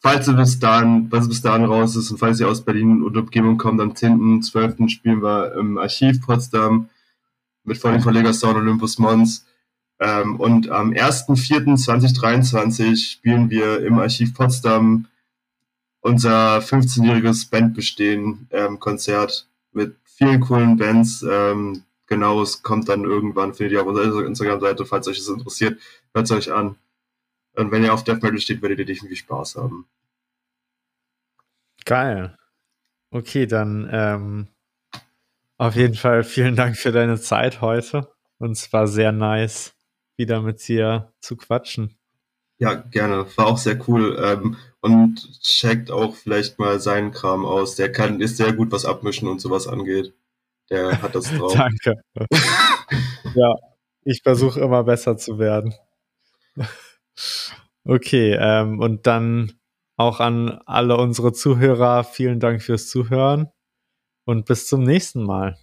falls 0.00 0.28
ihr 0.28 0.34
bis 0.34 0.58
dahin, 0.58 1.10
es 1.12 1.28
bis 1.28 1.42
dahin 1.42 1.66
raus 1.66 1.94
ist 1.96 2.10
und 2.10 2.16
falls 2.18 2.40
ihr 2.40 2.48
aus 2.48 2.64
Berlin 2.64 3.02
und 3.02 3.16
Umgebung 3.16 3.58
kommt, 3.58 3.80
am 3.80 3.92
10.12. 3.92 4.88
spielen 4.88 5.22
wir 5.22 5.54
im 5.54 5.78
Archiv 5.78 6.20
Potsdam 6.24 6.88
mit 7.64 7.78
vor 7.78 7.92
dem 7.92 8.00
Verleger 8.00 8.32
Sound 8.32 8.56
Olympus 8.56 8.98
Mons. 8.98 9.44
Ähm, 9.98 10.38
und 10.40 10.70
am 10.70 10.92
1.4.2023 10.92 13.12
spielen 13.12 13.50
wir 13.50 13.84
im 13.84 13.98
Archiv 13.98 14.34
Potsdam 14.34 15.06
unser 16.00 16.58
15-jähriges 16.58 17.50
Bandbestehen 17.50 18.46
ähm, 18.52 18.78
mit 19.72 19.96
vielen 20.16 20.40
coolen 20.40 20.76
Bands. 20.76 21.24
Ähm, 21.28 21.84
genau, 22.06 22.42
es 22.42 22.62
kommt 22.62 22.88
dann 22.88 23.04
irgendwann, 23.04 23.54
findet 23.54 23.74
ihr 23.74 23.82
auf 23.82 23.86
unserer 23.86 24.26
Instagram-Seite, 24.26 24.86
falls 24.86 25.08
euch 25.08 25.18
das 25.18 25.28
interessiert, 25.28 25.80
hört 26.14 26.24
es 26.24 26.32
euch 26.32 26.52
an. 26.52 26.76
Und 27.54 27.70
wenn 27.70 27.84
ihr 27.84 27.94
auf 27.94 28.04
Death 28.04 28.22
Metal 28.22 28.38
steht, 28.38 28.62
werdet 28.62 28.80
ihr 28.80 28.86
definitiv 28.86 29.18
Spaß 29.18 29.56
haben. 29.56 29.86
Geil. 31.84 32.36
Okay, 33.10 33.46
dann 33.46 33.88
ähm, 33.90 34.48
auf 35.56 35.76
jeden 35.76 35.94
Fall 35.94 36.24
vielen 36.24 36.56
Dank 36.56 36.76
für 36.76 36.92
deine 36.92 37.18
Zeit 37.18 37.60
heute. 37.60 38.12
Und 38.38 38.52
es 38.52 38.72
war 38.72 38.86
sehr 38.86 39.12
nice 39.12 39.74
wieder 40.16 40.42
mit 40.42 40.66
dir 40.66 41.12
zu 41.20 41.36
quatschen. 41.36 41.96
Ja, 42.58 42.74
gerne. 42.74 43.26
War 43.36 43.46
auch 43.46 43.58
sehr 43.58 43.78
cool. 43.88 44.18
Ähm, 44.22 44.56
und 44.80 45.40
checkt 45.42 45.90
auch 45.90 46.14
vielleicht 46.14 46.58
mal 46.58 46.80
seinen 46.80 47.10
Kram 47.10 47.44
aus. 47.44 47.76
Der 47.76 47.90
kann, 47.90 48.20
ist 48.20 48.36
sehr 48.36 48.52
gut, 48.52 48.72
was 48.72 48.84
Abmischen 48.84 49.28
und 49.28 49.40
sowas 49.40 49.66
angeht. 49.66 50.14
Der 50.70 51.02
hat 51.02 51.14
das 51.14 51.24
drauf. 51.36 51.54
Danke. 51.54 52.00
ja, 53.34 53.54
ich 54.04 54.22
versuche 54.22 54.60
immer 54.60 54.84
besser 54.84 55.16
zu 55.16 55.38
werden. 55.38 55.74
okay, 57.84 58.36
ähm, 58.38 58.80
und 58.80 59.06
dann 59.06 59.52
auch 59.96 60.20
an 60.20 60.60
alle 60.66 60.96
unsere 60.96 61.32
Zuhörer 61.32 62.04
vielen 62.04 62.40
Dank 62.40 62.62
fürs 62.62 62.88
Zuhören 62.88 63.48
und 64.24 64.46
bis 64.46 64.66
zum 64.68 64.82
nächsten 64.82 65.24
Mal. 65.24 65.58